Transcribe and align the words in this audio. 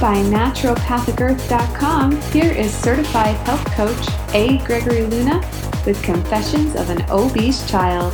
by 0.00 0.16
naturopathicearth.com, 0.16 2.20
here 2.32 2.50
is 2.52 2.74
certified 2.74 3.36
health 3.46 3.64
coach 3.72 4.08
A. 4.34 4.58
Gregory 4.58 5.06
Luna 5.06 5.38
with 5.86 6.02
Confessions 6.02 6.74
of 6.74 6.90
an 6.90 7.02
Obese 7.08 7.64
Child. 7.70 8.12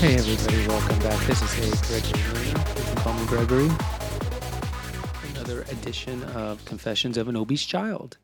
Hey 0.00 0.16
everybody, 0.16 0.66
welcome 0.68 0.98
back. 0.98 1.24
This 1.26 1.40
is 1.40 1.52
A. 1.58 1.70
Gregory 1.86 2.20
Luna. 2.34 2.58
You 2.58 2.64
can 2.84 2.96
call 2.96 3.14
me 3.14 3.24
Gregory. 3.26 3.70
Another 5.34 5.62
edition 5.62 6.24
of 6.24 6.62
Confessions 6.64 7.16
of 7.16 7.28
an 7.28 7.36
Obese 7.36 7.64
Child. 7.64 8.18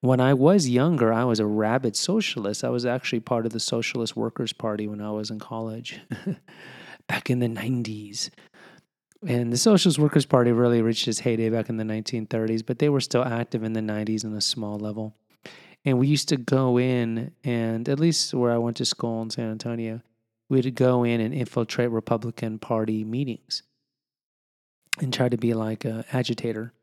When 0.00 0.18
I 0.18 0.32
was 0.32 0.68
younger, 0.68 1.12
I 1.12 1.24
was 1.24 1.40
a 1.40 1.46
rabid 1.46 1.94
socialist. 1.94 2.64
I 2.64 2.70
was 2.70 2.86
actually 2.86 3.20
part 3.20 3.44
of 3.44 3.52
the 3.52 3.60
Socialist 3.60 4.16
Workers' 4.16 4.54
Party 4.54 4.88
when 4.88 5.00
I 5.00 5.10
was 5.10 5.30
in 5.30 5.38
college, 5.38 6.00
back 7.06 7.28
in 7.28 7.38
the 7.38 7.48
90s. 7.48 8.30
And 9.26 9.52
the 9.52 9.58
Socialist 9.58 9.98
Workers 9.98 10.24
Party 10.24 10.52
really 10.52 10.80
reached 10.80 11.06
its 11.06 11.20
heyday 11.20 11.50
back 11.50 11.68
in 11.68 11.76
the 11.76 11.84
1930s, 11.84 12.64
but 12.64 12.78
they 12.78 12.88
were 12.88 13.02
still 13.02 13.22
active 13.22 13.62
in 13.62 13.74
the 13.74 13.80
90s 13.80 14.24
on 14.24 14.32
a 14.32 14.40
small 14.40 14.78
level. 14.78 15.14
And 15.84 15.98
we 15.98 16.08
used 16.08 16.28
to 16.28 16.36
go 16.36 16.78
in, 16.78 17.32
and 17.42 17.88
at 17.88 17.98
least 17.98 18.34
where 18.34 18.52
I 18.52 18.58
went 18.58 18.76
to 18.78 18.84
school 18.84 19.22
in 19.22 19.30
San 19.30 19.50
Antonio, 19.50 20.02
we'd 20.48 20.74
go 20.74 21.04
in 21.04 21.20
and 21.20 21.32
infiltrate 21.32 21.90
Republican 21.90 22.58
Party 22.58 23.04
meetings 23.04 23.62
and 25.00 25.12
try 25.12 25.28
to 25.28 25.38
be 25.38 25.54
like 25.54 25.84
an 25.84 26.04
agitator. 26.12 26.74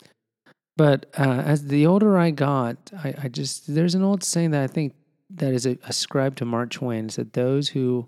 But 0.76 1.08
uh, 1.18 1.44
as 1.46 1.68
the 1.68 1.86
older 1.86 2.18
I 2.18 2.32
got, 2.32 2.92
I, 3.04 3.14
I, 3.24 3.28
just, 3.28 3.74
there's 3.74 3.96
an 3.96 4.04
old 4.04 4.24
saying 4.24 4.52
that 4.52 4.64
I 4.64 4.68
think 4.68 4.94
that 5.32 5.54
is 5.54 5.66
ascribed 5.66 6.38
to 6.40 6.46
Mark 6.46 6.70
Twain. 6.70 7.08
is 7.08 7.18
that 7.18 7.34
those 7.34 7.70
who 7.70 8.08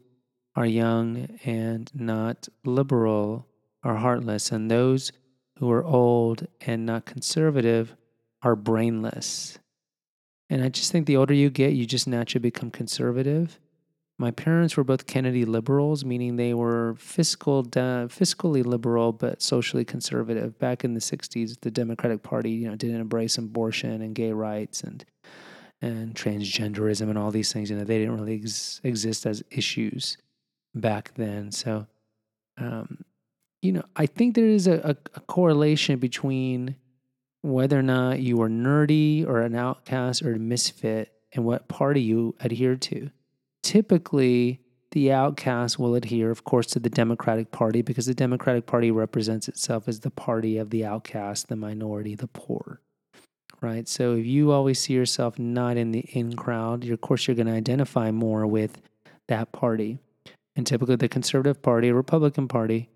are 0.55 0.65
young 0.65 1.39
and 1.43 1.91
not 1.93 2.47
liberal 2.63 3.47
are 3.83 3.95
heartless, 3.95 4.51
and 4.51 4.69
those 4.69 5.11
who 5.57 5.69
are 5.71 5.83
old 5.83 6.47
and 6.61 6.85
not 6.85 7.05
conservative 7.05 7.95
are 8.41 8.55
brainless. 8.55 9.59
And 10.49 10.63
I 10.63 10.69
just 10.69 10.91
think 10.91 11.05
the 11.05 11.17
older 11.17 11.33
you 11.33 11.49
get, 11.49 11.73
you 11.73 11.85
just 11.85 12.07
naturally 12.07 12.41
become 12.41 12.71
conservative. 12.71 13.59
My 14.17 14.31
parents 14.31 14.75
were 14.75 14.83
both 14.83 15.07
Kennedy 15.07 15.45
liberals, 15.45 16.03
meaning 16.03 16.35
they 16.35 16.53
were 16.53 16.95
fiscal, 16.95 17.63
fiscally 17.63 18.65
liberal 18.65 19.13
but 19.13 19.41
socially 19.41 19.85
conservative. 19.85 20.59
Back 20.59 20.83
in 20.83 20.93
the 20.93 20.99
'60s, 20.99 21.61
the 21.61 21.71
Democratic 21.71 22.21
Party, 22.21 22.51
you 22.51 22.67
know, 22.67 22.75
didn't 22.75 22.99
embrace 22.99 23.37
abortion 23.37 24.01
and 24.01 24.13
gay 24.13 24.33
rights 24.33 24.81
and 24.81 25.05
and 25.81 26.13
transgenderism 26.15 27.09
and 27.09 27.17
all 27.17 27.31
these 27.31 27.53
things. 27.53 27.69
You 27.69 27.77
know, 27.77 27.85
they 27.85 27.99
didn't 27.99 28.19
really 28.19 28.41
ex- 28.41 28.81
exist 28.83 29.25
as 29.25 29.41
issues 29.49 30.17
back 30.75 31.13
then. 31.15 31.51
So, 31.53 31.87
um, 32.57 33.05
you 33.61 33.71
know, 33.71 33.83
I 33.95 34.05
think 34.05 34.35
there 34.35 34.47
is 34.47 34.67
a, 34.67 34.79
a, 34.83 34.95
a 35.15 35.19
correlation 35.21 35.99
between 35.99 36.75
whether 37.41 37.79
or 37.79 37.83
not 37.83 38.19
you 38.19 38.41
are 38.41 38.49
nerdy 38.49 39.25
or 39.25 39.41
an 39.41 39.55
outcast 39.55 40.21
or 40.21 40.33
a 40.33 40.39
misfit 40.39 41.11
and 41.33 41.45
what 41.45 41.67
party 41.67 42.01
you 42.01 42.35
adhere 42.39 42.75
to. 42.75 43.09
Typically, 43.63 44.61
the 44.91 45.11
outcast 45.11 45.77
will 45.77 45.95
adhere, 45.95 46.31
of 46.31 46.43
course, 46.43 46.67
to 46.67 46.79
the 46.79 46.89
Democratic 46.89 47.51
Party 47.51 47.81
because 47.81 48.07
the 48.07 48.15
Democratic 48.15 48.65
Party 48.65 48.89
represents 48.89 49.47
itself 49.47 49.87
as 49.87 49.99
the 49.99 50.09
party 50.09 50.57
of 50.57 50.71
the 50.71 50.83
outcast, 50.83 51.47
the 51.47 51.55
minority, 51.55 52.15
the 52.15 52.27
poor. 52.27 52.81
Right? 53.61 53.87
So 53.87 54.15
if 54.15 54.25
you 54.25 54.51
always 54.51 54.79
see 54.79 54.93
yourself 54.93 55.37
not 55.37 55.77
in 55.77 55.91
the 55.91 55.99
in 55.99 56.35
crowd, 56.35 56.87
of 56.89 57.01
course, 57.01 57.27
you're 57.27 57.35
going 57.35 57.47
to 57.47 57.53
identify 57.53 58.09
more 58.09 58.47
with 58.47 58.81
that 59.27 59.51
party. 59.51 59.99
And 60.55 60.65
typically, 60.65 60.95
the 60.95 61.09
Conservative 61.09 61.61
Party, 61.61 61.91
Republican 61.91 62.47
Party, 62.47 62.89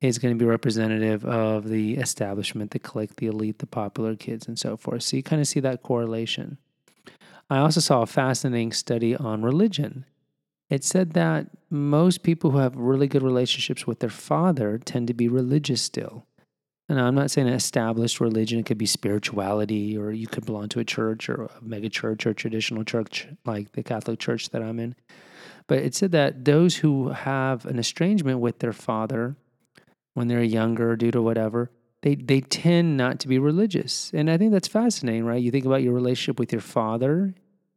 is 0.00 0.18
going 0.18 0.34
to 0.34 0.38
be 0.38 0.48
representative 0.48 1.24
of 1.24 1.68
the 1.68 1.96
establishment, 1.96 2.70
the 2.70 2.78
clique, 2.78 3.16
the 3.16 3.26
elite, 3.26 3.58
the 3.58 3.66
popular 3.66 4.16
kids, 4.16 4.48
and 4.48 4.58
so 4.58 4.76
forth. 4.76 5.02
So 5.02 5.16
you 5.16 5.22
kind 5.22 5.40
of 5.40 5.48
see 5.48 5.60
that 5.60 5.82
correlation. 5.82 6.58
I 7.50 7.58
also 7.58 7.80
saw 7.80 8.02
a 8.02 8.06
fascinating 8.06 8.72
study 8.72 9.14
on 9.14 9.42
religion. 9.42 10.06
It 10.70 10.84
said 10.84 11.12
that 11.14 11.48
most 11.68 12.22
people 12.22 12.52
who 12.52 12.58
have 12.58 12.76
really 12.76 13.08
good 13.08 13.22
relationships 13.22 13.86
with 13.86 13.98
their 13.98 14.08
father 14.08 14.78
tend 14.78 15.08
to 15.08 15.14
be 15.14 15.28
religious 15.28 15.82
still. 15.82 16.26
And 16.88 17.00
I'm 17.00 17.14
not 17.14 17.30
saying 17.30 17.48
an 17.48 17.54
established 17.54 18.20
religion, 18.20 18.58
it 18.58 18.66
could 18.66 18.78
be 18.78 18.86
spirituality, 18.86 19.96
or 19.96 20.10
you 20.10 20.26
could 20.26 20.46
belong 20.46 20.68
to 20.70 20.80
a 20.80 20.84
church 20.84 21.28
or 21.28 21.44
a 21.44 21.50
mega 21.60 21.88
church 21.88 22.24
or 22.24 22.30
a 22.30 22.34
traditional 22.34 22.84
church 22.84 23.28
like 23.44 23.72
the 23.72 23.82
Catholic 23.82 24.18
Church 24.18 24.50
that 24.50 24.62
I'm 24.62 24.80
in. 24.80 24.96
But 25.66 25.80
it 25.80 25.94
said 25.94 26.10
that 26.12 26.44
those 26.44 26.76
who 26.78 27.10
have 27.10 27.66
an 27.66 27.78
estrangement 27.78 28.40
with 28.40 28.58
their 28.58 28.72
father 28.72 29.36
when 30.14 30.28
they're 30.28 30.42
younger 30.42 30.96
due 30.96 31.10
to 31.10 31.22
whatever, 31.22 31.70
they, 32.02 32.14
they 32.14 32.40
tend 32.40 32.96
not 32.96 33.20
to 33.20 33.28
be 33.28 33.38
religious. 33.38 34.10
And 34.14 34.30
I 34.30 34.38
think 34.38 34.52
that's 34.52 34.68
fascinating, 34.68 35.24
right? 35.24 35.42
You 35.42 35.50
think 35.50 35.66
about 35.66 35.82
your 35.82 35.92
relationship 35.92 36.38
with 36.38 36.52
your 36.52 36.62
father, 36.62 37.34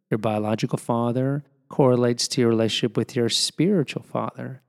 your 0.10 0.18
biological 0.18 0.78
father, 0.78 1.44
correlates 1.70 2.28
to 2.30 2.42
your 2.42 2.50
relationship 2.50 2.96
with 2.96 3.16
your 3.16 3.30
spiritual 3.30 4.04
father. 4.04 4.62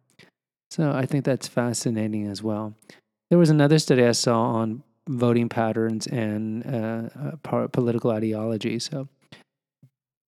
So 0.70 0.90
I 0.90 1.06
think 1.06 1.24
that's 1.24 1.46
fascinating 1.46 2.26
as 2.26 2.42
well. 2.42 2.74
There 3.30 3.38
was 3.38 3.50
another 3.50 3.78
study 3.78 4.04
I 4.04 4.12
saw 4.12 4.42
on 4.42 4.82
voting 5.08 5.48
patterns 5.48 6.06
and 6.06 6.66
uh, 6.66 7.36
uh, 7.44 7.68
political 7.68 8.10
ideology. 8.10 8.78
So, 8.78 9.08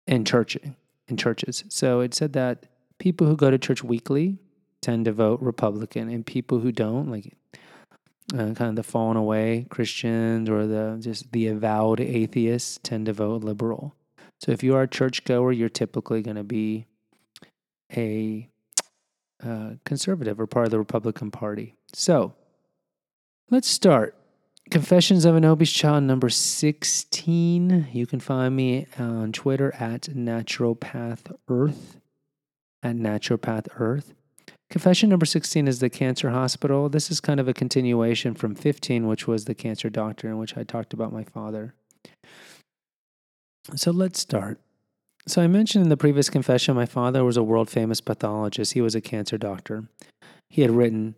in 0.07 0.25
church, 0.25 0.57
in 1.09 1.17
churches. 1.17 1.65
So 1.69 2.01
it 2.01 2.15
said 2.15 2.33
that 2.33 2.67
people 2.99 3.27
who 3.27 3.37
go 3.37 3.51
to 3.51 3.59
church 3.59 3.85
weekly 3.85 4.39
tend 4.83 5.05
to 5.05 5.13
vote 5.13 5.41
Republican, 5.41 6.09
and 6.09 6.25
people 6.25 6.61
who 6.61 6.73
don't, 6.73 7.11
like 7.11 7.37
uh, 8.33 8.55
kind 8.55 8.63
of 8.63 8.77
the 8.77 8.83
fallen 8.83 9.17
away 9.17 9.67
Christians 9.71 10.49
or 10.49 10.67
the 10.67 10.99
just 11.01 11.33
the 11.33 11.49
avowed 11.49 12.01
atheists, 12.01 12.79
tend 12.83 13.07
to 13.07 13.13
vote 13.13 13.43
liberal. 13.43 13.95
So 14.41 14.53
if 14.53 14.63
you 14.63 14.75
are 14.75 14.83
a 14.83 14.89
churchgoer, 14.89 15.53
you're 15.53 15.69
typically 15.69 16.23
going 16.23 16.37
to 16.37 16.45
be 16.45 16.87
a 17.95 18.49
uh, 19.45 19.71
conservative 19.85 20.41
or 20.41 20.47
part 20.47 20.67
of 20.67 20.71
the 20.71 20.79
Republican 20.79 21.31
Party. 21.31 21.75
So 21.93 22.35
let's 23.51 23.69
start. 23.69 24.17
Confessions 24.71 25.25
of 25.25 25.35
an 25.35 25.45
Obese 25.45 25.73
Child 25.73 26.05
number 26.05 26.29
16. 26.29 27.89
You 27.93 28.07
can 28.07 28.21
find 28.21 28.55
me 28.55 28.87
on 28.99 29.33
Twitter 29.33 29.75
at 29.75 30.03
Naturopath 30.03 31.35
Earth. 31.49 32.01
At 32.83 32.97
Naturopath 32.97 33.67
Earth. 33.79 34.15
Confession 34.71 35.09
number 35.09 35.27
16 35.27 35.67
is 35.67 35.81
the 35.81 35.91
cancer 35.91 36.31
hospital. 36.31 36.89
This 36.89 37.11
is 37.11 37.21
kind 37.21 37.41
of 37.41 37.49
a 37.49 37.53
continuation 37.53 38.35
from 38.35 38.55
15, 38.55 39.09
which 39.09 39.27
was 39.27 39.47
the 39.47 39.55
cancer 39.55 39.91
doctor, 39.91 40.29
in 40.29 40.39
which 40.39 40.57
I 40.57 40.63
talked 40.63 40.93
about 40.93 41.13
my 41.13 41.25
father. 41.25 41.75
So 43.75 43.91
let's 43.91 44.21
start. 44.21 44.61
So 45.27 45.43
I 45.43 45.49
mentioned 45.49 45.83
in 45.83 45.91
the 45.91 45.97
previous 45.97 46.31
confession, 46.31 46.77
my 46.77 46.87
father 46.87 47.25
was 47.25 47.37
a 47.37 47.43
world 47.43 47.69
famous 47.69 48.01
pathologist. 48.01 48.75
He 48.75 48.81
was 48.81 48.95
a 48.95 49.01
cancer 49.01 49.37
doctor. 49.37 49.89
He 50.49 50.63
had 50.63 50.71
written 50.71 51.17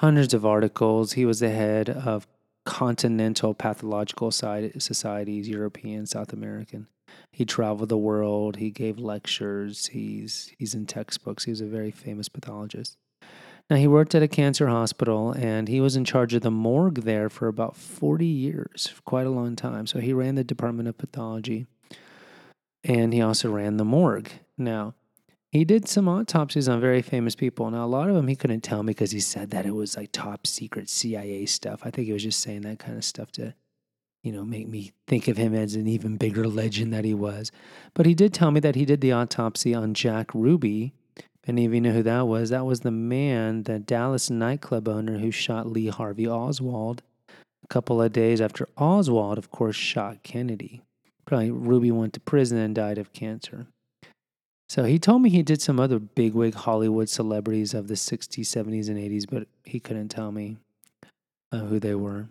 hundreds 0.00 0.34
of 0.34 0.44
articles. 0.44 1.12
He 1.12 1.24
was 1.24 1.38
the 1.38 1.50
head 1.50 1.88
of 1.88 2.26
continental 2.66 3.54
pathological 3.54 4.30
societies, 4.32 5.48
European, 5.48 6.04
South 6.04 6.32
American. 6.32 6.88
He 7.32 7.44
traveled 7.44 7.88
the 7.88 7.98
world. 7.98 8.56
He 8.56 8.70
gave 8.70 8.98
lectures. 8.98 9.86
He's 9.88 10.52
he's 10.58 10.74
in 10.74 10.86
textbooks. 10.86 11.44
He's 11.44 11.60
a 11.60 11.66
very 11.66 11.90
famous 11.90 12.28
pathologist. 12.28 12.96
Now 13.70 13.76
he 13.76 13.86
worked 13.86 14.14
at 14.14 14.22
a 14.22 14.28
cancer 14.28 14.68
hospital 14.68 15.32
and 15.32 15.68
he 15.68 15.80
was 15.80 15.94
in 15.94 16.04
charge 16.04 16.32
of 16.32 16.42
the 16.42 16.50
morgue 16.50 17.02
there 17.02 17.28
for 17.28 17.48
about 17.48 17.76
40 17.76 18.24
years, 18.24 18.94
quite 19.04 19.26
a 19.26 19.30
long 19.30 19.56
time. 19.56 19.86
So 19.86 20.00
he 20.00 20.14
ran 20.14 20.36
the 20.36 20.44
department 20.44 20.88
of 20.88 20.96
pathology 20.96 21.66
and 22.82 23.12
he 23.12 23.20
also 23.20 23.50
ran 23.50 23.76
the 23.76 23.84
morgue. 23.84 24.30
Now, 24.56 24.94
he 25.50 25.64
did 25.64 25.88
some 25.88 26.08
autopsies 26.08 26.68
on 26.68 26.80
very 26.80 27.02
famous 27.02 27.34
people. 27.34 27.70
Now, 27.70 27.84
a 27.84 27.86
lot 27.86 28.08
of 28.08 28.14
them 28.14 28.28
he 28.28 28.36
couldn't 28.36 28.62
tell 28.62 28.82
me 28.82 28.90
because 28.90 29.10
he 29.10 29.20
said 29.20 29.50
that 29.50 29.66
it 29.66 29.74
was 29.74 29.96
like 29.96 30.12
top 30.12 30.46
secret 30.46 30.88
CIA 30.88 31.46
stuff. 31.46 31.82
I 31.84 31.90
think 31.90 32.06
he 32.06 32.12
was 32.12 32.22
just 32.22 32.40
saying 32.40 32.62
that 32.62 32.78
kind 32.78 32.96
of 32.96 33.04
stuff 33.04 33.30
to, 33.32 33.54
you 34.22 34.32
know, 34.32 34.44
make 34.44 34.68
me 34.68 34.92
think 35.06 35.28
of 35.28 35.36
him 35.36 35.54
as 35.54 35.74
an 35.74 35.86
even 35.86 36.16
bigger 36.16 36.46
legend 36.46 36.92
that 36.92 37.04
he 37.04 37.14
was. 37.14 37.52
But 37.94 38.06
he 38.06 38.14
did 38.14 38.34
tell 38.34 38.50
me 38.50 38.60
that 38.60 38.74
he 38.74 38.84
did 38.84 39.00
the 39.00 39.12
autopsy 39.12 39.74
on 39.74 39.94
Jack 39.94 40.34
Ruby. 40.34 40.92
If 41.16 41.48
any 41.48 41.64
of 41.64 41.72
you 41.72 41.80
know 41.80 41.92
who 41.92 42.02
that 42.02 42.26
was, 42.26 42.50
that 42.50 42.66
was 42.66 42.80
the 42.80 42.90
man, 42.90 43.62
the 43.62 43.78
Dallas 43.78 44.28
nightclub 44.28 44.88
owner 44.88 45.18
who 45.18 45.30
shot 45.30 45.70
Lee 45.70 45.88
Harvey 45.88 46.26
Oswald 46.26 47.02
a 47.64 47.68
couple 47.68 48.02
of 48.02 48.12
days 48.12 48.40
after 48.40 48.68
Oswald, 48.76 49.38
of 49.38 49.50
course, 49.50 49.76
shot 49.76 50.22
Kennedy. 50.22 50.82
Probably 51.26 51.50
Ruby 51.50 51.90
went 51.90 52.14
to 52.14 52.20
prison 52.20 52.58
and 52.58 52.74
died 52.74 52.98
of 52.98 53.12
cancer. 53.12 53.66
So 54.68 54.84
he 54.84 54.98
told 54.98 55.22
me 55.22 55.30
he 55.30 55.42
did 55.42 55.62
some 55.62 55.80
other 55.80 55.98
bigwig 55.98 56.54
Hollywood 56.54 57.08
celebrities 57.08 57.72
of 57.72 57.88
the 57.88 57.94
60s, 57.94 58.40
70s, 58.40 58.88
and 58.88 58.98
80s, 58.98 59.24
but 59.30 59.48
he 59.64 59.80
couldn't 59.80 60.08
tell 60.08 60.30
me 60.30 60.58
uh, 61.52 61.60
who 61.60 61.78
they 61.80 61.94
were. 61.94 62.28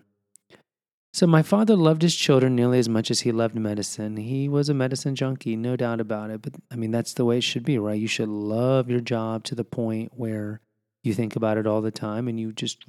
So 1.18 1.26
my 1.26 1.42
father 1.42 1.76
loved 1.76 2.04
his 2.04 2.16
children 2.16 2.56
nearly 2.56 2.78
as 2.78 2.88
much 2.88 3.10
as 3.10 3.22
he 3.22 3.32
loved 3.32 3.56
medicine. 3.56 4.18
He 4.18 4.48
was 4.48 4.70
a 4.70 4.74
medicine 4.76 5.16
junkie, 5.16 5.56
no 5.56 5.76
doubt 5.76 6.00
about 6.00 6.30
it. 6.30 6.44
But 6.44 6.54
I 6.70 6.76
mean, 6.76 6.92
that's 6.92 7.14
the 7.16 7.26
way 7.26 7.40
it 7.40 7.44
should 7.44 7.66
be, 7.66 7.80
right? 7.80 8.00
You 8.00 8.08
should 8.08 8.30
love 8.30 8.88
your 8.88 9.00
job 9.00 9.44
to 9.46 9.56
the 9.56 9.64
point 9.64 10.12
where 10.16 10.62
you 11.04 11.16
think 11.16 11.36
about 11.36 11.58
it 11.58 11.66
all 11.66 11.82
the 11.82 11.90
time 11.90 12.28
and 12.28 12.40
you 12.40 12.52
just 12.52 12.86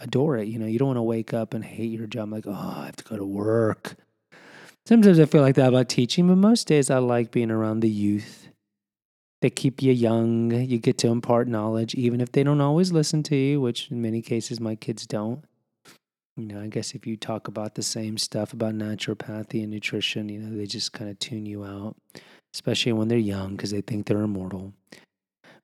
adore 0.00 0.36
it. 0.36 0.48
You 0.48 0.58
know, 0.58 0.66
you 0.66 0.80
don't 0.80 0.88
want 0.88 0.96
to 0.96 1.02
wake 1.02 1.32
up 1.32 1.54
and 1.54 1.64
hate 1.64 1.92
your 1.92 2.08
job 2.08 2.32
like, 2.32 2.44
oh, 2.48 2.50
I 2.80 2.86
have 2.86 2.96
to 2.96 3.04
go 3.04 3.16
to 3.16 3.24
work. 3.24 3.94
Sometimes 4.84 5.20
I 5.20 5.26
feel 5.26 5.42
like 5.42 5.54
that 5.54 5.68
about 5.68 5.88
teaching, 5.88 6.26
but 6.26 6.38
most 6.38 6.66
days 6.66 6.90
I 6.90 6.98
like 6.98 7.30
being 7.30 7.52
around 7.52 7.80
the 7.80 7.88
youth 7.88 8.48
they 9.40 9.48
keep 9.48 9.80
you 9.80 9.92
young. 9.92 10.50
You 10.50 10.78
get 10.78 10.98
to 10.98 11.08
impart 11.08 11.48
knowledge, 11.48 11.94
even 11.94 12.20
if 12.20 12.32
they 12.32 12.42
don't 12.42 12.60
always 12.60 12.92
listen 12.92 13.22
to 13.22 13.36
you, 13.36 13.60
which 13.60 13.90
in 13.90 14.02
many 14.02 14.20
cases 14.22 14.60
my 14.60 14.74
kids 14.74 15.06
don't. 15.06 15.44
You 16.40 16.54
know, 16.54 16.60
I 16.60 16.68
guess 16.68 16.94
if 16.94 17.06
you 17.06 17.16
talk 17.16 17.48
about 17.48 17.74
the 17.74 17.82
same 17.82 18.16
stuff 18.16 18.52
about 18.52 18.74
naturopathy 18.74 19.62
and 19.62 19.70
nutrition, 19.70 20.28
you 20.28 20.38
know, 20.38 20.56
they 20.56 20.66
just 20.66 20.92
kind 20.92 21.10
of 21.10 21.18
tune 21.18 21.44
you 21.44 21.64
out, 21.64 21.96
especially 22.54 22.92
when 22.92 23.08
they're 23.08 23.18
young 23.18 23.56
because 23.56 23.70
they 23.70 23.82
think 23.82 24.06
they're 24.06 24.22
immortal. 24.22 24.72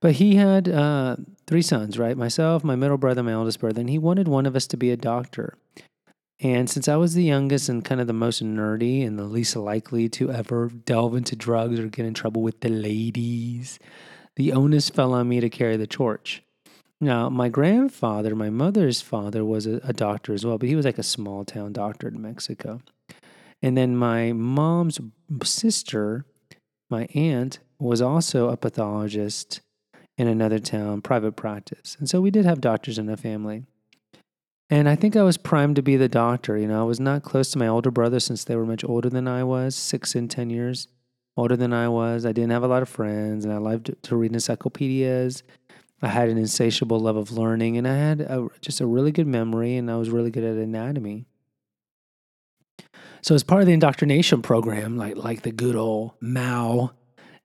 But 0.00 0.12
he 0.12 0.36
had 0.36 0.68
uh, 0.68 1.16
three 1.46 1.62
sons, 1.62 1.98
right? 1.98 2.16
Myself, 2.16 2.62
my 2.62 2.76
middle 2.76 2.98
brother, 2.98 3.22
my 3.22 3.32
oldest 3.32 3.60
brother, 3.60 3.80
and 3.80 3.88
he 3.88 3.98
wanted 3.98 4.28
one 4.28 4.44
of 4.44 4.54
us 4.54 4.66
to 4.68 4.76
be 4.76 4.90
a 4.90 4.96
doctor. 4.96 5.56
And 6.40 6.68
since 6.68 6.86
I 6.86 6.96
was 6.96 7.14
the 7.14 7.24
youngest 7.24 7.70
and 7.70 7.82
kind 7.82 8.00
of 8.00 8.06
the 8.06 8.12
most 8.12 8.44
nerdy 8.44 9.06
and 9.06 9.18
the 9.18 9.24
least 9.24 9.56
likely 9.56 10.10
to 10.10 10.30
ever 10.30 10.68
delve 10.68 11.16
into 11.16 11.34
drugs 11.34 11.80
or 11.80 11.86
get 11.88 12.04
in 12.04 12.12
trouble 12.12 12.42
with 12.42 12.60
the 12.60 12.68
ladies, 12.68 13.78
the 14.36 14.52
onus 14.52 14.90
fell 14.90 15.14
on 15.14 15.30
me 15.30 15.40
to 15.40 15.48
carry 15.48 15.78
the 15.78 15.86
torch. 15.86 16.42
Now, 17.00 17.28
my 17.28 17.48
grandfather, 17.48 18.34
my 18.34 18.48
mother's 18.48 19.02
father, 19.02 19.44
was 19.44 19.66
a, 19.66 19.80
a 19.84 19.92
doctor 19.92 20.32
as 20.32 20.46
well, 20.46 20.56
but 20.56 20.68
he 20.68 20.76
was 20.76 20.86
like 20.86 20.98
a 20.98 21.02
small 21.02 21.44
town 21.44 21.72
doctor 21.72 22.08
in 22.08 22.20
Mexico. 22.22 22.80
And 23.62 23.76
then 23.76 23.96
my 23.96 24.32
mom's 24.32 24.98
sister, 25.44 26.24
my 26.88 27.06
aunt, 27.14 27.58
was 27.78 28.00
also 28.00 28.48
a 28.48 28.56
pathologist 28.56 29.60
in 30.16 30.26
another 30.26 30.58
town, 30.58 31.02
private 31.02 31.36
practice. 31.36 31.96
And 31.98 32.08
so 32.08 32.20
we 32.20 32.30
did 32.30 32.46
have 32.46 32.60
doctors 32.60 32.98
in 32.98 33.06
the 33.06 33.16
family. 33.16 33.64
And 34.70 34.88
I 34.88 34.96
think 34.96 35.14
I 35.14 35.22
was 35.22 35.36
primed 35.36 35.76
to 35.76 35.82
be 35.82 35.96
the 35.96 36.08
doctor. 36.08 36.56
You 36.56 36.66
know, 36.66 36.80
I 36.80 36.84
was 36.84 36.98
not 36.98 37.22
close 37.22 37.50
to 37.50 37.58
my 37.58 37.68
older 37.68 37.90
brother 37.90 38.18
since 38.18 38.44
they 38.44 38.56
were 38.56 38.66
much 38.66 38.84
older 38.84 39.10
than 39.10 39.28
I 39.28 39.44
was, 39.44 39.76
six 39.76 40.14
and 40.14 40.30
10 40.30 40.50
years 40.50 40.88
older 41.36 41.56
than 41.56 41.72
I 41.72 41.88
was. 41.88 42.26
I 42.26 42.32
didn't 42.32 42.50
have 42.50 42.64
a 42.64 42.68
lot 42.68 42.82
of 42.82 42.88
friends, 42.88 43.44
and 43.44 43.52
I 43.52 43.58
loved 43.58 43.94
to 44.02 44.16
read 44.16 44.32
encyclopedias. 44.32 45.42
I 46.02 46.08
had 46.08 46.28
an 46.28 46.38
insatiable 46.38 47.00
love 47.00 47.16
of 47.16 47.32
learning, 47.32 47.76
and 47.76 47.88
I 47.88 47.94
had 47.94 48.20
a, 48.20 48.48
just 48.60 48.80
a 48.80 48.86
really 48.86 49.12
good 49.12 49.26
memory, 49.26 49.76
and 49.76 49.90
I 49.90 49.96
was 49.96 50.10
really 50.10 50.30
good 50.30 50.44
at 50.44 50.56
anatomy. 50.56 51.26
So, 53.22 53.34
as 53.34 53.42
part 53.42 53.62
of 53.62 53.66
the 53.66 53.72
indoctrination 53.72 54.42
program, 54.42 54.96
like 54.96 55.16
like 55.16 55.42
the 55.42 55.52
good 55.52 55.74
old 55.74 56.12
Mao 56.20 56.92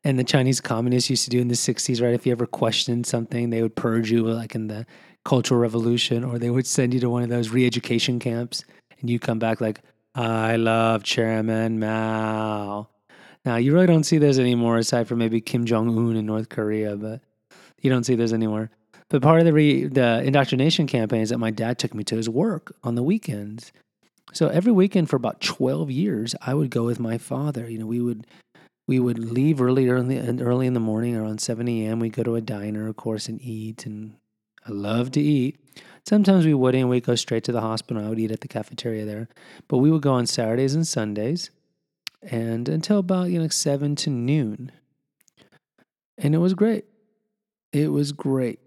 and 0.04 0.20
the 0.20 0.24
Chinese 0.24 0.60
communists 0.60 1.10
used 1.10 1.24
to 1.24 1.30
do 1.30 1.40
in 1.40 1.48
the 1.48 1.56
'60s, 1.56 2.02
right? 2.02 2.14
If 2.14 2.26
you 2.26 2.32
ever 2.32 2.46
questioned 2.46 3.08
something, 3.08 3.50
they 3.50 3.62
would 3.62 3.76
purge 3.76 4.12
you, 4.12 4.28
like 4.28 4.54
in 4.54 4.68
the 4.68 4.86
Cultural 5.24 5.60
Revolution, 5.60 6.24
or 6.24 6.38
they 6.38 6.50
would 6.50 6.68
send 6.68 6.94
you 6.94 7.00
to 7.00 7.10
one 7.10 7.24
of 7.24 7.30
those 7.30 7.50
re 7.50 7.66
education 7.66 8.20
camps 8.20 8.66
and 9.02 9.10
you 9.10 9.20
come 9.20 9.40
back 9.40 9.60
like, 9.60 9.82
I 10.16 10.56
love 10.56 11.04
Chairman 11.04 11.80
Mao. 11.80 12.88
Now, 13.44 13.56
you 13.56 13.74
really 13.74 13.88
don't 13.88 14.04
see 14.04 14.20
those 14.20 14.38
anymore, 14.38 14.78
aside 14.78 15.08
from 15.08 15.18
maybe 15.18 15.42
Kim 15.42 15.66
Jong 15.66 15.90
un 15.90 16.16
in 16.16 16.26
North 16.26 16.50
Korea, 16.50 16.96
but 16.96 17.22
you 17.82 17.90
don't 17.90 18.06
see 18.06 18.16
those 18.16 18.34
anymore. 18.34 18.70
But 19.10 19.22
part 19.22 19.40
of 19.40 19.46
the, 19.46 19.54
re, 19.54 19.88
the 19.88 20.24
indoctrination 20.24 20.86
that 20.86 21.38
my 21.38 21.52
dad 21.52 21.78
took 21.78 21.94
me 21.94 22.04
to 22.06 22.18
is 22.18 22.30
work 22.30 22.74
on 22.84 22.96
the 22.96 23.04
weekends. 23.04 23.74
So 24.34 24.48
every 24.48 24.72
weekend 24.72 25.10
for 25.10 25.18
about 25.18 25.42
12 25.42 25.92
years, 25.92 26.34
I 26.42 26.54
would 26.54 26.70
go 26.70 26.84
with 26.84 27.00
my 27.00 27.18
father. 27.18 27.70
You 27.70 27.80
know, 27.80 27.86
we 27.86 28.00
would 28.00 28.26
we 28.88 29.00
would 29.00 29.20
leave 29.20 29.62
early 29.62 29.90
early 29.90 30.18
early 30.42 30.68
in 30.68 30.74
the 30.74 30.80
morning 30.80 31.16
around 31.16 31.42
7 31.42 31.68
a.m. 31.68 32.00
We'd 32.00 32.14
go 32.14 32.24
to 32.24 32.36
a 32.36 32.42
diner, 32.42 32.88
of 32.88 32.96
course, 32.96 33.28
and 33.28 33.42
eat 33.42 33.86
and 33.86 34.16
I 34.66 34.72
love 34.72 35.12
to 35.12 35.22
eat. 35.22 35.60
Sometimes 36.08 36.46
we 36.46 36.54
wouldn't. 36.54 36.90
We'd 36.90 37.06
go 37.06 37.16
straight 37.16 37.44
to 37.46 37.52
the 37.52 37.62
hospital. 37.62 38.04
I 38.04 38.10
would 38.10 38.20
eat 38.20 38.32
at 38.32 38.42
the 38.42 38.48
cafeteria 38.48 39.06
there. 39.06 39.28
But 39.68 39.80
we 39.80 39.92
would 39.92 40.02
go 40.02 40.14
on 40.14 40.26
Saturdays 40.26 40.76
and 40.76 40.88
Sundays 40.88 41.52
and 42.22 42.70
until 42.70 43.00
about, 43.00 43.30
you 43.30 43.40
know, 43.40 43.48
seven 43.48 43.96
to 43.98 44.10
noon. 44.10 44.72
And 46.18 46.36
it 46.36 46.40
was 46.40 46.54
great. 46.54 46.86
It 47.74 47.92
was 47.92 48.12
great. 48.12 48.60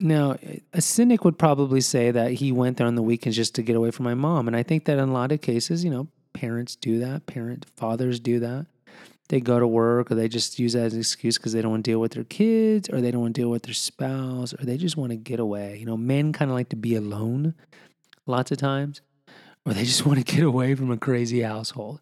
Now, 0.00 0.36
a 0.72 0.80
cynic 0.80 1.24
would 1.24 1.38
probably 1.38 1.80
say 1.80 2.10
that 2.12 2.32
he 2.32 2.52
went 2.52 2.76
there 2.76 2.86
on 2.86 2.94
the 2.94 3.02
weekends 3.02 3.36
just 3.36 3.54
to 3.56 3.62
get 3.62 3.74
away 3.74 3.90
from 3.90 4.04
my 4.04 4.14
mom. 4.14 4.46
And 4.46 4.56
I 4.56 4.62
think 4.62 4.84
that 4.84 4.98
in 4.98 5.08
a 5.08 5.12
lot 5.12 5.32
of 5.32 5.40
cases, 5.40 5.84
you 5.84 5.90
know, 5.90 6.06
parents 6.32 6.76
do 6.76 7.00
that, 7.00 7.26
parent 7.26 7.66
fathers 7.76 8.20
do 8.20 8.38
that 8.40 8.66
they 9.28 9.40
go 9.40 9.60
to 9.60 9.66
work 9.66 10.10
or 10.10 10.14
they 10.14 10.28
just 10.28 10.58
use 10.58 10.72
that 10.72 10.84
as 10.84 10.94
an 10.94 11.00
excuse 11.00 11.36
because 11.36 11.52
they 11.52 11.60
don't 11.60 11.70
want 11.70 11.84
to 11.84 11.90
deal 11.90 12.00
with 12.00 12.12
their 12.12 12.24
kids 12.24 12.88
or 12.90 13.00
they 13.00 13.10
don't 13.10 13.20
want 13.20 13.34
to 13.34 13.40
deal 13.40 13.50
with 13.50 13.62
their 13.62 13.74
spouse 13.74 14.54
or 14.54 14.64
they 14.64 14.76
just 14.76 14.96
want 14.96 15.10
to 15.10 15.16
get 15.16 15.38
away. 15.38 15.76
You 15.78 15.86
know, 15.86 15.96
men 15.96 16.32
kind 16.32 16.50
of 16.50 16.56
like 16.56 16.70
to 16.70 16.76
be 16.76 16.94
alone 16.94 17.54
lots 18.26 18.50
of 18.50 18.58
times 18.58 19.02
or 19.66 19.74
they 19.74 19.84
just 19.84 20.06
want 20.06 20.18
to 20.18 20.24
get 20.24 20.44
away 20.44 20.74
from 20.74 20.90
a 20.90 20.96
crazy 20.96 21.42
household. 21.42 22.00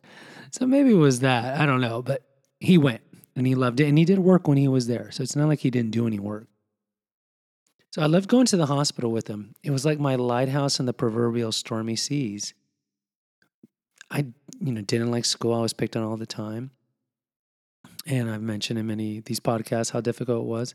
So 0.53 0.67
maybe 0.67 0.91
it 0.91 0.95
was 0.95 1.21
that. 1.21 1.61
I 1.61 1.67
don't 1.67 1.81
know. 1.81 2.01
But 2.01 2.23
he 2.61 2.79
went 2.79 3.03
and 3.37 3.47
he 3.47 3.55
loved 3.55 3.79
it 3.81 3.89
and 3.89 3.99
he 3.99 4.05
did 4.05 4.19
work 4.19 4.49
when 4.49 4.57
he 4.57 4.67
was 4.67 4.87
there. 4.87 5.11
So 5.11 5.23
it's 5.23 5.37
not 5.37 5.49
like 5.49 5.61
he 5.61 5.71
didn't 5.71 5.91
do 5.91 6.07
any 6.07 6.19
work. 6.19 6.49
So 7.91 8.03
I 8.03 8.07
loved 8.07 8.29
going 8.29 8.47
to 8.47 8.57
the 8.57 8.67
hospital 8.67 9.13
with 9.13 9.29
him. 9.29 9.55
It 9.63 9.71
was 9.71 9.85
like 9.85 10.01
my 10.01 10.17
lighthouse 10.17 10.81
in 10.81 10.87
the 10.87 10.93
proverbial 10.93 11.53
stormy 11.53 11.97
seas. 11.97 12.55
I, 14.11 14.27
you 14.61 14.73
know, 14.73 14.81
didn't 14.81 15.11
like 15.11 15.25
school. 15.25 15.55
I 15.55 15.61
was 15.61 15.73
picked 15.73 15.97
on 15.97 16.03
all 16.03 16.17
the 16.17 16.27
time. 16.27 16.71
And 18.07 18.31
I've 18.31 18.43
mentioned 18.43 18.79
in 18.79 18.87
many 18.87 19.21
these 19.21 19.41
podcasts 19.41 19.91
how 19.91 20.01
difficult 20.01 20.43
it 20.45 20.49
was. 20.49 20.75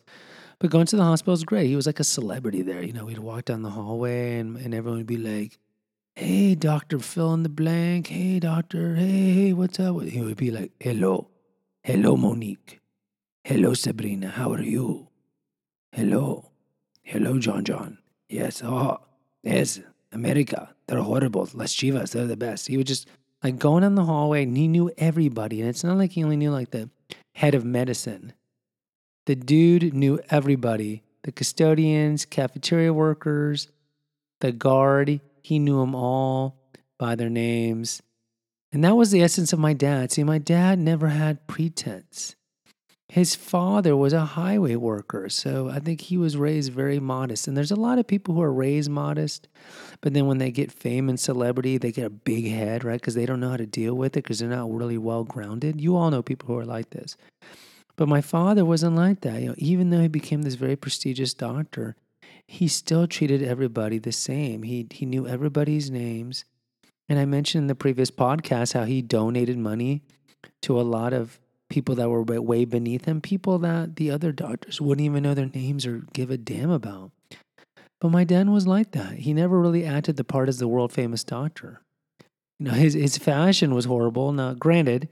But 0.60 0.70
going 0.70 0.86
to 0.88 0.96
the 0.96 1.04
hospital 1.04 1.32
was 1.32 1.44
great. 1.44 1.68
He 1.68 1.76
was 1.76 1.88
like 1.88 2.00
a 2.00 2.04
celebrity 2.04 2.62
there. 2.62 2.84
You 2.84 2.94
know, 2.94 3.06
we'd 3.06 3.20
walk 3.20 3.46
down 3.46 3.62
the 3.62 3.70
hallway 3.70 4.38
and, 4.38 4.58
and 4.58 4.76
everyone 4.76 5.00
would 5.00 5.08
be 5.08 5.18
like, 5.18 5.58
Hey, 6.16 6.56
Dr. 6.56 7.00
Fill 7.00 7.34
in 7.34 7.44
the 7.44 7.50
blank. 7.50 8.08
Hey, 8.08 8.40
doctor. 8.40 8.96
Hey, 8.96 9.34
hey, 9.34 9.54
what's 9.54 9.80
up? 9.80 10.02
He 10.02 10.22
would 10.22 10.38
be 10.38 10.52
like, 10.52 10.72
Hello. 10.80 11.31
Hello, 11.84 12.16
Monique. 12.16 12.80
Hello, 13.44 13.74
Sabrina. 13.74 14.30
How 14.30 14.52
are 14.54 14.62
you? 14.62 15.08
Hello. 15.92 16.52
Hello, 17.02 17.40
John 17.40 17.64
John. 17.66 17.98
Yes. 18.30 18.62
Oh, 18.64 19.00
yes. 19.42 19.80
America. 20.12 20.76
They're 20.88 21.02
horrible. 21.02 21.50
Las 21.56 21.74
Chivas. 21.74 22.12
They're 22.12 22.28
the 22.28 22.38
best. 22.38 22.68
He 22.68 22.78
would 22.78 22.86
just 22.86 23.08
like 23.44 23.58
going 23.58 23.82
down 23.82 23.96
the 23.96 24.06
hallway 24.06 24.44
and 24.44 24.56
he 24.56 24.68
knew 24.68 24.92
everybody. 25.00 25.60
And 25.62 25.70
it's 25.70 25.84
not 25.84 25.98
like 25.98 26.12
he 26.12 26.24
only 26.24 26.38
knew 26.38 26.52
like 26.52 26.70
the 26.70 26.92
head 27.34 27.56
of 27.56 27.66
medicine. 27.66 28.34
The 29.26 29.36
dude 29.36 29.94
knew 29.94 30.20
everybody 30.30 31.04
the 31.24 31.32
custodians, 31.32 32.26
cafeteria 32.26 32.94
workers, 32.94 33.68
the 34.40 34.52
guard. 34.52 35.22
He 35.42 35.60
knew 35.60 35.80
them 35.80 35.96
all 35.96 36.58
by 36.98 37.16
their 37.16 37.30
names. 37.30 38.02
And 38.72 38.84
that 38.84 38.96
was 38.96 39.12
the 39.12 39.22
essence 39.22 39.52
of 39.52 39.60
my 39.60 39.74
dad. 39.74 40.12
See, 40.12 40.24
my 40.24 40.38
dad 40.38 40.80
never 40.80 41.10
had 41.10 41.46
pretense. 41.48 42.36
His 43.10 43.36
father 43.36 43.98
was 43.98 44.14
a 44.14 44.24
highway 44.24 44.78
worker, 44.78 45.28
so 45.28 45.68
I 45.68 45.80
think 45.80 46.00
he 46.00 46.16
was 46.16 46.38
raised 46.38 46.72
very 46.72 46.98
modest. 46.98 47.46
And 47.46 47.58
there's 47.58 47.72
a 47.72 47.76
lot 47.76 48.00
of 48.00 48.08
people 48.08 48.34
who 48.34 48.42
are 48.42 48.54
raised 48.54 48.90
modest, 48.90 49.50
but 50.00 50.14
then 50.14 50.28
when 50.28 50.38
they 50.38 50.50
get 50.50 50.72
fame 50.72 51.10
and 51.10 51.20
celebrity, 51.20 51.78
they 51.78 51.92
get 51.92 52.06
a 52.06 52.10
big 52.10 52.48
head, 52.48 52.86
right? 52.86 53.02
Because 53.02 53.16
they 53.16 53.26
don't 53.26 53.42
know 53.42 53.50
how 53.50 53.58
to 53.58 53.66
deal 53.66 53.96
with 53.96 54.16
it 54.16 54.24
because 54.24 54.40
they're 54.40 54.48
not 54.48 54.72
really 54.72 54.98
well 54.98 55.26
grounded. 55.26 55.82
You 55.82 55.98
all 55.98 56.10
know 56.10 56.22
people 56.22 56.48
who 56.48 56.58
are 56.58 56.66
like 56.66 56.92
this. 56.92 57.18
But 57.98 58.08
my 58.08 58.22
father 58.22 58.64
wasn't 58.64 58.96
like 58.96 59.20
that. 59.22 59.42
You 59.42 59.50
know, 59.50 59.56
even 59.58 59.90
though 59.90 60.00
he 60.00 60.08
became 60.08 60.44
this 60.44 60.56
very 60.56 60.78
prestigious 60.78 61.34
doctor, 61.34 61.98
he 62.48 62.70
still 62.70 63.08
treated 63.08 63.44
everybody 63.44 63.98
the 63.98 64.14
same. 64.14 64.64
He 64.64 64.88
he 64.90 65.06
knew 65.06 65.28
everybody's 65.28 65.92
names. 65.92 66.46
And 67.12 67.20
I 67.20 67.26
mentioned 67.26 67.64
in 67.64 67.68
the 67.68 67.76
previous 67.76 68.10
podcast 68.10 68.72
how 68.72 68.86
he 68.86 69.02
donated 69.02 69.58
money 69.58 70.02
to 70.62 70.80
a 70.80 70.82
lot 70.82 71.12
of 71.12 71.42
people 71.68 71.94
that 71.96 72.08
were 72.08 72.24
way 72.24 72.64
beneath 72.64 73.04
him, 73.04 73.20
people 73.20 73.60
that 73.60 73.98
the 73.98 74.10
other 74.10 74.32
doctors 74.32 74.80
wouldn't 74.80 75.04
even 75.04 75.22
know 75.22 75.34
their 75.34 75.52
names 75.54 75.86
or 75.86 76.06
give 76.14 76.32
a 76.32 76.38
damn 76.38 76.70
about. 76.70 77.12
But 78.00 78.12
my 78.12 78.24
dad 78.24 78.48
was 78.48 78.66
like 78.66 78.92
that. 78.92 79.16
He 79.16 79.34
never 79.34 79.60
really 79.60 79.86
acted 79.86 80.16
the 80.16 80.24
part 80.24 80.48
as 80.48 80.60
the 80.60 80.70
world 80.70 80.94
famous 80.94 81.26
doctor. 81.26 81.82
You 82.60 82.68
know, 82.68 82.72
his 82.72 82.94
his 82.94 83.18
fashion 83.18 83.76
was 83.76 83.84
horrible. 83.84 84.32
Now, 84.32 84.54
granted, 84.54 85.10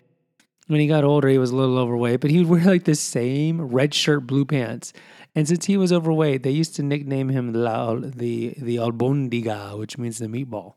when 0.67 0.79
he 0.79 0.87
got 0.87 1.03
older, 1.03 1.27
he 1.27 1.37
was 1.37 1.51
a 1.51 1.55
little 1.57 1.77
overweight, 1.77 2.21
but 2.21 2.31
he 2.31 2.39
would 2.39 2.47
wear 2.47 2.63
like 2.63 2.85
the 2.85 2.95
same 2.95 3.59
red 3.59 3.93
shirt, 3.93 4.25
blue 4.25 4.45
pants. 4.45 4.93
And 5.35 5.49
since 5.49 5.65
he 5.65 5.75
was 5.75 5.91
overweight, 5.91 6.43
they 6.43 6.51
used 6.51 6.77
to 6.77 6.81
nickname 6.81 7.27
him 7.27 7.51
La, 7.51 7.95
the 7.95 8.53
the 8.57 8.77
albondiga, 8.77 9.77
which 9.77 9.97
means 9.97 10.19
the 10.19 10.27
meatball, 10.27 10.75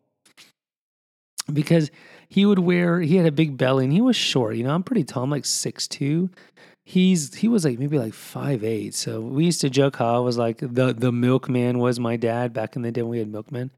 because 1.52 1.90
he 2.28 2.46
would 2.46 2.58
wear. 2.58 3.00
He 3.00 3.16
had 3.16 3.26
a 3.26 3.32
big 3.32 3.56
belly 3.56 3.84
and 3.84 3.92
he 3.92 4.00
was 4.00 4.16
short. 4.16 4.56
You 4.56 4.64
know, 4.64 4.74
I'm 4.74 4.82
pretty 4.82 5.04
tall. 5.04 5.22
I'm 5.22 5.30
like 5.30 5.44
six 5.44 5.88
two. 5.88 6.30
He's 6.84 7.34
he 7.34 7.48
was 7.48 7.64
like 7.64 7.78
maybe 7.78 7.98
like 7.98 8.14
five 8.14 8.64
eight. 8.64 8.94
So 8.94 9.20
we 9.20 9.44
used 9.44 9.60
to 9.60 9.70
joke 9.70 9.96
how 9.96 10.16
I 10.16 10.18
was 10.18 10.38
like 10.38 10.58
the 10.58 10.92
the 10.92 11.12
milkman 11.12 11.78
was 11.78 12.00
my 12.00 12.16
dad 12.16 12.52
back 12.52 12.76
in 12.76 12.82
the 12.82 12.90
day 12.90 13.02
when 13.02 13.10
we 13.10 13.18
had 13.18 13.28
milkmen. 13.28 13.70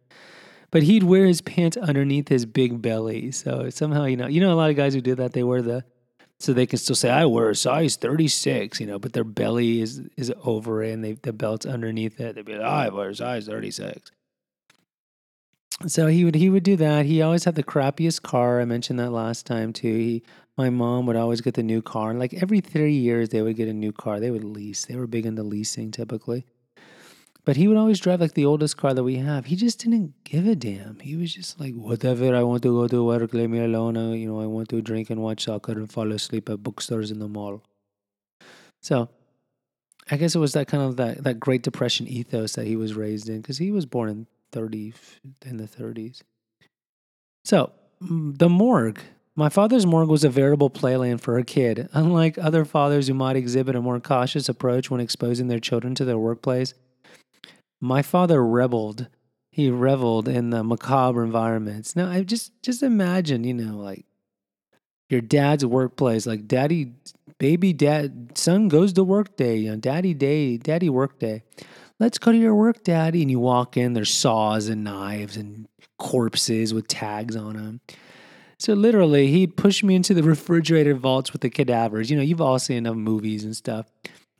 But 0.71 0.83
he'd 0.83 1.05
wear 1.05 1.27
his 1.27 1.41
pants 1.41 1.77
underneath 1.77 2.29
his 2.29 2.47
big 2.47 2.83
belly. 2.83 3.31
So 3.31 3.71
somehow, 3.71 4.07
you 4.07 4.17
know, 4.17 4.27
you 4.27 4.41
know 4.41 4.53
a 4.53 4.57
lot 4.57 4.71
of 4.71 4.77
guys 4.77 4.95
who 4.95 5.01
do 5.01 5.15
that, 5.15 5.33
they 5.33 5.45
wear 5.45 5.63
the 5.63 5.85
so 6.41 6.53
they 6.53 6.67
can 6.67 6.79
still 6.79 6.97
say 6.97 7.11
I 7.11 7.25
wear 7.27 7.51
a 7.51 7.57
size 7.57 7.97
36, 7.97 8.81
you 8.81 8.87
know, 8.87 8.99
but 8.99 9.13
their 9.13 9.25
belly 9.25 9.81
is 9.81 10.03
is 10.17 10.33
over 10.45 10.83
it 10.83 10.93
and 10.93 11.05
they 11.05 11.13
the 11.13 11.33
belt's 11.33 11.67
underneath 11.67 12.21
it. 12.21 12.35
They'd 12.35 12.45
be 12.45 12.55
like, 12.55 12.67
I 12.67 12.89
wear 12.89 13.11
a 13.11 13.15
size 13.15 13.47
36. 13.47 14.11
So 15.87 16.07
he 16.07 16.25
would 16.25 16.35
he 16.35 16.49
would 16.49 16.63
do 16.63 16.77
that. 16.77 17.05
He 17.05 17.21
always 17.21 17.45
had 17.45 17.57
the 17.57 17.65
crappiest 17.65 18.23
car. 18.23 18.61
I 18.61 18.65
mentioned 18.65 18.99
that 19.01 19.11
last 19.11 19.45
time 19.45 19.73
too. 19.73 19.95
He 19.95 20.23
my 20.57 20.71
mom 20.71 21.07
would 21.07 21.17
always 21.17 21.41
get 21.41 21.55
the 21.55 21.63
new 21.63 21.83
car. 21.83 22.11
And 22.11 22.19
like 22.19 22.35
every 22.35 22.61
three 22.61 22.95
years 22.95 23.31
they 23.31 23.43
would 23.43 23.57
get 23.57 23.69
a 23.69 23.73
new 23.73 23.93
car. 23.93 24.21
They 24.21 24.31
would 24.31 24.45
lease. 24.45 24.87
They 24.87 24.97
were 24.97 25.07
big 25.07 25.27
into 25.27 25.43
leasing 25.43 25.91
typically. 25.91 26.47
But 27.45 27.57
he 27.57 27.69
would 27.69 27.77
always 27.77 28.01
drive 28.01 28.21
like 28.21 28.33
the 28.35 28.47
oldest 28.47 28.79
car 28.79 28.95
that 28.95 29.03
we 29.03 29.17
have. 29.17 29.47
He 29.47 29.57
just 29.57 29.81
didn't 29.81 30.15
give 30.25 30.47
a 30.47 30.55
damn. 30.55 30.99
He 31.01 31.15
was 31.17 31.35
just 31.35 31.61
like, 31.61 31.75
whatever, 31.75 32.35
I 32.35 32.43
want 32.43 32.63
to 32.63 32.71
go 32.71 32.89
to 32.89 33.05
work, 33.05 33.35
leave 33.35 33.51
me 33.51 33.63
alone. 33.63 33.99
I, 33.99 34.15
you 34.15 34.29
know, 34.29 34.41
I 34.41 34.47
want 34.47 34.71
to 34.71 34.81
drink 34.81 35.11
and 35.11 35.21
watch 35.21 35.45
soccer 35.45 35.73
and 35.73 35.93
fall 35.93 36.11
asleep 36.13 36.49
at 36.49 36.63
bookstores 36.63 37.11
in 37.11 37.19
the 37.19 37.29
mall. 37.29 37.63
So 38.81 39.11
I 40.11 40.17
guess 40.17 40.35
it 40.35 40.39
was 40.39 40.55
that 40.55 40.69
kind 40.69 40.83
of 40.83 40.97
that, 40.97 41.25
that 41.25 41.39
Great 41.39 41.63
Depression 41.63 42.09
ethos 42.09 42.55
that 42.55 42.67
he 42.67 42.77
was 42.77 42.95
raised 42.95 43.29
in 43.29 43.43
because 43.43 43.59
he 43.59 43.71
was 43.71 43.85
born 43.85 44.09
in 44.09 44.27
30, 44.55 44.95
in 45.45 45.57
the 45.57 45.65
30s. 45.65 46.23
So 47.45 47.73
mm, 48.03 48.39
the 48.39 48.49
morgue. 48.49 49.01
My 49.37 49.49
father's 49.49 49.85
morgue 49.85 50.09
was 50.09 50.23
a 50.23 50.29
veritable 50.31 50.71
playland 50.71 51.21
for 51.21 51.37
a 51.37 51.45
kid. 51.45 51.89
Unlike 51.93 52.39
other 52.39 52.65
fathers 52.65 53.09
who 53.09 53.15
might 53.15 53.35
exhibit 53.35 53.75
a 53.75 53.83
more 53.83 53.99
cautious 53.99 54.49
approach 54.49 54.91
when 54.91 55.01
exposing 55.01 55.49
their 55.49 55.59
children 55.59 55.97
to 55.97 56.05
their 56.05 56.19
workplace, 56.19 56.73
my 57.81 58.01
father 58.01 58.45
rebelled. 58.47 59.09
He 59.51 59.71
reveled 59.71 60.29
in 60.29 60.51
the 60.51 60.65
macabre 60.65 61.23
environments. 61.23 61.95
Now, 61.95 62.09
I 62.09 62.23
just 62.23 62.53
just 62.63 62.83
imagine, 62.83 63.45
you 63.45 63.55
know, 63.55 63.77
like 63.77 64.05
your 65.11 65.21
dad's 65.21 65.65
workplace, 65.65 66.27
like 66.27 66.49
daddy, 66.49 66.93
baby, 67.39 67.73
dad, 67.73 68.37
son 68.37 68.69
goes 68.69 68.93
to 68.95 69.05
work 69.05 69.37
day, 69.37 69.57
you 69.57 69.71
know, 69.71 69.77
daddy 69.77 70.15
day, 70.15 70.57
daddy 70.57 70.89
work 70.89 71.19
day. 71.19 71.43
Let's 72.05 72.19
go 72.19 72.33
to 72.33 72.37
your 72.37 72.55
work, 72.55 72.85
daddy. 72.85 73.23
And 73.23 73.31
you 73.31 73.41
walk 73.41 73.79
in, 73.79 73.95
there's 73.95 74.13
saws 74.13 74.69
and 74.69 74.85
knives 74.85 75.39
and 75.39 75.67
corpses 75.99 76.75
with 76.75 76.87
tags 76.87 77.35
on 77.35 77.55
them. 77.55 77.81
So 78.59 78.75
literally, 78.75 79.29
he'd 79.29 79.57
push 79.57 79.83
me 79.83 79.95
into 79.95 80.13
the 80.13 80.23
refrigerator 80.23 80.93
vaults 80.93 81.33
with 81.33 81.41
the 81.41 81.49
cadavers. 81.49 82.11
You 82.11 82.19
know, 82.19 82.23
you've 82.23 82.43
all 82.43 82.59
seen 82.59 82.77
enough 82.77 82.97
movies 82.97 83.43
and 83.43 83.57
stuff 83.57 83.87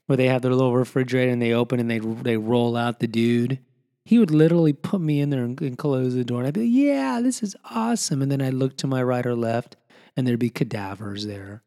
where 0.05 0.19
they 0.19 0.29
have 0.29 0.43
their 0.43 0.53
little 0.53 0.77
refrigerator 0.77 1.33
and 1.33 1.41
they 1.41 1.55
open 1.55 1.81
and 1.81 1.91
they 1.91 2.01
they 2.01 2.37
roll 2.37 2.77
out 2.77 3.01
the 3.01 3.07
dude. 3.07 3.61
He 4.05 4.19
would 4.19 4.31
literally 4.31 4.75
put 4.75 5.01
me 5.01 5.23
in 5.23 5.31
there 5.31 5.43
and, 5.43 5.59
and 5.63 5.79
close 5.79 6.15
the 6.15 6.23
door, 6.23 6.41
and 6.41 6.49
I'd 6.49 6.53
be 6.53 6.65
like, 6.65 6.71
"Yeah, 6.71 7.23
this 7.23 7.43
is 7.43 7.57
awesome." 7.71 8.21
And 8.21 8.31
then 8.31 8.43
I'd 8.43 8.53
look 8.53 8.77
to 8.79 8.87
my 8.87 9.03
right 9.03 9.25
or 9.25 9.35
left, 9.35 9.77
and 10.19 10.27
there'd 10.27 10.39
be 10.39 10.51
cadavers 10.51 11.27
there. 11.27 11.63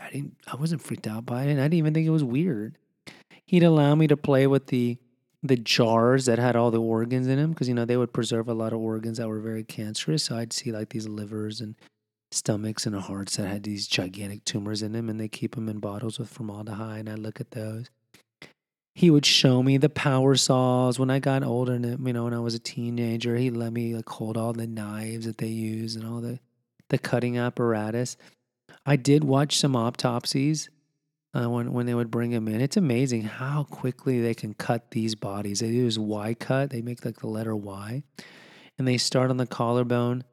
I 0.00 0.10
didn't. 0.10 0.38
I 0.50 0.56
wasn't 0.56 0.80
freaked 0.80 1.06
out 1.06 1.26
by 1.26 1.42
it, 1.42 1.50
and 1.50 1.60
I 1.60 1.64
didn't 1.64 1.74
even 1.74 1.92
think 1.92 2.06
it 2.06 2.10
was 2.10 2.24
weird. 2.24 2.78
He'd 3.52 3.64
allow 3.64 3.94
me 3.94 4.06
to 4.06 4.16
play 4.16 4.46
with 4.46 4.68
the 4.68 4.96
the 5.42 5.58
jars 5.58 6.24
that 6.24 6.38
had 6.38 6.56
all 6.56 6.70
the 6.70 6.80
organs 6.80 7.26
in 7.26 7.36
them 7.36 7.50
because 7.50 7.68
you 7.68 7.74
know 7.74 7.84
they 7.84 7.98
would 7.98 8.14
preserve 8.14 8.48
a 8.48 8.54
lot 8.54 8.72
of 8.72 8.78
organs 8.78 9.18
that 9.18 9.28
were 9.28 9.40
very 9.40 9.62
cancerous. 9.62 10.24
So 10.24 10.36
I'd 10.36 10.54
see 10.54 10.72
like 10.72 10.88
these 10.88 11.06
livers 11.06 11.60
and 11.60 11.74
stomachs 12.30 12.86
and 12.86 12.96
hearts 12.96 13.36
that 13.36 13.48
had 13.48 13.64
these 13.64 13.86
gigantic 13.86 14.46
tumors 14.46 14.80
in 14.80 14.92
them, 14.92 15.10
and 15.10 15.20
they 15.20 15.28
keep 15.28 15.54
them 15.54 15.68
in 15.68 15.80
bottles 15.80 16.18
with 16.18 16.30
formaldehyde. 16.30 17.00
And 17.00 17.10
I'd 17.10 17.18
look 17.18 17.42
at 17.42 17.50
those. 17.50 17.90
He 18.94 19.10
would 19.10 19.26
show 19.26 19.62
me 19.62 19.76
the 19.76 19.90
power 19.90 20.34
saws 20.34 20.98
when 20.98 21.10
I 21.10 21.18
got 21.18 21.42
older, 21.42 21.74
and 21.74 21.84
you 22.06 22.12
know, 22.14 22.24
when 22.24 22.32
I 22.32 22.40
was 22.40 22.54
a 22.54 22.58
teenager, 22.58 23.36
he 23.36 23.50
let 23.50 23.74
me 23.74 23.94
like 23.94 24.08
hold 24.08 24.38
all 24.38 24.54
the 24.54 24.66
knives 24.66 25.26
that 25.26 25.36
they 25.36 25.48
use 25.48 25.94
and 25.94 26.06
all 26.06 26.22
the 26.22 26.40
the 26.88 26.96
cutting 26.96 27.36
apparatus. 27.36 28.16
I 28.86 28.96
did 28.96 29.24
watch 29.24 29.58
some 29.58 29.76
autopsies 29.76 30.70
uh, 31.34 31.48
when 31.48 31.72
when 31.72 31.86
they 31.86 31.94
would 31.94 32.10
bring 32.10 32.30
him 32.30 32.48
in. 32.48 32.60
It's 32.60 32.76
amazing 32.76 33.22
how 33.22 33.64
quickly 33.64 34.20
they 34.20 34.34
can 34.34 34.54
cut 34.54 34.90
these 34.90 35.14
bodies. 35.14 35.60
They 35.60 35.68
use 35.68 35.98
Y 35.98 36.34
cut. 36.34 36.70
They 36.70 36.82
make 36.82 37.04
like 37.04 37.20
the 37.20 37.28
letter 37.28 37.56
Y, 37.56 38.02
and 38.78 38.88
they 38.88 38.98
start 38.98 39.30
on 39.30 39.36
the 39.36 39.46
collarbone 39.46 40.24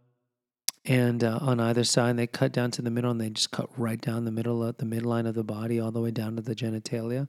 and 0.86 1.24
uh, 1.24 1.38
on 1.42 1.60
either 1.60 1.84
side 1.84 2.18
they 2.18 2.28
cut 2.28 2.52
down 2.52 2.72
to 2.72 2.82
the 2.82 2.90
middle 2.90 3.12
and 3.12 3.20
they 3.20 3.30
just 3.30 3.52
cut 3.52 3.70
right 3.78 4.00
down 4.02 4.26
the 4.26 4.32
middle 4.32 4.64
of 4.64 4.78
the 4.78 4.86
midline 4.86 5.28
of 5.28 5.36
the 5.36 5.44
body 5.44 5.80
all 5.80 5.92
the 5.92 6.02
way 6.02 6.12
down 6.12 6.36
to 6.36 6.42
the 6.42 6.56
genitalia 6.56 7.28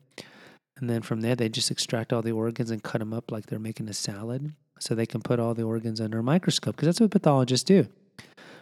and 0.77 0.89
then 0.89 1.03
from 1.03 1.21
there 1.21 1.35
they 1.35 1.49
just 1.49 1.71
extract 1.71 2.13
all 2.13 2.23
the 2.23 2.33
organs 2.33 2.71
and 2.71 2.83
cut 2.83 2.99
them 2.99 3.13
up 3.13 3.31
like 3.31 3.47
they're 3.47 3.59
making 3.59 3.89
a 3.89 3.93
salad 3.93 4.55
so 4.79 4.95
they 4.95 5.07
can 5.07 5.21
put 5.21 5.41
all 5.41 5.55
the 5.55 5.63
organs 5.63 6.01
under 6.01 6.19
a 6.19 6.23
microscope 6.23 6.77
because 6.77 6.87
that's 6.87 7.01
what 7.01 7.11
pathologists 7.11 7.65
do 7.65 7.87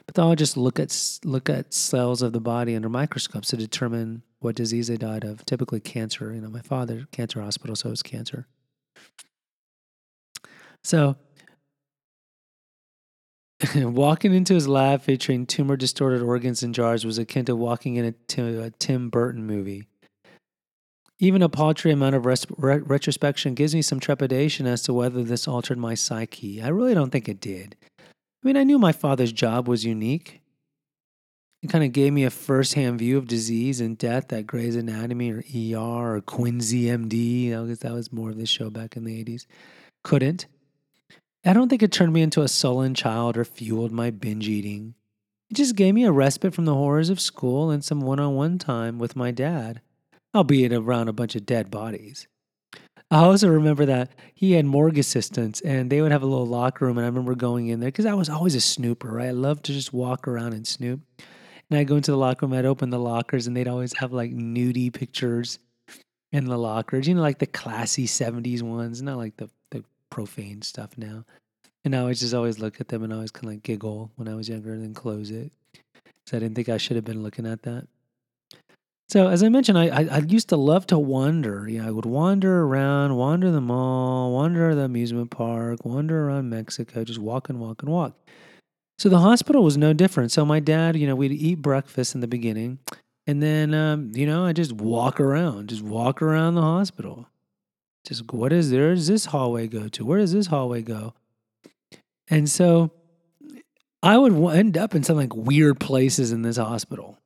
pathologists 0.06 0.56
look 0.56 0.80
at 0.80 1.18
look 1.24 1.50
at 1.50 1.72
cells 1.74 2.22
of 2.22 2.32
the 2.32 2.40
body 2.40 2.74
under 2.74 2.88
microscopes 2.88 3.48
to 3.48 3.56
determine 3.56 4.22
what 4.40 4.54
disease 4.56 4.88
they 4.88 4.96
died 4.96 5.24
of 5.24 5.44
typically 5.44 5.80
cancer 5.80 6.32
you 6.32 6.40
know 6.40 6.48
my 6.48 6.62
father 6.62 7.06
cancer 7.12 7.40
hospital 7.40 7.76
so 7.76 7.90
it's 7.90 8.02
cancer 8.02 8.46
so 10.82 11.16
walking 13.74 14.34
into 14.34 14.54
his 14.54 14.68
lab 14.68 15.02
featuring 15.02 15.44
tumor 15.44 15.76
distorted 15.76 16.22
organs 16.22 16.62
in 16.62 16.72
jars 16.72 17.04
was 17.04 17.18
akin 17.18 17.44
to 17.44 17.56
walking 17.56 17.96
into 17.96 18.62
a 18.62 18.70
Tim 18.70 19.10
Burton 19.10 19.44
movie. 19.44 19.88
Even 21.18 21.42
a 21.42 21.48
paltry 21.48 21.90
amount 21.90 22.14
of 22.14 22.24
res- 22.24 22.46
re- 22.56 22.78
retrospection 22.78 23.54
gives 23.54 23.74
me 23.74 23.82
some 23.82 23.98
trepidation 23.98 24.66
as 24.66 24.82
to 24.82 24.92
whether 24.92 25.24
this 25.24 25.48
altered 25.48 25.76
my 25.76 25.94
psyche. 25.94 26.62
I 26.62 26.68
really 26.68 26.94
don't 26.94 27.10
think 27.10 27.28
it 27.28 27.40
did. 27.40 27.74
I 27.98 28.46
mean, 28.46 28.56
I 28.56 28.62
knew 28.62 28.78
my 28.78 28.92
father's 28.92 29.32
job 29.32 29.66
was 29.66 29.84
unique. 29.84 30.40
It 31.62 31.70
kind 31.70 31.82
of 31.82 31.92
gave 31.92 32.12
me 32.12 32.24
a 32.24 32.30
first 32.30 32.74
hand 32.74 33.00
view 33.00 33.18
of 33.18 33.26
disease 33.26 33.80
and 33.80 33.98
death 33.98 34.28
that 34.28 34.46
Grey's 34.46 34.76
Anatomy 34.76 35.32
or 35.32 35.38
ER 35.38 36.16
or 36.16 36.20
Quincy 36.20 36.84
MD, 36.84 37.52
I 37.52 37.66
guess 37.66 37.78
that 37.78 37.92
was 37.92 38.12
more 38.12 38.30
of 38.30 38.36
the 38.36 38.46
show 38.46 38.70
back 38.70 38.96
in 38.96 39.04
the 39.04 39.24
80s, 39.24 39.46
couldn't. 40.04 40.46
I 41.44 41.52
don't 41.52 41.68
think 41.68 41.82
it 41.82 41.90
turned 41.90 42.12
me 42.12 42.22
into 42.22 42.42
a 42.42 42.48
sullen 42.48 42.94
child 42.94 43.36
or 43.36 43.44
fueled 43.44 43.90
my 43.90 44.10
binge 44.10 44.48
eating. 44.48 44.94
It 45.50 45.54
just 45.54 45.76
gave 45.76 45.94
me 45.94 46.04
a 46.04 46.12
respite 46.12 46.54
from 46.54 46.64
the 46.64 46.74
horrors 46.74 47.10
of 47.10 47.20
school 47.20 47.70
and 47.70 47.82
some 47.82 48.02
one 48.02 48.20
on 48.20 48.34
one 48.34 48.58
time 48.58 48.98
with 48.98 49.16
my 49.16 49.30
dad, 49.30 49.80
albeit 50.34 50.72
around 50.72 51.08
a 51.08 51.12
bunch 51.12 51.34
of 51.34 51.46
dead 51.46 51.70
bodies. 51.70 52.28
I 53.10 53.24
also 53.24 53.48
remember 53.48 53.86
that 53.86 54.12
he 54.34 54.52
had 54.52 54.66
morgue 54.66 54.98
assistants 54.98 55.60
and 55.62 55.90
they 55.90 56.02
would 56.02 56.12
have 56.12 56.22
a 56.22 56.26
little 56.26 56.46
locker 56.46 56.84
room. 56.84 56.98
And 56.98 57.06
I 57.06 57.08
remember 57.08 57.34
going 57.34 57.68
in 57.68 57.80
there 57.80 57.88
because 57.88 58.04
I 58.04 58.14
was 58.14 58.28
always 58.28 58.54
a 58.54 58.60
snooper, 58.60 59.10
right? 59.10 59.28
I 59.28 59.32
loved 59.32 59.64
to 59.64 59.72
just 59.72 59.94
walk 59.94 60.28
around 60.28 60.52
and 60.52 60.66
snoop. 60.66 61.00
And 61.70 61.78
I'd 61.78 61.86
go 61.86 61.96
into 61.96 62.10
the 62.10 62.16
locker 62.16 62.46
room, 62.46 62.58
I'd 62.58 62.64
open 62.64 62.90
the 62.90 62.98
lockers, 62.98 63.46
and 63.46 63.56
they'd 63.56 63.68
always 63.68 63.96
have 63.98 64.12
like 64.12 64.32
nudie 64.32 64.92
pictures 64.92 65.58
in 66.32 66.44
the 66.46 66.58
lockers, 66.58 67.08
you 67.08 67.14
know, 67.14 67.22
like 67.22 67.38
the 67.38 67.46
classy 67.46 68.06
70s 68.06 68.62
ones, 68.62 69.02
not 69.02 69.16
like 69.16 69.36
the 69.36 69.50
profane 70.10 70.62
stuff 70.62 70.96
now. 70.96 71.24
And 71.84 71.94
I 71.94 72.00
always 72.00 72.20
just 72.20 72.34
always 72.34 72.58
look 72.58 72.80
at 72.80 72.88
them 72.88 73.02
and 73.02 73.12
I 73.12 73.16
always 73.16 73.30
kind 73.30 73.46
of 73.46 73.52
like 73.52 73.62
giggle 73.62 74.10
when 74.16 74.28
I 74.28 74.34
was 74.34 74.48
younger 74.48 74.72
and 74.72 74.82
then 74.82 74.94
close 74.94 75.30
it. 75.30 75.52
So 76.26 76.36
I 76.36 76.40
didn't 76.40 76.54
think 76.56 76.68
I 76.68 76.76
should 76.76 76.96
have 76.96 77.04
been 77.04 77.22
looking 77.22 77.46
at 77.46 77.62
that. 77.62 77.86
So 79.08 79.28
as 79.28 79.42
I 79.42 79.48
mentioned, 79.48 79.78
I, 79.78 79.86
I, 79.86 80.08
I 80.10 80.18
used 80.18 80.50
to 80.50 80.56
love 80.56 80.86
to 80.88 80.98
wander. 80.98 81.66
You 81.66 81.80
know, 81.80 81.88
I 81.88 81.90
would 81.90 82.04
wander 82.04 82.64
around, 82.64 83.16
wander 83.16 83.50
the 83.50 83.60
mall, 83.60 84.34
wander 84.34 84.74
the 84.74 84.82
amusement 84.82 85.30
park, 85.30 85.84
wander 85.84 86.28
around 86.28 86.50
Mexico, 86.50 87.04
just 87.04 87.20
walk 87.20 87.48
and 87.48 87.58
walk 87.58 87.82
and 87.82 87.90
walk. 87.90 88.14
So 88.98 89.08
the 89.08 89.20
hospital 89.20 89.62
was 89.62 89.76
no 89.76 89.92
different. 89.92 90.32
So 90.32 90.44
my 90.44 90.58
dad, 90.58 90.96
you 90.96 91.06
know, 91.06 91.14
we'd 91.14 91.32
eat 91.32 91.62
breakfast 91.62 92.14
in 92.14 92.20
the 92.20 92.26
beginning, 92.26 92.80
and 93.26 93.42
then 93.42 93.72
um, 93.72 94.10
you 94.14 94.26
know, 94.26 94.44
I 94.44 94.52
just 94.52 94.72
walk 94.72 95.20
around, 95.20 95.68
just 95.68 95.82
walk 95.82 96.20
around 96.20 96.56
the 96.56 96.62
hospital. 96.62 97.28
Just 98.04 98.32
what 98.32 98.52
is 98.52 98.70
there? 98.70 98.94
Does 98.94 99.06
this 99.06 99.26
hallway 99.26 99.68
go 99.68 99.88
to? 99.88 100.04
Where 100.04 100.18
does 100.18 100.32
this 100.32 100.46
hallway 100.46 100.82
go? 100.82 101.14
And 102.28 102.48
so 102.48 102.90
I 104.02 104.16
would 104.16 104.34
end 104.56 104.76
up 104.76 104.94
in 104.94 105.02
some 105.02 105.16
like 105.16 105.34
weird 105.34 105.78
places 105.78 106.32
in 106.32 106.42
this 106.42 106.56
hospital. 106.56 107.18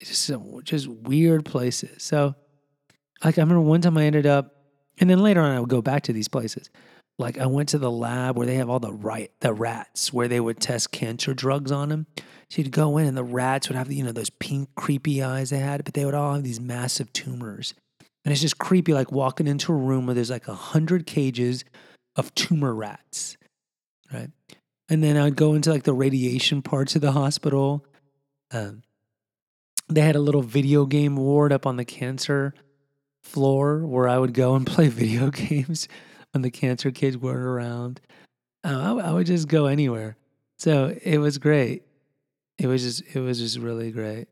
just 0.00 0.22
some 0.22 0.60
just 0.64 0.88
weird 0.88 1.44
places. 1.44 2.02
So, 2.02 2.34
like 3.24 3.38
I 3.38 3.42
remember 3.42 3.60
one 3.60 3.80
time 3.80 3.96
I 3.98 4.04
ended 4.04 4.26
up, 4.26 4.54
and 4.98 5.08
then 5.08 5.20
later 5.20 5.40
on 5.40 5.52
I 5.52 5.60
would 5.60 5.68
go 5.68 5.82
back 5.82 6.04
to 6.04 6.12
these 6.12 6.28
places. 6.28 6.70
Like 7.18 7.38
I 7.38 7.46
went 7.46 7.70
to 7.70 7.78
the 7.78 7.90
lab 7.90 8.36
where 8.36 8.46
they 8.46 8.56
have 8.56 8.68
all 8.68 8.80
the 8.80 8.92
right 8.92 9.30
the 9.40 9.52
rats 9.52 10.12
where 10.12 10.28
they 10.28 10.40
would 10.40 10.60
test 10.60 10.92
cancer 10.92 11.32
drugs 11.32 11.72
on 11.72 11.88
them. 11.88 12.06
So 12.50 12.62
you'd 12.62 12.70
go 12.70 12.98
in 12.98 13.06
and 13.06 13.16
the 13.16 13.24
rats 13.24 13.68
would 13.68 13.76
have 13.76 13.90
you 13.90 14.04
know 14.04 14.12
those 14.12 14.30
pink 14.30 14.68
creepy 14.74 15.22
eyes 15.22 15.50
they 15.50 15.58
had, 15.58 15.84
but 15.84 15.94
they 15.94 16.04
would 16.04 16.14
all 16.14 16.34
have 16.34 16.44
these 16.44 16.60
massive 16.60 17.12
tumors. 17.12 17.74
And 18.24 18.32
it's 18.32 18.42
just 18.42 18.58
creepy, 18.58 18.92
like 18.92 19.12
walking 19.12 19.46
into 19.46 19.72
a 19.72 19.76
room 19.76 20.06
where 20.06 20.14
there's 20.14 20.30
like 20.30 20.48
a 20.48 20.54
hundred 20.54 21.06
cages 21.06 21.64
of 22.16 22.34
tumor 22.34 22.74
rats, 22.74 23.36
right? 24.12 24.30
And 24.88 25.02
then 25.02 25.16
I'd 25.16 25.36
go 25.36 25.54
into 25.54 25.70
like 25.70 25.84
the 25.84 25.94
radiation 25.94 26.60
parts 26.60 26.96
of 26.96 27.02
the 27.02 27.12
hospital. 27.12 27.84
Um, 28.50 28.82
they 29.88 30.00
had 30.00 30.16
a 30.16 30.20
little 30.20 30.42
video 30.42 30.86
game 30.86 31.16
ward 31.16 31.52
up 31.52 31.66
on 31.66 31.76
the 31.76 31.84
cancer 31.84 32.52
floor 33.22 33.86
where 33.86 34.08
I 34.08 34.18
would 34.18 34.34
go 34.34 34.54
and 34.54 34.66
play 34.66 34.88
video 34.88 35.30
games 35.30 35.88
when 36.36 36.42
the 36.42 36.50
cancer 36.50 36.90
kids 36.90 37.16
weren't 37.16 37.38
around. 37.38 37.98
Uh, 38.62 38.98
I, 38.98 39.08
I 39.08 39.12
would 39.12 39.26
just 39.26 39.48
go 39.48 39.66
anywhere. 39.66 40.16
So 40.58 40.94
it 41.02 41.16
was 41.16 41.38
great. 41.38 41.82
It 42.58 42.66
was 42.66 42.82
just 42.82 43.16
it 43.16 43.20
was 43.20 43.38
just 43.38 43.58
really 43.58 43.90
great. 43.90 44.28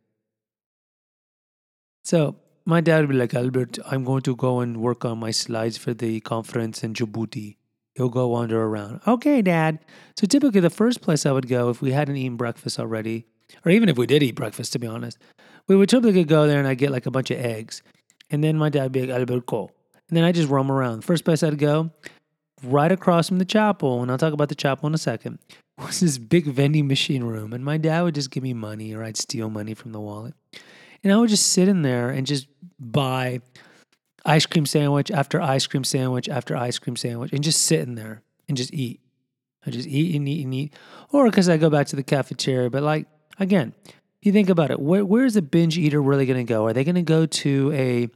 So 2.05 2.37
my 2.67 2.83
dad 2.83 3.01
would 3.01 3.11
be 3.11 3.17
like, 3.17 3.35
Albert, 3.35 3.79
I'm 3.91 4.05
going 4.05 4.23
to 4.23 4.37
go 4.37 4.61
and 4.61 4.83
work 4.83 5.05
on 5.07 5.19
my 5.19 5.31
slides 5.31 5.79
for 5.79 5.95
the 5.95 6.21
conference 6.21 6.85
in 6.85 6.93
Djibouti. 6.93 7.57
He'll 7.95 8.11
go 8.11 8.29
wander 8.29 8.63
around. 8.63 9.01
Okay, 9.07 9.41
Dad. 9.41 9.79
So 10.19 10.27
typically, 10.27 10.61
the 10.61 10.69
first 10.69 11.01
place 11.01 11.25
I 11.25 11.33
would 11.33 11.49
go 11.49 11.71
if 11.71 11.81
we 11.81 11.93
hadn't 11.93 12.17
eaten 12.17 12.37
breakfast 12.37 12.79
already, 12.79 13.27
or 13.65 13.71
even 13.71 13.89
if 13.89 13.97
we 13.97 14.07
did 14.07 14.23
eat 14.23 14.35
breakfast, 14.35 14.73
to 14.73 14.79
be 14.79 14.87
honest, 14.87 15.17
we 15.69 15.77
would 15.77 15.89
typically 15.89 16.25
go 16.25 16.47
there 16.47 16.59
and 16.59 16.69
I'd 16.69 16.79
get 16.79 16.91
like 16.91 17.07
a 17.07 17.11
bunch 17.11 17.31
of 17.31 17.39
eggs. 17.39 17.83
And 18.31 18.43
then 18.45 18.59
my 18.59 18.69
dad 18.69 18.83
would 18.85 18.93
be 18.93 19.07
like, 19.07 19.21
Albert, 19.21 19.47
go. 19.47 19.71
And 20.15 20.19
then 20.19 20.29
I 20.29 20.31
just 20.31 20.49
roam 20.49 20.71
around. 20.71 21.05
First 21.05 21.25
place 21.25 21.43
I'd 21.43 21.59
go, 21.59 21.91
right 22.63 22.93
across 22.93 23.27
from 23.27 23.41
the 23.41 23.45
chapel, 23.45 24.01
and 24.01 24.13
I'll 24.13 24.17
talk 24.17 24.33
about 24.33 24.49
the 24.49 24.55
chapel 24.55 24.87
in 24.87 24.95
a 24.95 24.99
second, 24.99 25.41
was 25.77 25.99
this 25.99 26.19
big 26.19 26.45
vending 26.47 26.87
machine 26.87 27.25
room. 27.25 27.53
And 27.53 27.65
my 27.65 27.79
dad 27.79 28.03
would 28.03 28.15
just 28.15 28.31
give 28.31 28.45
me 28.45 28.55
money, 28.55 28.95
or 28.95 29.03
I'd 29.03 29.17
steal 29.17 29.51
money 29.51 29.75
from 29.75 29.91
the 29.91 29.99
wallet. 29.99 30.35
And 31.03 31.13
I 31.13 31.17
would 31.17 31.31
just 31.31 31.49
sit 31.49 31.67
in 31.67 31.83
there 31.83 32.11
and 32.11 32.29
just 32.29 32.47
buy 32.79 33.41
ice 34.25 34.47
cream 34.47 34.67
sandwich 34.67 35.11
after 35.11 35.43
ice 35.43 35.67
cream 35.67 35.83
sandwich 35.83 36.29
after 36.29 36.57
ice 36.57 36.79
cream 36.79 36.95
sandwich 36.95 37.33
and 37.33 37.43
just 37.43 37.65
sit 37.65 37.81
in 37.81 37.97
there 37.97 38.23
and 38.47 38.57
just 38.57 38.73
eat. 38.73 39.01
I 39.67 39.71
just 39.71 39.89
eat 39.89 40.15
and 40.15 40.29
eat 40.29 40.45
and 40.45 40.55
eat. 40.55 40.75
Or 41.11 41.25
because 41.25 41.49
I 41.49 41.57
go 41.57 41.71
back 41.71 41.89
to 41.89 41.97
the 41.97 42.05
cafeteria. 42.05 42.71
But 42.71 42.85
like, 42.85 43.09
again, 43.41 43.75
you 44.23 44.31
think 44.31 44.49
about 44.49 44.71
it, 44.71 44.79
where, 44.79 45.05
where's 45.05 45.35
a 45.35 45.43
binge 45.43 45.77
eater 45.77 46.01
really 46.01 46.25
going 46.25 46.47
to 46.47 46.49
go? 46.49 46.67
Are 46.67 46.73
they 46.73 46.85
going 46.85 46.95
to 46.95 47.03
go 47.03 47.27
to 47.27 47.73
a 47.73 48.09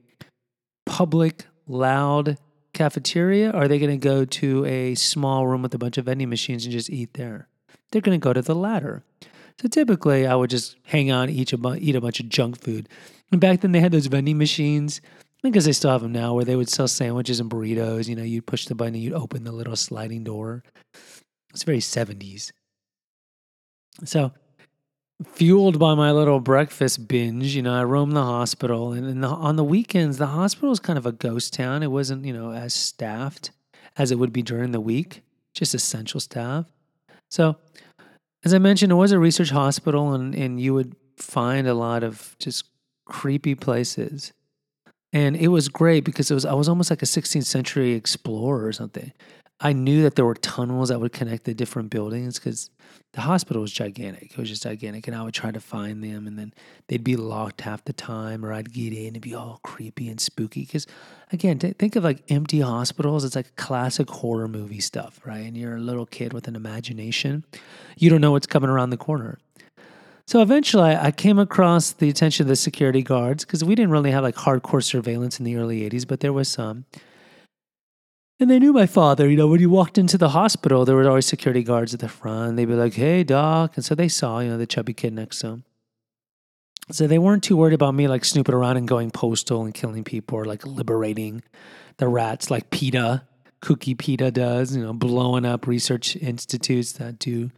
public, 0.87 1.45
loud 1.69 2.39
cafeteria? 2.73 3.51
Or 3.51 3.63
are 3.63 3.69
they 3.69 3.79
going 3.79 3.91
to 3.91 4.05
go 4.05 4.25
to 4.25 4.65
a 4.65 4.95
small 4.95 5.47
room 5.47 5.63
with 5.63 5.75
a 5.75 5.79
bunch 5.79 5.99
of 5.99 6.07
vending 6.07 6.29
machines 6.29 6.65
and 6.65 6.73
just 6.73 6.91
eat 6.91 7.15
there? 7.15 7.49
They're 7.91 8.03
going 8.03 8.19
to 8.19 8.25
go 8.25 8.33
to 8.33 8.43
the 8.43 8.55
latter. 8.55 9.03
So 9.61 9.69
typically, 9.69 10.27
I 10.27 10.35
would 10.35 10.51
just 10.51 10.77
hang 10.85 11.11
out, 11.11 11.31
eat 11.31 11.53
a, 11.53 11.77
eat 11.77 11.97
a 11.97 12.01
bunch 12.01 12.21
of 12.21 12.29
junk 12.29 12.61
food. 12.61 12.89
And 13.33 13.41
back 13.41 13.61
then, 13.61 13.73
they 13.73 13.81
had 13.81 13.93
those 13.93 14.07
vending 14.07 14.39
machines. 14.39 15.01
I 15.45 15.51
because 15.51 15.65
they 15.67 15.73
still 15.73 15.93
have 15.93 16.03
them 16.03 16.13
now, 16.13 16.35
where 16.35 16.45
they 16.45 16.57
would 16.57 16.69
sell 16.69 16.89
sandwiches 16.89 17.39
and 17.39 17.49
burritos. 17.49 18.09
You 18.09 18.17
know, 18.17 18.25
you'd 18.25 18.47
push 18.47 18.67
the 18.67 18.75
button, 18.75 18.95
and 18.95 19.03
you'd 19.03 19.13
open 19.13 19.45
the 19.45 19.53
little 19.53 19.77
sliding 19.77 20.25
door. 20.25 20.65
It's 21.53 21.63
very 21.63 21.81
seventies. 21.81 22.53
So, 24.05 24.33
fueled 25.25 25.79
by 25.79 25.95
my 25.95 26.13
little 26.13 26.41
breakfast 26.41 27.09
binge, 27.09 27.55
you 27.55 27.63
know, 27.63 27.75
I 27.75 27.85
roamed 27.85 28.15
the 28.15 28.25
hospital, 28.25 28.93
and 28.93 29.07
in 29.07 29.21
the, 29.21 29.29
on 29.29 29.57
the 29.57 29.65
weekends, 29.65 30.19
the 30.19 30.27
hospital 30.27 30.71
is 30.71 30.81
kind 30.81 30.99
of 30.99 31.07
a 31.07 31.13
ghost 31.13 31.53
town. 31.53 31.83
It 31.83 31.91
wasn't, 31.91 32.25
you 32.25 32.33
know, 32.33 32.53
as 32.53 32.75
staffed 32.75 33.51
as 33.97 34.13
it 34.13 34.19
would 34.19 34.33
be 34.33 34.43
during 34.43 34.71
the 34.71 34.81
week, 34.81 35.23
just 35.55 35.75
essential 35.75 36.21
staff. 36.21 36.67
So 37.29 37.57
as 38.45 38.55
I 38.55 38.59
mentioned, 38.59 38.93
it 38.93 38.97
was 38.97 39.13
a 39.13 39.19
research 39.19 39.51
hospital, 39.51 40.13
and, 40.15 40.35
and 40.35 40.61
you 40.61 40.73
would 40.75 40.95
find 41.17 41.67
a 41.67 41.75
lot 41.75 42.05
of 42.05 42.37
just 42.39 42.65
creepy 43.05 43.55
places. 43.55 44.33
And 45.13 45.37
it 45.37 45.49
was 45.49 45.69
great 45.69 46.05
because 46.05 46.31
it 46.31 46.35
was 46.35 46.45
I 46.45 46.53
was 46.53 46.69
almost 46.69 46.91
like 46.91 47.03
a 47.03 47.07
16th 47.07 47.47
century 47.47 47.93
explorer 47.93 48.67
or 48.67 48.73
something. 48.73 49.13
I 49.61 49.73
knew 49.73 50.03
that 50.03 50.15
there 50.15 50.25
were 50.25 50.35
tunnels 50.35 50.91
that 50.91 51.01
would 51.01 51.13
connect 51.13 51.45
the 51.45 51.55
different 51.55 51.91
buildings 51.91 52.39
because 52.39 52.71
the 53.15 53.23
hospital 53.23 53.63
was 53.63 53.73
gigantic. 53.73 54.33
It 54.33 54.39
was 54.39 54.49
just 54.49 54.63
gigantic. 54.63 55.07
And 55.07 55.17
I 55.17 55.23
would 55.23 55.35
try 55.35 55.51
to 55.51 55.61
find 55.61 56.05
them 56.05 56.27
and 56.27 56.39
then 56.39 56.53
they'd 56.89 57.03
be 57.03 57.17
locked 57.17 57.63
half 57.63 57.85
the 57.85 57.93
time 57.93 58.45
or 58.45 58.53
I'd 58.53 58.73
get 58.73 58.93
in 58.93 59.15
and 59.15 59.21
be 59.21 59.35
all 59.35 59.61
creepy 59.63 60.09
and 60.09 60.21
spooky. 60.21 60.61
Because 60.63 60.87
again, 61.33 61.59
t- 61.59 61.73
think 61.73 61.97
of 61.97 62.05
like 62.05 62.23
empty 62.29 62.61
hospitals. 62.61 63.25
It's 63.25 63.37
like 63.37 63.57
classic 63.57 64.11
horror 64.11 64.49
movie 64.49 64.81
stuff, 64.81 65.21
right? 65.25 65.39
And 65.39 65.57
you're 65.57 65.77
a 65.77 65.81
little 65.81 66.07
kid 66.07 66.33
with 66.33 66.49
an 66.49 66.57
imagination. 66.57 67.45
You 67.97 68.11
don't 68.11 68.21
know 68.21 68.33
what's 68.33 68.47
coming 68.47 68.71
around 68.71 68.91
the 68.91 68.99
corner. 68.99 69.39
So 70.27 70.43
eventually 70.43 70.95
I 70.95 71.11
came 71.11 71.39
across 71.39 71.93
the 71.93 72.11
attention 72.11 72.45
of 72.45 72.49
the 72.49 72.57
security 72.57 73.03
guards 73.03 73.47
because 73.47 73.65
we 73.65 73.75
didn't 73.75 73.93
really 73.93 74.11
have 74.11 74.23
like 74.23 74.35
hardcore 74.35 74.85
surveillance 74.85 75.39
in 75.39 75.47
the 75.47 75.57
early 75.57 75.89
80s, 75.89 76.07
but 76.07 76.21
there 76.21 76.35
was 76.35 76.49
some. 76.49 76.85
And 78.41 78.49
they 78.49 78.59
knew 78.59 78.73
my 78.73 78.87
father. 78.87 79.29
You 79.29 79.37
know, 79.37 79.49
when 79.49 79.61
you 79.61 79.71
walked 79.71 79.99
into 79.99 80.17
the 80.17 80.29
hospital, 80.29 80.85
there 80.85 80.95
were 80.95 81.09
always 81.09 81.27
security 81.27 81.65
guards 81.65 81.93
at 81.93 82.01
the 82.01 82.09
front. 82.09 82.57
They'd 82.57 82.67
be 82.67 82.75
like, 82.75 82.95
hey, 82.95 83.25
doc. 83.25 83.73
And 83.77 83.85
so 83.85 83.95
they 83.95 84.09
saw, 84.09 84.39
you 84.39 84.51
know, 84.51 84.59
the 84.59 84.67
chubby 84.67 84.95
kid 84.95 85.13
next 85.13 85.41
to 85.41 85.49
him. 85.49 85.65
So 86.91 87.07
they 87.07 87.19
weren't 87.19 87.43
too 87.43 87.57
worried 87.57 87.75
about 87.75 87.95
me 87.95 88.09
like 88.09 88.25
snooping 88.25 88.55
around 88.55 88.77
and 88.77 88.89
going 88.89 89.11
postal 89.11 89.65
and 89.65 89.75
killing 89.75 90.05
people 90.05 90.39
or 90.39 90.45
like 90.45 90.65
liberating 90.65 91.43
the 91.99 92.09
rats 92.09 92.51
like 92.51 92.71
PETA, 92.71 93.25
Kooky 93.61 93.99
PETA 93.99 94.31
does, 94.31 94.75
you 94.75 94.83
know, 94.83 94.93
blowing 94.93 95.45
up 95.45 95.67
research 95.67 96.17
institutes 96.17 96.93
that 96.93 97.19
do 97.19 97.51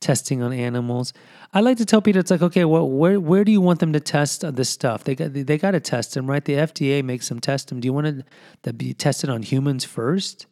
testing 0.00 0.42
on 0.42 0.52
animals. 0.52 1.12
I 1.52 1.60
like 1.60 1.78
to 1.78 1.86
tell 1.86 2.02
people 2.02 2.20
it's 2.20 2.30
like, 2.30 2.42
okay, 2.42 2.64
well, 2.64 2.88
where 2.88 3.18
where 3.18 3.44
do 3.44 3.52
you 3.52 3.60
want 3.60 3.80
them 3.80 3.92
to 3.92 4.00
test 4.00 4.44
this 4.54 4.68
stuff? 4.68 5.04
They 5.04 5.14
got 5.14 5.32
they 5.32 5.58
got 5.58 5.72
to 5.72 5.80
test 5.80 6.14
them, 6.14 6.28
right? 6.28 6.44
The 6.44 6.54
FDA 6.54 7.02
makes 7.02 7.28
them 7.28 7.40
test 7.40 7.68
them. 7.68 7.80
Do 7.80 7.86
you 7.86 7.92
want 7.92 8.06
it 8.06 8.26
to 8.62 8.72
be 8.72 8.94
tested 8.94 9.30
on 9.30 9.42
humans 9.42 9.84
first? 9.84 10.46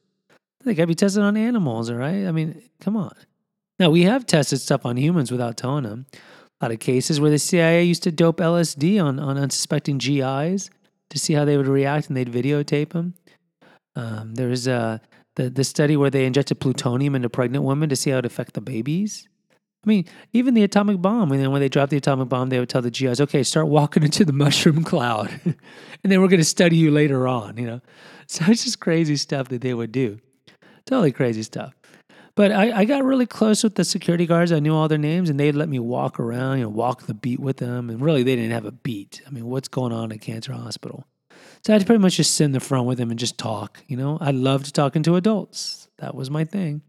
They 0.64 0.74
got 0.74 0.84
to 0.84 0.88
be 0.88 0.94
tested 0.94 1.22
on 1.22 1.36
animals, 1.36 1.90
all 1.90 1.96
right? 1.96 2.26
I 2.26 2.32
mean, 2.32 2.60
come 2.80 2.96
on. 2.96 3.14
Now 3.78 3.90
we 3.90 4.02
have 4.02 4.26
tested 4.26 4.60
stuff 4.60 4.84
on 4.84 4.96
humans 4.96 5.30
without 5.30 5.56
telling 5.56 5.84
them. 5.84 6.06
A 6.60 6.64
lot 6.64 6.72
of 6.72 6.80
cases 6.80 7.20
where 7.20 7.30
the 7.30 7.38
CIA 7.38 7.84
used 7.84 8.02
to 8.04 8.10
dope 8.10 8.38
LSD 8.38 9.02
on 9.02 9.18
on 9.18 9.36
unsuspecting 9.36 9.98
GIs 9.98 10.70
to 11.10 11.18
see 11.18 11.34
how 11.34 11.44
they 11.44 11.56
would 11.56 11.68
react, 11.68 12.08
and 12.08 12.16
they'd 12.16 12.32
videotape 12.32 12.90
them. 12.90 13.14
Um, 13.94 14.34
uh, 14.38 14.98
the 15.36 15.50
the 15.50 15.64
study 15.64 15.96
where 15.96 16.10
they 16.10 16.24
injected 16.24 16.58
plutonium 16.58 17.14
into 17.14 17.28
pregnant 17.28 17.64
women 17.64 17.88
to 17.90 17.96
see 17.96 18.10
how 18.10 18.18
it 18.18 18.26
affect 18.26 18.54
the 18.54 18.60
babies. 18.60 19.28
I 19.86 19.88
mean, 19.88 20.04
even 20.32 20.54
the 20.54 20.64
atomic 20.64 21.00
bomb, 21.00 21.30
and 21.30 21.40
then 21.40 21.52
when 21.52 21.60
they 21.60 21.68
dropped 21.68 21.90
the 21.90 21.96
atomic 21.96 22.28
bomb, 22.28 22.48
they 22.48 22.58
would 22.58 22.68
tell 22.68 22.82
the 22.82 22.90
GIs, 22.90 23.20
okay, 23.20 23.44
start 23.44 23.68
walking 23.68 24.02
into 24.02 24.24
the 24.24 24.32
mushroom 24.32 24.82
cloud. 24.82 25.40
and 25.44 25.56
then 26.02 26.20
we're 26.20 26.28
going 26.28 26.40
to 26.40 26.44
study 26.44 26.76
you 26.76 26.90
later 26.90 27.26
on, 27.28 27.56
you 27.56 27.66
know? 27.66 27.80
So 28.28 28.44
it's 28.48 28.64
just 28.64 28.80
crazy 28.80 29.14
stuff 29.14 29.46
that 29.50 29.60
they 29.60 29.72
would 29.72 29.92
do. 29.92 30.18
Totally 30.84 31.12
crazy 31.12 31.44
stuff. 31.44 31.76
But 32.34 32.50
I, 32.50 32.80
I 32.80 32.84
got 32.84 33.04
really 33.04 33.24
close 33.24 33.62
with 33.62 33.76
the 33.76 33.84
security 33.84 34.26
guards. 34.26 34.50
I 34.50 34.58
knew 34.58 34.74
all 34.74 34.88
their 34.88 34.98
names, 34.98 35.30
and 35.30 35.38
they'd 35.38 35.54
let 35.54 35.68
me 35.68 35.78
walk 35.78 36.18
around, 36.18 36.58
you 36.58 36.64
know, 36.64 36.68
walk 36.68 37.06
the 37.06 37.14
beat 37.14 37.38
with 37.38 37.58
them. 37.58 37.88
And 37.88 38.00
really, 38.00 38.24
they 38.24 38.34
didn't 38.34 38.50
have 38.50 38.64
a 38.64 38.72
beat. 38.72 39.22
I 39.28 39.30
mean, 39.30 39.46
what's 39.46 39.68
going 39.68 39.92
on 39.92 40.10
at 40.10 40.20
Cancer 40.20 40.54
Hospital? 40.54 41.04
So 41.64 41.72
I'd 41.72 41.86
pretty 41.86 42.02
much 42.02 42.16
just 42.16 42.34
sit 42.34 42.46
in 42.46 42.50
the 42.50 42.58
front 42.58 42.88
with 42.88 42.98
them 42.98 43.10
and 43.10 43.18
just 43.18 43.38
talk. 43.38 43.78
You 43.86 43.96
know, 43.96 44.18
I 44.20 44.32
loved 44.32 44.74
talking 44.74 45.04
to 45.04 45.14
adults. 45.14 45.86
That 45.98 46.16
was 46.16 46.30
my 46.30 46.44
thing. 46.44 46.82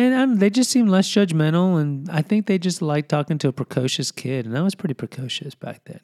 And 0.00 0.14
um, 0.14 0.36
they 0.36 0.48
just 0.48 0.70
seem 0.70 0.86
less 0.86 1.06
judgmental, 1.06 1.78
and 1.78 2.08
I 2.10 2.22
think 2.22 2.46
they 2.46 2.58
just 2.58 2.80
like 2.80 3.06
talking 3.06 3.36
to 3.36 3.48
a 3.48 3.52
precocious 3.52 4.10
kid. 4.10 4.46
And 4.46 4.56
I 4.56 4.62
was 4.62 4.74
pretty 4.74 4.94
precocious 4.94 5.54
back 5.54 5.82
then. 5.84 6.00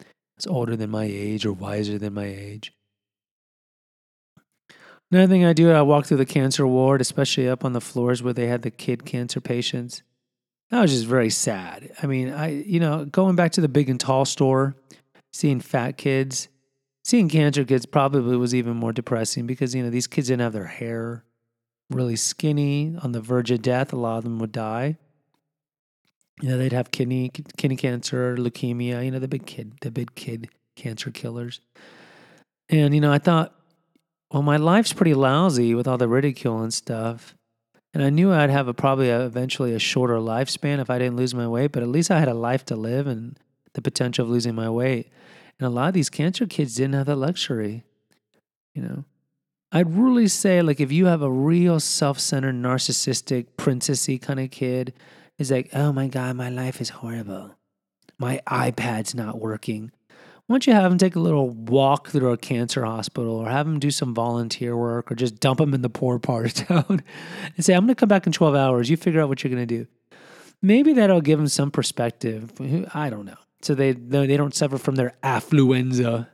I 0.00 0.04
was 0.36 0.46
older 0.46 0.76
than 0.76 0.90
my 0.90 1.02
age 1.02 1.44
or 1.44 1.52
wiser 1.52 1.98
than 1.98 2.14
my 2.14 2.26
age. 2.26 2.72
Another 5.10 5.26
thing 5.26 5.44
I 5.44 5.52
do, 5.52 5.72
I 5.72 5.82
walk 5.82 6.06
through 6.06 6.18
the 6.18 6.26
cancer 6.26 6.64
ward, 6.64 7.00
especially 7.00 7.48
up 7.48 7.64
on 7.64 7.72
the 7.72 7.80
floors 7.80 8.22
where 8.22 8.32
they 8.32 8.46
had 8.46 8.62
the 8.62 8.70
kid 8.70 9.04
cancer 9.04 9.40
patients. 9.40 10.04
That 10.70 10.82
was 10.82 10.92
just 10.92 11.06
very 11.06 11.30
sad. 11.30 11.90
I 12.00 12.06
mean, 12.06 12.32
I 12.32 12.50
you 12.50 12.78
know, 12.78 13.04
going 13.04 13.34
back 13.34 13.50
to 13.52 13.60
the 13.60 13.68
big 13.68 13.90
and 13.90 13.98
tall 13.98 14.26
store, 14.26 14.76
seeing 15.32 15.58
fat 15.58 15.96
kids, 15.96 16.46
seeing 17.02 17.28
cancer 17.28 17.64
kids 17.64 17.84
probably 17.84 18.36
was 18.36 18.54
even 18.54 18.76
more 18.76 18.92
depressing 18.92 19.48
because 19.48 19.74
you 19.74 19.82
know 19.82 19.90
these 19.90 20.06
kids 20.06 20.28
didn't 20.28 20.42
have 20.42 20.52
their 20.52 20.66
hair 20.66 21.24
really 21.90 22.16
skinny, 22.16 22.96
on 23.02 23.12
the 23.12 23.20
verge 23.20 23.50
of 23.50 23.62
death. 23.62 23.92
A 23.92 23.96
lot 23.96 24.18
of 24.18 24.24
them 24.24 24.38
would 24.38 24.52
die. 24.52 24.96
You 26.40 26.48
know, 26.48 26.58
they'd 26.58 26.72
have 26.72 26.90
kidney 26.90 27.30
kidney 27.56 27.76
cancer, 27.76 28.36
leukemia. 28.36 29.04
You 29.04 29.10
know, 29.10 29.18
the 29.18 29.28
big 29.28 29.46
kid, 29.46 29.74
the 29.82 29.90
big 29.90 30.14
kid 30.14 30.48
cancer 30.76 31.10
killers. 31.10 31.60
And 32.68 32.94
you 32.94 33.00
know, 33.00 33.12
I 33.12 33.18
thought, 33.18 33.54
well, 34.32 34.42
my 34.42 34.56
life's 34.56 34.92
pretty 34.92 35.14
lousy 35.14 35.74
with 35.74 35.86
all 35.86 35.98
the 35.98 36.08
ridicule 36.08 36.62
and 36.62 36.72
stuff. 36.72 37.34
And 37.92 38.04
I 38.04 38.10
knew 38.10 38.32
I'd 38.32 38.50
have 38.50 38.68
a 38.68 38.74
probably 38.74 39.10
a, 39.10 39.26
eventually 39.26 39.74
a 39.74 39.80
shorter 39.80 40.14
lifespan 40.14 40.78
if 40.78 40.88
I 40.88 40.98
didn't 40.98 41.16
lose 41.16 41.34
my 41.34 41.48
weight, 41.48 41.72
but 41.72 41.82
at 41.82 41.88
least 41.88 42.10
I 42.10 42.20
had 42.20 42.28
a 42.28 42.34
life 42.34 42.64
to 42.66 42.76
live, 42.76 43.06
and 43.06 43.36
the 43.74 43.82
potential 43.82 44.24
of 44.24 44.30
losing 44.30 44.54
my 44.54 44.70
weight. 44.70 45.10
And 45.58 45.66
a 45.66 45.70
lot 45.70 45.88
of 45.88 45.94
these 45.94 46.08
cancer 46.08 46.46
kids 46.46 46.76
didn't 46.76 46.94
have 46.94 47.06
that 47.06 47.16
luxury. 47.16 47.84
You 48.74 48.82
know, 48.82 49.04
I'd 49.72 49.94
really 49.94 50.26
say, 50.26 50.62
like, 50.62 50.80
if 50.80 50.90
you 50.90 51.06
have 51.06 51.22
a 51.22 51.30
real 51.30 51.78
self 51.78 52.18
centered, 52.18 52.56
narcissistic, 52.56 53.46
princessy 53.56 54.20
kind 54.20 54.40
of 54.40 54.50
kid, 54.50 54.92
is 55.38 55.50
like, 55.50 55.70
oh 55.72 55.92
my 55.92 56.08
God, 56.08 56.36
my 56.36 56.50
life 56.50 56.80
is 56.80 56.90
horrible. 56.90 57.56
My 58.18 58.40
iPad's 58.46 59.14
not 59.14 59.40
working. 59.40 59.92
Why 60.46 60.54
don't 60.54 60.66
you 60.66 60.72
have 60.72 60.90
them 60.90 60.98
take 60.98 61.14
a 61.14 61.20
little 61.20 61.48
walk 61.48 62.08
through 62.08 62.32
a 62.32 62.36
cancer 62.36 62.84
hospital 62.84 63.36
or 63.36 63.48
have 63.48 63.66
them 63.66 63.78
do 63.78 63.92
some 63.92 64.12
volunteer 64.12 64.76
work 64.76 65.10
or 65.10 65.14
just 65.14 65.38
dump 65.38 65.58
them 65.58 65.72
in 65.72 65.82
the 65.82 65.88
poor 65.88 66.18
part 66.18 66.46
of 66.46 66.54
town 66.66 67.04
and 67.56 67.64
say, 67.64 67.72
I'm 67.72 67.82
going 67.82 67.94
to 67.94 67.94
come 67.94 68.08
back 68.08 68.26
in 68.26 68.32
12 68.32 68.56
hours. 68.56 68.90
You 68.90 68.96
figure 68.96 69.20
out 69.20 69.28
what 69.28 69.44
you're 69.44 69.54
going 69.54 69.66
to 69.66 69.74
do. 69.78 69.86
Maybe 70.60 70.92
that'll 70.94 71.20
give 71.20 71.38
them 71.38 71.46
some 71.46 71.70
perspective. 71.70 72.52
I 72.92 73.08
don't 73.10 73.26
know. 73.26 73.36
So 73.62 73.76
they, 73.76 73.92
they 73.92 74.36
don't 74.36 74.54
suffer 74.54 74.76
from 74.76 74.96
their 74.96 75.14
affluenza. 75.22 76.26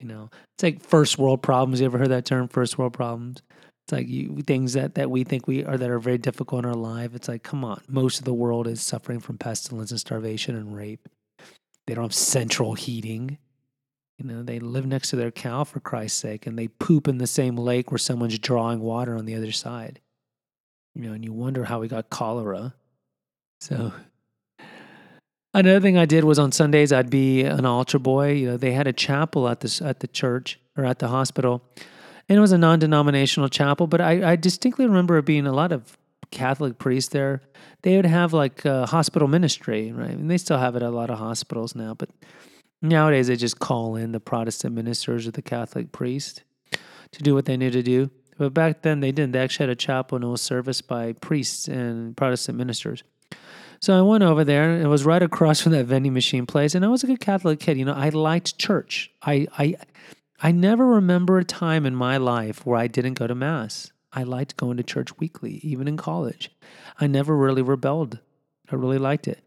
You 0.00 0.06
know, 0.06 0.30
it's 0.54 0.62
like 0.62 0.80
first 0.80 1.18
world 1.18 1.42
problems. 1.42 1.80
You 1.80 1.86
ever 1.86 1.98
heard 1.98 2.10
that 2.10 2.24
term, 2.24 2.48
first 2.48 2.78
world 2.78 2.92
problems? 2.92 3.42
It's 3.84 3.92
like 3.92 4.08
you, 4.08 4.42
things 4.46 4.74
that, 4.74 4.94
that 4.96 5.10
we 5.10 5.24
think 5.24 5.46
we 5.46 5.64
are 5.64 5.76
that 5.76 5.90
are 5.90 5.98
very 5.98 6.18
difficult 6.18 6.64
in 6.64 6.70
our 6.70 6.76
life. 6.76 7.14
It's 7.14 7.26
like, 7.26 7.42
come 7.42 7.64
on, 7.64 7.80
most 7.88 8.18
of 8.18 8.24
the 8.24 8.34
world 8.34 8.66
is 8.66 8.82
suffering 8.82 9.18
from 9.18 9.38
pestilence 9.38 9.90
and 9.90 9.98
starvation 9.98 10.54
and 10.56 10.76
rape. 10.76 11.08
They 11.86 11.94
don't 11.94 12.04
have 12.04 12.14
central 12.14 12.74
heating. 12.74 13.38
You 14.18 14.26
know, 14.26 14.42
they 14.42 14.58
live 14.58 14.84
next 14.84 15.10
to 15.10 15.16
their 15.16 15.30
cow 15.30 15.64
for 15.64 15.80
Christ's 15.80 16.20
sake, 16.20 16.46
and 16.46 16.58
they 16.58 16.68
poop 16.68 17.08
in 17.08 17.18
the 17.18 17.26
same 17.26 17.56
lake 17.56 17.90
where 17.90 17.98
someone's 17.98 18.38
drawing 18.38 18.80
water 18.80 19.16
on 19.16 19.24
the 19.24 19.34
other 19.34 19.52
side. 19.52 20.00
You 20.94 21.02
know, 21.02 21.12
and 21.12 21.24
you 21.24 21.32
wonder 21.32 21.64
how 21.64 21.80
we 21.80 21.88
got 21.88 22.10
cholera. 22.10 22.74
So, 23.60 23.92
another 25.54 25.80
thing 25.80 25.96
I 25.96 26.06
did 26.06 26.24
was 26.24 26.38
on 26.38 26.52
Sundays 26.52 26.92
I'd 26.92 27.10
be 27.10 27.42
an 27.42 27.66
altar 27.66 27.98
boy. 27.98 28.32
You 28.32 28.50
know, 28.50 28.56
they 28.56 28.72
had 28.72 28.86
a 28.86 28.92
chapel 28.92 29.48
at 29.48 29.60
the 29.60 29.82
at 29.84 30.00
the 30.00 30.08
church 30.08 30.60
or 30.76 30.84
at 30.84 30.98
the 30.98 31.08
hospital, 31.08 31.62
and 32.28 32.38
it 32.38 32.40
was 32.40 32.52
a 32.52 32.58
non-denominational 32.58 33.48
chapel. 33.48 33.86
But 33.86 34.00
I, 34.00 34.32
I 34.32 34.36
distinctly 34.36 34.86
remember 34.86 35.18
it 35.18 35.24
being 35.24 35.46
a 35.46 35.52
lot 35.52 35.72
of 35.72 35.96
Catholic 36.30 36.78
priests 36.78 37.10
there, 37.10 37.40
they 37.82 37.96
would 37.96 38.06
have 38.06 38.32
like 38.32 38.64
a 38.64 38.86
hospital 38.86 39.28
ministry, 39.28 39.92
right? 39.92 40.10
And 40.10 40.30
they 40.30 40.38
still 40.38 40.58
have 40.58 40.76
it 40.76 40.82
at 40.82 40.88
a 40.88 40.90
lot 40.90 41.10
of 41.10 41.18
hospitals 41.18 41.74
now, 41.74 41.94
but 41.94 42.10
nowadays 42.82 43.28
they 43.28 43.36
just 43.36 43.58
call 43.58 43.96
in 43.96 44.12
the 44.12 44.20
Protestant 44.20 44.74
ministers 44.74 45.26
or 45.26 45.30
the 45.30 45.42
Catholic 45.42 45.92
priest 45.92 46.42
to 47.12 47.22
do 47.22 47.34
what 47.34 47.46
they 47.46 47.56
need 47.56 47.72
to 47.72 47.82
do. 47.82 48.10
But 48.36 48.54
back 48.54 48.82
then 48.82 49.00
they 49.00 49.10
didn't. 49.10 49.32
They 49.32 49.40
actually 49.40 49.64
had 49.64 49.70
a 49.70 49.76
chapel 49.76 50.16
and 50.16 50.24
it 50.24 50.28
was 50.28 50.42
serviced 50.42 50.86
by 50.86 51.14
priests 51.14 51.66
and 51.66 52.16
Protestant 52.16 52.58
ministers. 52.58 53.02
So 53.80 53.96
I 53.96 54.02
went 54.02 54.24
over 54.24 54.44
there 54.44 54.70
and 54.70 54.82
it 54.82 54.88
was 54.88 55.04
right 55.04 55.22
across 55.22 55.60
from 55.60 55.72
that 55.72 55.86
vending 55.86 56.12
machine 56.12 56.46
place. 56.46 56.74
And 56.74 56.84
I 56.84 56.88
was 56.88 57.04
a 57.04 57.06
good 57.06 57.20
Catholic 57.20 57.60
kid. 57.60 57.78
You 57.78 57.84
know, 57.84 57.94
I 57.94 58.08
liked 58.08 58.58
church. 58.58 59.10
I 59.22 59.46
I 59.56 59.76
I 60.40 60.52
never 60.52 60.86
remember 60.86 61.38
a 61.38 61.44
time 61.44 61.86
in 61.86 61.94
my 61.94 62.16
life 62.16 62.64
where 62.64 62.78
I 62.78 62.86
didn't 62.86 63.14
go 63.14 63.26
to 63.26 63.34
mass. 63.34 63.92
I 64.12 64.22
liked 64.22 64.56
going 64.56 64.76
to 64.78 64.82
church 64.82 65.18
weekly, 65.18 65.60
even 65.62 65.86
in 65.86 65.96
college. 65.96 66.50
I 67.00 67.06
never 67.06 67.36
really 67.36 67.62
rebelled. 67.62 68.18
I 68.70 68.76
really 68.76 68.98
liked 68.98 69.28
it. 69.28 69.42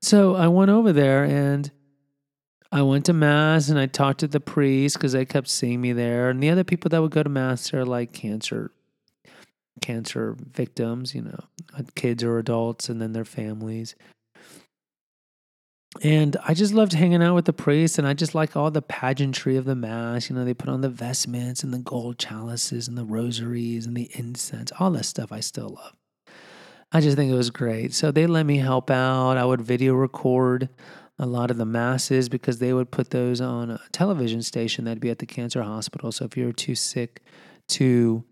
So 0.00 0.34
I 0.34 0.48
went 0.48 0.70
over 0.70 0.92
there 0.92 1.24
and 1.24 1.70
I 2.72 2.82
went 2.82 3.06
to 3.06 3.12
mass 3.12 3.68
and 3.68 3.78
I 3.78 3.86
talked 3.86 4.20
to 4.20 4.28
the 4.28 4.40
priest 4.40 4.96
because 4.96 5.12
they 5.12 5.24
kept 5.24 5.48
seeing 5.48 5.80
me 5.80 5.92
there. 5.92 6.30
And 6.30 6.42
the 6.42 6.50
other 6.50 6.64
people 6.64 6.88
that 6.90 7.02
would 7.02 7.10
go 7.10 7.22
to 7.22 7.28
mass 7.28 7.74
are 7.74 7.84
like 7.84 8.12
cancer, 8.12 8.70
cancer 9.80 10.36
victims, 10.38 11.14
you 11.14 11.22
know, 11.22 11.44
uh, 11.76 11.82
kids 11.94 12.22
or 12.22 12.38
adults, 12.38 12.88
and 12.88 13.00
then 13.00 13.12
their 13.12 13.24
families. 13.24 13.94
And 16.02 16.36
I 16.46 16.54
just 16.54 16.72
loved 16.72 16.92
hanging 16.92 17.22
out 17.22 17.34
with 17.34 17.46
the 17.46 17.52
priests, 17.52 17.98
and 17.98 18.06
I 18.06 18.14
just 18.14 18.34
like 18.34 18.56
all 18.56 18.70
the 18.70 18.82
pageantry 18.82 19.56
of 19.56 19.64
the 19.64 19.74
mass. 19.74 20.30
You 20.30 20.36
know, 20.36 20.44
they 20.44 20.54
put 20.54 20.68
on 20.68 20.82
the 20.82 20.88
vestments 20.88 21.64
and 21.64 21.74
the 21.74 21.78
gold 21.78 22.18
chalices 22.18 22.86
and 22.86 22.96
the 22.96 23.04
rosaries 23.04 23.86
and 23.86 23.96
the 23.96 24.08
incense, 24.14 24.70
all 24.78 24.90
that 24.92 25.04
stuff 25.04 25.32
I 25.32 25.40
still 25.40 25.70
love. 25.70 25.96
I 26.92 27.00
just 27.00 27.16
think 27.16 27.30
it 27.30 27.36
was 27.36 27.50
great. 27.50 27.92
So 27.92 28.10
they 28.10 28.26
let 28.26 28.46
me 28.46 28.58
help 28.58 28.90
out. 28.90 29.36
I 29.36 29.44
would 29.44 29.60
video 29.60 29.94
record 29.94 30.68
a 31.18 31.26
lot 31.26 31.50
of 31.50 31.58
the 31.58 31.66
masses 31.66 32.28
because 32.28 32.58
they 32.58 32.72
would 32.72 32.90
put 32.90 33.10
those 33.10 33.40
on 33.40 33.70
a 33.70 33.80
television 33.92 34.42
station 34.42 34.84
that'd 34.84 35.00
be 35.00 35.10
at 35.10 35.18
the 35.18 35.26
cancer 35.26 35.62
hospital. 35.62 36.10
So 36.12 36.24
if 36.24 36.36
you're 36.36 36.52
too 36.52 36.74
sick 36.74 37.22
to 37.68 38.24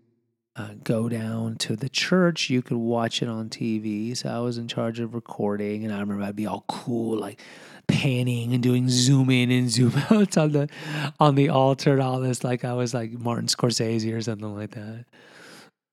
uh, 0.59 0.73
go 0.83 1.07
down 1.07 1.55
to 1.55 1.77
the 1.77 1.87
church, 1.87 2.49
you 2.49 2.61
could 2.61 2.75
watch 2.75 3.21
it 3.21 3.29
on 3.29 3.47
TV. 3.47 4.15
So 4.15 4.27
I 4.27 4.39
was 4.39 4.57
in 4.57 4.67
charge 4.67 4.99
of 4.99 5.15
recording, 5.15 5.85
and 5.85 5.93
I 5.93 5.99
remember 6.01 6.23
I'd 6.23 6.35
be 6.35 6.47
all 6.47 6.65
cool, 6.67 7.17
like 7.17 7.39
panning 7.87 8.53
and 8.53 8.61
doing 8.61 8.89
zoom 8.89 9.29
in 9.29 9.51
and 9.51 9.69
zoom 9.69 9.93
out 10.09 10.37
on 10.37 10.51
the 10.51 10.69
on 11.17 11.35
the 11.35 11.47
altar 11.47 11.93
and 11.93 12.01
all 12.01 12.19
this, 12.19 12.43
like 12.43 12.65
I 12.65 12.73
was 12.73 12.93
like 12.93 13.11
Martin 13.13 13.47
Scorsese 13.47 14.13
or 14.13 14.21
something 14.21 14.53
like 14.53 14.71
that. 14.71 15.05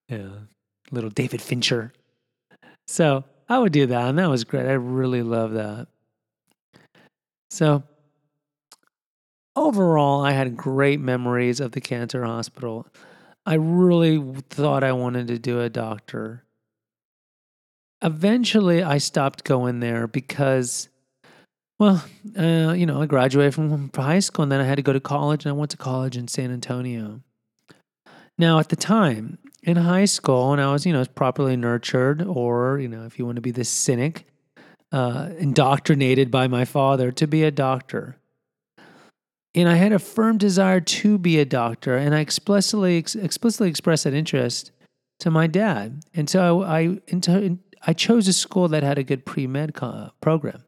Yeah, 0.08 0.30
little 0.90 1.10
David 1.10 1.40
Fincher. 1.40 1.92
So 2.88 3.22
I 3.48 3.60
would 3.60 3.72
do 3.72 3.86
that, 3.86 4.08
and 4.08 4.18
that 4.18 4.28
was 4.28 4.42
great. 4.42 4.66
I 4.66 4.72
really 4.72 5.22
love 5.22 5.52
that. 5.52 5.86
So 7.50 7.84
overall, 9.54 10.24
I 10.24 10.32
had 10.32 10.56
great 10.56 10.98
memories 10.98 11.60
of 11.60 11.70
the 11.70 11.80
cancer 11.80 12.24
hospital. 12.24 12.88
I 13.46 13.54
really 13.54 14.18
thought 14.50 14.82
I 14.82 14.90
wanted 14.90 15.28
to 15.28 15.38
do 15.38 15.60
a 15.60 15.70
doctor. 15.70 16.42
Eventually, 18.02 18.82
I 18.82 18.98
stopped 18.98 19.44
going 19.44 19.78
there 19.78 20.08
because, 20.08 20.88
well, 21.78 22.04
uh, 22.36 22.74
you 22.76 22.84
know, 22.84 23.00
I 23.00 23.06
graduated 23.06 23.54
from 23.54 23.90
high 23.94 24.18
school 24.18 24.42
and 24.42 24.50
then 24.50 24.60
I 24.60 24.64
had 24.64 24.74
to 24.76 24.82
go 24.82 24.92
to 24.92 25.00
college, 25.00 25.44
and 25.44 25.50
I 25.50 25.56
went 25.56 25.70
to 25.70 25.76
college 25.76 26.16
in 26.16 26.26
San 26.26 26.50
Antonio. 26.50 27.22
Now, 28.36 28.58
at 28.58 28.68
the 28.68 28.76
time 28.76 29.38
in 29.62 29.76
high 29.76 30.04
school, 30.04 30.52
and 30.52 30.60
I 30.60 30.72
was, 30.72 30.84
you 30.84 30.92
know, 30.92 31.04
properly 31.14 31.56
nurtured, 31.56 32.22
or, 32.22 32.80
you 32.80 32.88
know, 32.88 33.04
if 33.06 33.18
you 33.18 33.24
want 33.24 33.36
to 33.36 33.42
be 33.42 33.52
the 33.52 33.64
cynic, 33.64 34.26
uh, 34.92 35.30
indoctrinated 35.38 36.30
by 36.30 36.48
my 36.48 36.64
father 36.64 37.12
to 37.12 37.26
be 37.26 37.44
a 37.44 37.50
doctor 37.50 38.18
and 39.56 39.70
I 39.70 39.76
had 39.76 39.92
a 39.92 39.98
firm 39.98 40.36
desire 40.36 40.80
to 40.80 41.16
be 41.18 41.38
a 41.38 41.46
doctor, 41.46 41.96
and 41.96 42.14
I 42.14 42.20
explicitly 42.20 42.98
explicitly 42.98 43.70
expressed 43.70 44.04
that 44.04 44.14
interest 44.14 44.70
to 45.20 45.30
my 45.30 45.46
dad. 45.46 46.02
And 46.14 46.28
so 46.28 46.62
I 46.62 46.98
into, 47.08 47.58
I 47.86 47.94
chose 47.94 48.28
a 48.28 48.34
school 48.34 48.68
that 48.68 48.82
had 48.82 48.98
a 48.98 49.02
good 49.02 49.24
pre 49.24 49.46
med 49.46 49.72
uh, 49.80 50.10
program. 50.20 50.62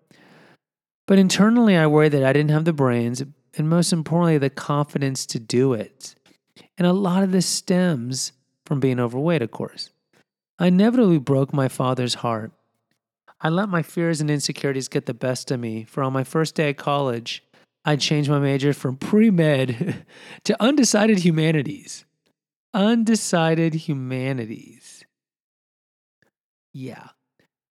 But 1.06 1.18
internally, 1.18 1.76
I 1.76 1.86
worried 1.86 2.12
that 2.12 2.24
I 2.24 2.32
didn't 2.32 2.50
have 2.50 2.64
the 2.64 2.72
brains, 2.72 3.22
and 3.56 3.68
most 3.68 3.92
importantly, 3.92 4.38
the 4.38 4.50
confidence 4.50 5.26
to 5.26 5.38
do 5.38 5.74
it. 5.74 6.14
And 6.76 6.86
a 6.86 6.92
lot 6.92 7.22
of 7.22 7.32
this 7.32 7.46
stems 7.46 8.32
from 8.64 8.80
being 8.80 9.00
overweight, 9.00 9.42
of 9.42 9.50
course. 9.50 9.90
I 10.58 10.66
inevitably 10.66 11.18
broke 11.18 11.52
my 11.52 11.68
father's 11.68 12.14
heart. 12.14 12.52
I 13.40 13.48
let 13.48 13.68
my 13.68 13.82
fears 13.82 14.20
and 14.20 14.30
insecurities 14.30 14.88
get 14.88 15.06
the 15.06 15.14
best 15.14 15.50
of 15.50 15.60
me, 15.60 15.84
for 15.84 16.02
on 16.02 16.12
my 16.12 16.24
first 16.24 16.54
day 16.54 16.70
at 16.70 16.76
college, 16.76 17.42
I 17.84 17.96
changed 17.96 18.28
my 18.28 18.38
major 18.38 18.72
from 18.72 18.96
pre 18.96 19.30
med 19.30 20.04
to 20.44 20.62
undecided 20.62 21.20
humanities. 21.20 22.04
Undecided 22.74 23.74
humanities. 23.74 25.04
Yeah. 26.72 27.08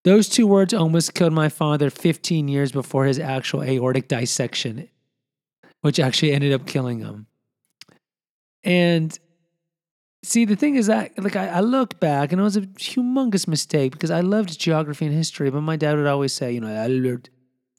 Those 0.03 0.29
two 0.29 0.47
words 0.47 0.73
almost 0.73 1.13
killed 1.13 1.33
my 1.33 1.49
father 1.49 1.89
15 1.89 2.47
years 2.47 2.71
before 2.71 3.05
his 3.05 3.19
actual 3.19 3.63
aortic 3.63 4.07
dissection, 4.07 4.87
which 5.81 5.99
actually 5.99 6.31
ended 6.31 6.53
up 6.53 6.65
killing 6.65 6.99
him. 6.99 7.27
And 8.63 9.17
see, 10.23 10.45
the 10.45 10.55
thing 10.55 10.75
is 10.75 10.87
that, 10.87 11.11
like, 11.21 11.35
I, 11.35 11.47
I, 11.47 11.59
look 11.59 11.99
back 11.99 12.31
and 12.31 12.39
it 12.39 12.43
was 12.43 12.57
a 12.57 12.61
humongous 12.61 13.47
mistake 13.47 13.91
because 13.91 14.11
I 14.11 14.21
loved 14.21 14.59
geography 14.59 15.05
and 15.05 15.13
history, 15.13 15.49
but 15.49 15.61
my 15.61 15.75
dad 15.75 15.97
would 15.97 16.07
always 16.07 16.33
say, 16.33 16.51
you 16.51 16.61
know, 16.61 16.73
I 16.73 16.87
learned 16.87 17.29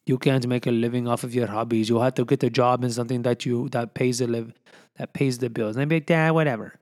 you 0.08 0.18
can't 0.18 0.46
make 0.46 0.66
a 0.66 0.70
living 0.70 1.06
off 1.06 1.24
of 1.24 1.34
your 1.34 1.46
hobbies. 1.46 1.88
You 1.88 2.00
have 2.00 2.14
to 2.14 2.24
get 2.24 2.42
a 2.42 2.50
job 2.50 2.84
in 2.84 2.90
something 2.90 3.22
that 3.22 3.44
you 3.44 3.68
that 3.70 3.94
pays 3.94 4.18
the 4.18 4.26
live 4.26 4.52
that 4.96 5.12
pays 5.12 5.38
the 5.38 5.50
bills. 5.50 5.76
And 5.76 5.82
I'd 5.82 5.88
be 5.88 5.96
like, 5.96 6.06
Dad, 6.06 6.32
whatever. 6.32 6.74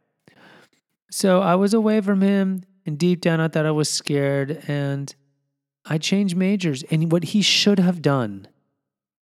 So 1.11 1.41
I 1.41 1.55
was 1.55 1.75
away 1.75 2.01
from 2.01 2.21
him, 2.21 2.65
and 2.85 2.99
deep 2.99 3.21
down 3.21 3.41
I 3.41 3.49
thought 3.49 3.67
I 3.67 3.71
was 3.71 3.91
scared, 3.91 4.65
and 4.67 5.15
I 5.85 5.99
changed 5.99 6.37
majors. 6.37 6.83
And 6.85 7.13
what 7.13 7.25
he 7.25 7.43
should 7.43 7.79
have 7.79 8.03
done, 8.03 8.49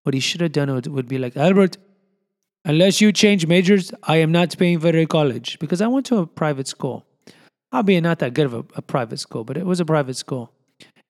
what 0.03 0.15
he 0.15 0.21
should 0.21 0.41
have 0.41 0.53
done 0.53 0.73
would, 0.73 0.87
would 0.87 1.09
be 1.09 1.19
like, 1.19 1.37
Albert, 1.37 1.77
unless 2.65 3.01
you 3.01 3.13
change 3.13 3.47
majors, 3.47 3.93
I 4.03 4.17
am 4.17 4.33
not 4.33 4.57
paying 4.57 4.81
for 4.81 4.97
your 4.97 5.07
college 5.07 5.59
because 5.59 5.81
I 5.81 5.87
went 5.89 6.07
to 6.07 6.19
a 6.19 6.27
private 6.27 6.69
school. 6.69 7.05
Albeit 7.73 8.05
not 8.05 8.21
that 8.21 8.35
good 8.35 8.47
of 8.47 8.55
a, 8.55 8.65
a 8.77 8.83
private 8.83 9.19
school, 9.19 9.43
but 9.43 9.57
it 9.57 9.67
was 9.67 9.81
a 9.81 9.85
private 9.85 10.17
school. 10.17 10.53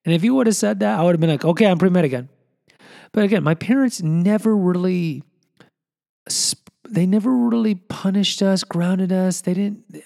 And 0.03 0.13
if 0.13 0.23
you 0.23 0.33
would 0.35 0.47
have 0.47 0.55
said 0.55 0.79
that, 0.79 0.99
I 0.99 1.03
would 1.03 1.13
have 1.13 1.19
been 1.19 1.29
like, 1.29 1.45
okay, 1.45 1.67
I'm 1.67 1.77
pre 1.77 1.89
med 1.89 2.05
again. 2.05 2.27
But 3.15 3.23
again, 3.23 3.43
my 3.43 3.55
parents 3.55 4.01
never 4.03 4.53
really 4.53 5.23
they 6.89 7.05
never 7.05 7.33
really 7.33 7.75
punished 7.75 8.41
us, 8.41 8.65
grounded 8.65 9.13
us. 9.13 9.39
They 9.39 9.53
didn't. 9.53 10.03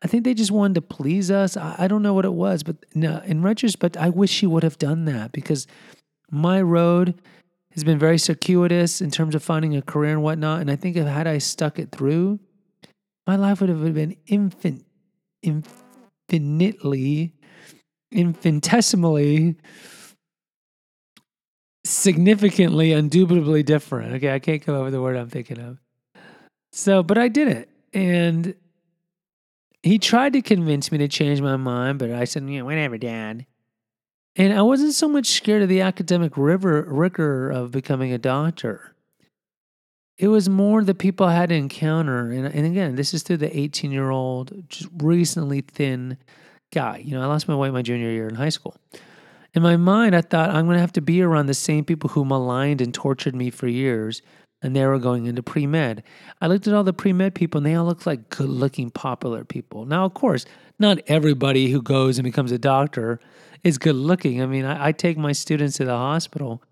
I 0.00 0.06
think 0.06 0.22
they 0.22 0.32
just 0.32 0.52
wanted 0.52 0.76
to 0.76 0.82
please 0.82 1.28
us. 1.28 1.56
I, 1.56 1.74
I 1.76 1.88
don't 1.88 2.02
know 2.02 2.14
what 2.14 2.24
it 2.24 2.32
was, 2.32 2.62
but 2.62 2.76
no, 2.94 3.20
in 3.24 3.42
retrospect, 3.42 3.96
I 3.96 4.10
wish 4.10 4.30
she 4.30 4.46
would 4.46 4.62
have 4.62 4.78
done 4.78 5.06
that 5.06 5.32
because 5.32 5.66
my 6.30 6.62
road 6.62 7.20
has 7.72 7.82
been 7.82 7.98
very 7.98 8.16
circuitous 8.16 9.00
in 9.00 9.10
terms 9.10 9.34
of 9.34 9.42
finding 9.42 9.74
a 9.74 9.82
career 9.82 10.12
and 10.12 10.22
whatnot. 10.22 10.60
And 10.60 10.70
I 10.70 10.76
think 10.76 10.96
if 10.96 11.04
had 11.04 11.26
I 11.26 11.38
stuck 11.38 11.80
it 11.80 11.90
through, 11.90 12.38
my 13.26 13.34
life 13.34 13.60
would 13.60 13.70
have 13.70 13.92
been 13.92 14.14
infant, 14.28 14.86
infinitely, 15.42 17.34
infinitesimally, 18.12 19.56
significantly, 21.84 22.92
indubitably 22.92 23.62
different. 23.62 24.14
Okay, 24.14 24.32
I 24.32 24.38
can't 24.38 24.62
come 24.62 24.74
up 24.74 24.84
with 24.84 24.92
the 24.92 25.00
word 25.00 25.16
I'm 25.16 25.28
thinking 25.28 25.58
of. 25.58 25.78
So, 26.72 27.02
but 27.02 27.18
I 27.18 27.28
did 27.28 27.48
it. 27.48 27.68
And 27.92 28.54
he 29.82 29.98
tried 29.98 30.32
to 30.34 30.42
convince 30.42 30.92
me 30.92 30.98
to 30.98 31.08
change 31.08 31.40
my 31.40 31.56
mind, 31.56 31.98
but 31.98 32.10
I 32.10 32.24
said, 32.24 32.48
yeah, 32.48 32.62
whatever, 32.62 32.96
dad. 32.98 33.46
And 34.36 34.52
I 34.52 34.62
wasn't 34.62 34.94
so 34.94 35.08
much 35.08 35.26
scared 35.26 35.62
of 35.62 35.68
the 35.68 35.82
academic 35.82 36.36
river, 36.36 36.86
rigor 36.88 37.50
of 37.50 37.70
becoming 37.70 38.12
a 38.12 38.18
doctor. 38.18 38.94
It 40.16 40.28
was 40.28 40.48
more 40.48 40.84
the 40.84 40.94
people 40.94 41.26
I 41.26 41.34
had 41.34 41.50
to 41.50 41.54
encounter. 41.54 42.30
And, 42.30 42.46
and 42.46 42.64
again, 42.64 42.94
this 42.94 43.12
is 43.12 43.22
through 43.22 43.38
the 43.38 43.58
18 43.58 43.90
year 43.90 44.10
old, 44.10 44.68
just 44.68 44.88
recently 44.96 45.62
thin 45.62 46.16
guy. 46.72 47.02
You 47.04 47.14
know, 47.14 47.22
I 47.22 47.26
lost 47.26 47.48
my 47.48 47.56
weight 47.56 47.72
my 47.72 47.82
junior 47.82 48.10
year 48.10 48.28
in 48.28 48.36
high 48.36 48.48
school. 48.48 48.76
In 49.54 49.62
my 49.62 49.76
mind, 49.76 50.16
I 50.16 50.22
thought 50.22 50.50
I'm 50.50 50.64
going 50.64 50.76
to 50.76 50.80
have 50.80 50.92
to 50.92 51.02
be 51.02 51.20
around 51.20 51.46
the 51.46 51.54
same 51.54 51.84
people 51.84 52.10
who 52.10 52.24
maligned 52.24 52.80
and 52.80 52.94
tortured 52.94 53.34
me 53.34 53.50
for 53.50 53.68
years 53.68 54.22
and 54.62 54.76
they 54.76 54.86
were 54.86 54.98
going 54.98 55.26
into 55.26 55.42
pre 55.42 55.66
med. 55.66 56.02
I 56.40 56.46
looked 56.46 56.66
at 56.66 56.74
all 56.74 56.84
the 56.84 56.92
pre 56.92 57.12
med 57.12 57.34
people 57.34 57.58
and 57.58 57.66
they 57.66 57.74
all 57.74 57.84
looked 57.84 58.06
like 58.06 58.30
good 58.30 58.48
looking, 58.48 58.90
popular 58.90 59.44
people. 59.44 59.84
Now, 59.84 60.04
of 60.04 60.14
course, 60.14 60.46
not 60.78 61.00
everybody 61.06 61.70
who 61.70 61.82
goes 61.82 62.18
and 62.18 62.24
becomes 62.24 62.52
a 62.52 62.58
doctor 62.58 63.20
is 63.62 63.76
good 63.76 63.96
looking. 63.96 64.40
I 64.40 64.46
mean, 64.46 64.64
I, 64.64 64.88
I 64.88 64.92
take 64.92 65.18
my 65.18 65.32
students 65.32 65.76
to 65.78 65.84
the 65.84 65.96
hospital 65.96 66.62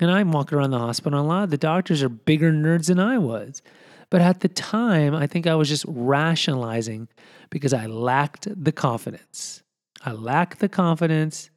and 0.00 0.10
I'm 0.10 0.32
walking 0.32 0.56
around 0.56 0.70
the 0.70 0.78
hospital, 0.78 1.20
a 1.20 1.22
lot 1.22 1.50
the 1.50 1.58
doctors 1.58 2.02
are 2.02 2.08
bigger 2.08 2.52
nerds 2.52 2.86
than 2.86 3.00
I 3.00 3.18
was. 3.18 3.60
But 4.08 4.22
at 4.22 4.40
the 4.40 4.48
time, 4.48 5.14
I 5.14 5.26
think 5.26 5.46
I 5.46 5.54
was 5.54 5.68
just 5.68 5.84
rationalizing 5.86 7.08
because 7.50 7.72
I 7.72 7.86
lacked 7.86 8.48
the 8.52 8.72
confidence. 8.72 9.62
I 10.04 10.12
lacked 10.12 10.60
the 10.60 10.68
confidence 10.68 11.50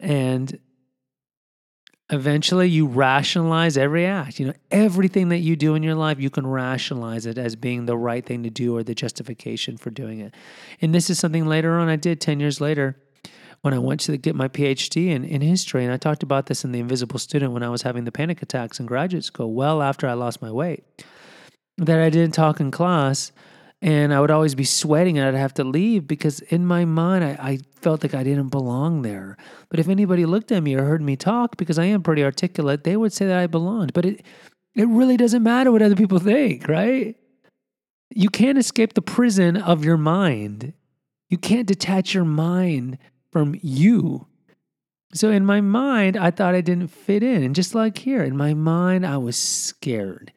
and 0.00 0.58
eventually 2.10 2.68
you 2.68 2.86
rationalize 2.86 3.76
every 3.76 4.04
act. 4.04 4.40
You 4.40 4.48
know, 4.48 4.52
everything 4.70 5.28
that 5.28 5.38
you 5.38 5.56
do 5.56 5.74
in 5.74 5.82
your 5.82 5.94
life, 5.94 6.18
you 6.20 6.30
can 6.30 6.46
rationalize 6.46 7.26
it 7.26 7.38
as 7.38 7.56
being 7.56 7.86
the 7.86 7.96
right 7.96 8.24
thing 8.24 8.42
to 8.42 8.50
do 8.50 8.76
or 8.76 8.82
the 8.82 8.94
justification 8.94 9.76
for 9.76 9.90
doing 9.90 10.20
it. 10.20 10.34
And 10.80 10.94
this 10.94 11.10
is 11.10 11.18
something 11.18 11.46
later 11.46 11.78
on 11.78 11.88
I 11.88 11.96
did 11.96 12.20
10 12.20 12.40
years 12.40 12.60
later 12.60 12.96
when 13.60 13.74
I 13.74 13.78
went 13.78 14.00
to 14.00 14.16
get 14.16 14.34
my 14.34 14.48
PhD 14.48 15.08
in, 15.08 15.24
in 15.24 15.42
history. 15.42 15.84
And 15.84 15.92
I 15.92 15.98
talked 15.98 16.22
about 16.22 16.46
this 16.46 16.64
in 16.64 16.72
The 16.72 16.80
Invisible 16.80 17.18
Student 17.18 17.52
when 17.52 17.62
I 17.62 17.68
was 17.68 17.82
having 17.82 18.04
the 18.04 18.12
panic 18.12 18.42
attacks 18.42 18.80
in 18.80 18.86
graduate 18.86 19.24
school, 19.24 19.52
well 19.52 19.82
after 19.82 20.08
I 20.08 20.14
lost 20.14 20.42
my 20.42 20.50
weight, 20.50 20.84
that 21.76 22.00
I 22.00 22.10
didn't 22.10 22.34
talk 22.34 22.58
in 22.58 22.70
class 22.70 23.32
and 23.82 24.12
I 24.12 24.20
would 24.20 24.30
always 24.30 24.54
be 24.54 24.64
sweating 24.64 25.18
and 25.18 25.26
I'd 25.26 25.38
have 25.38 25.54
to 25.54 25.64
leave 25.64 26.06
because 26.06 26.40
in 26.40 26.66
my 26.66 26.84
mind 26.84 27.24
I, 27.24 27.30
I, 27.40 27.58
felt 27.80 28.02
like 28.02 28.14
I 28.14 28.22
didn't 28.22 28.48
belong 28.48 29.00
there. 29.00 29.38
But 29.70 29.80
if 29.80 29.88
anybody 29.88 30.26
looked 30.26 30.52
at 30.52 30.62
me 30.62 30.74
or 30.74 30.84
heard 30.84 31.00
me 31.00 31.16
talk, 31.16 31.56
because 31.56 31.78
I 31.78 31.86
am 31.86 32.02
pretty 32.02 32.22
articulate, 32.22 32.84
they 32.84 32.94
would 32.94 33.10
say 33.10 33.26
that 33.26 33.38
I 33.38 33.46
belonged. 33.46 33.94
But 33.94 34.04
it 34.04 34.22
it 34.74 34.86
really 34.86 35.16
doesn't 35.16 35.42
matter 35.42 35.72
what 35.72 35.82
other 35.82 35.96
people 35.96 36.18
think, 36.18 36.68
right? 36.68 37.16
You 38.10 38.28
can't 38.28 38.58
escape 38.58 38.92
the 38.92 39.02
prison 39.02 39.56
of 39.56 39.84
your 39.84 39.96
mind. 39.96 40.74
You 41.28 41.38
can't 41.38 41.66
detach 41.66 42.12
your 42.12 42.24
mind 42.24 42.98
from 43.30 43.58
you. 43.62 44.26
So 45.12 45.30
in 45.30 45.44
my 45.44 45.60
mind, 45.60 46.16
I 46.16 46.30
thought 46.30 46.54
I 46.54 46.60
didn't 46.60 46.88
fit 46.88 47.22
in. 47.22 47.42
And 47.42 47.54
just 47.54 47.74
like 47.74 47.98
here, 47.98 48.22
in 48.22 48.36
my 48.36 48.54
mind, 48.54 49.06
I 49.06 49.16
was 49.16 49.36
scared. 49.36 50.32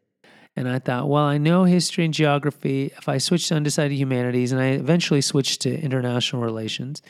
And 0.56 0.70
I 0.70 0.80
thought, 0.80 1.10
well, 1.10 1.24
I 1.24 1.38
know 1.38 1.64
history 1.64 2.06
and 2.06 2.14
geography. 2.14 2.92
If 2.98 3.10
I 3.10 3.18
switch 3.18 3.48
to 3.48 3.56
undecided 3.56 3.98
humanities, 3.98 4.52
and 4.52 4.62
I 4.62 4.68
eventually 4.68 5.22
switched 5.22 5.62
to 5.62 5.80
international 5.80 6.44
relations, 6.44 7.02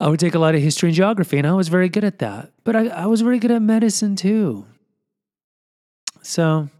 I 0.00 0.08
would 0.08 0.18
take 0.18 0.34
a 0.34 0.38
lot 0.38 0.54
of 0.54 0.62
history 0.62 0.88
and 0.88 0.96
geography, 0.96 1.38
and 1.38 1.46
I 1.46 1.52
was 1.52 1.68
very 1.68 1.88
good 1.88 2.04
at 2.04 2.18
that. 2.20 2.50
But 2.64 2.76
I, 2.76 2.88
I 2.88 3.06
was 3.06 3.20
very 3.20 3.38
good 3.38 3.50
at 3.50 3.62
medicine 3.62 4.16
too. 4.16 4.66
So, 6.22 6.70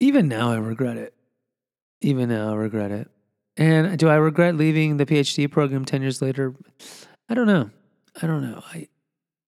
even 0.00 0.28
now, 0.28 0.50
I 0.50 0.56
regret 0.56 0.96
it. 0.96 1.14
Even 2.00 2.30
now, 2.30 2.50
I 2.52 2.54
regret 2.56 2.90
it. 2.90 3.08
And 3.56 3.98
do 3.98 4.08
I 4.08 4.16
regret 4.16 4.56
leaving 4.56 4.96
the 4.96 5.06
PhD 5.06 5.50
program 5.50 5.84
10 5.84 6.02
years 6.02 6.20
later? 6.20 6.54
I 7.28 7.34
don't 7.34 7.46
know. 7.46 7.70
I 8.20 8.26
don't 8.26 8.42
know. 8.42 8.62
I, 8.72 8.88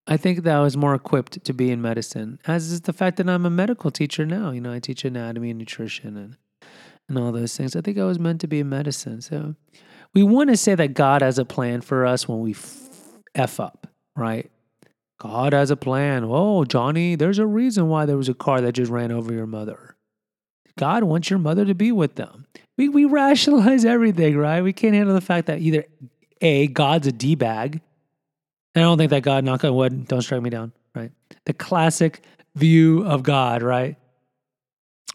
I 0.07 0.17
think 0.17 0.43
that 0.43 0.57
I 0.57 0.61
was 0.61 0.77
more 0.77 0.95
equipped 0.95 1.45
to 1.45 1.53
be 1.53 1.71
in 1.71 1.81
medicine, 1.81 2.41
as 2.47 2.73
is 2.73 2.83
the 2.83 2.93
fact 2.93 3.19
that 3.19 3.29
I'm 3.29 3.47
a 3.47 3.51
medical 3.51 3.91
teacher 3.91 4.27
now. 4.27 4.51
You 4.51 4.61
know, 4.61 4.73
I 4.73 4.81
teach 4.81 5.05
anatomy 5.05 5.51
and 5.51 5.59
nutrition 5.59 6.17
and 6.17 6.37
and 7.09 7.19
all 7.19 7.33
those 7.33 7.57
things. 7.57 7.77
I 7.77 7.81
think 7.81 7.99
I 7.99 8.05
was 8.05 8.19
meant 8.19 8.41
to 8.41 8.47
be 8.47 8.61
in 8.61 8.69
medicine. 8.69 9.21
So 9.21 9.55
we 10.15 10.23
want 10.23 10.51
to 10.51 10.57
say 10.57 10.75
that 10.75 10.95
God 10.95 11.23
has 11.23 11.39
a 11.39 11.45
plan 11.45 11.81
for 11.81 12.07
us 12.07 12.29
when 12.29 12.41
we 12.41 12.55
f 13.35 13.61
up, 13.61 13.87
right? 14.17 14.51
God 15.21 15.53
has 15.53 15.71
a 15.71 15.77
plan. 15.77 16.25
Oh, 16.27 16.65
Johnny, 16.65 17.15
there's 17.15 17.39
a 17.39 17.47
reason 17.47 17.89
why 17.89 18.07
there 18.07 18.17
was 18.17 18.29
a 18.29 18.35
car 18.35 18.61
that 18.61 18.73
just 18.73 18.91
ran 18.91 19.13
over 19.13 19.33
your 19.33 19.47
mother. 19.47 19.97
God 20.79 21.05
wants 21.05 21.31
your 21.31 21.39
mother 21.39 21.65
to 21.65 21.75
be 21.75 21.93
with 21.93 22.17
them. 22.17 22.47
We 22.77 22.89
we 22.89 23.05
rationalize 23.05 23.85
everything, 23.97 24.37
right? 24.37 24.63
We 24.63 24.73
can't 24.73 24.95
handle 24.95 25.15
the 25.15 25.21
fact 25.21 25.47
that 25.47 25.61
either 25.61 25.85
a 26.41 26.67
God's 26.67 27.07
a 27.07 27.13
d 27.13 27.37
bag 27.37 27.81
and 28.75 28.85
I 28.85 28.87
don't 28.87 28.99
think 28.99 29.11
that 29.11 29.23
God, 29.23 29.45
knock 29.45 29.65
on 29.65 29.75
wood, 29.75 30.07
don't 30.09 30.23
strike 30.23 30.43
me 30.43 30.51
down, 30.51 30.73
right? 30.95 31.11
The 31.45 31.53
classic 31.53 32.23
view 32.55 33.05
of 33.05 33.23
God, 33.23 33.63
right? 33.63 33.97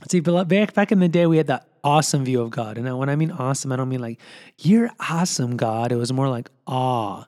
See, 0.10 0.20
back 0.20 0.74
back 0.74 0.92
in 0.92 1.00
the 1.00 1.08
day, 1.08 1.26
we 1.26 1.38
had 1.38 1.48
that 1.48 1.68
awesome 1.84 2.24
view 2.24 2.42
of 2.42 2.52
God. 2.52 2.78
And 2.78 2.98
when 2.98 3.10
I 3.10 3.16
mean 3.16 3.32
awesome, 3.32 3.72
I 3.72 3.78
don't 3.78 3.90
mean 3.90 4.02
like 4.02 4.20
you're 4.60 4.92
awesome, 5.00 5.58
God. 5.58 5.92
It 5.92 5.96
was 5.96 6.14
more 6.14 6.30
like 6.30 6.50
awe. 6.68 7.26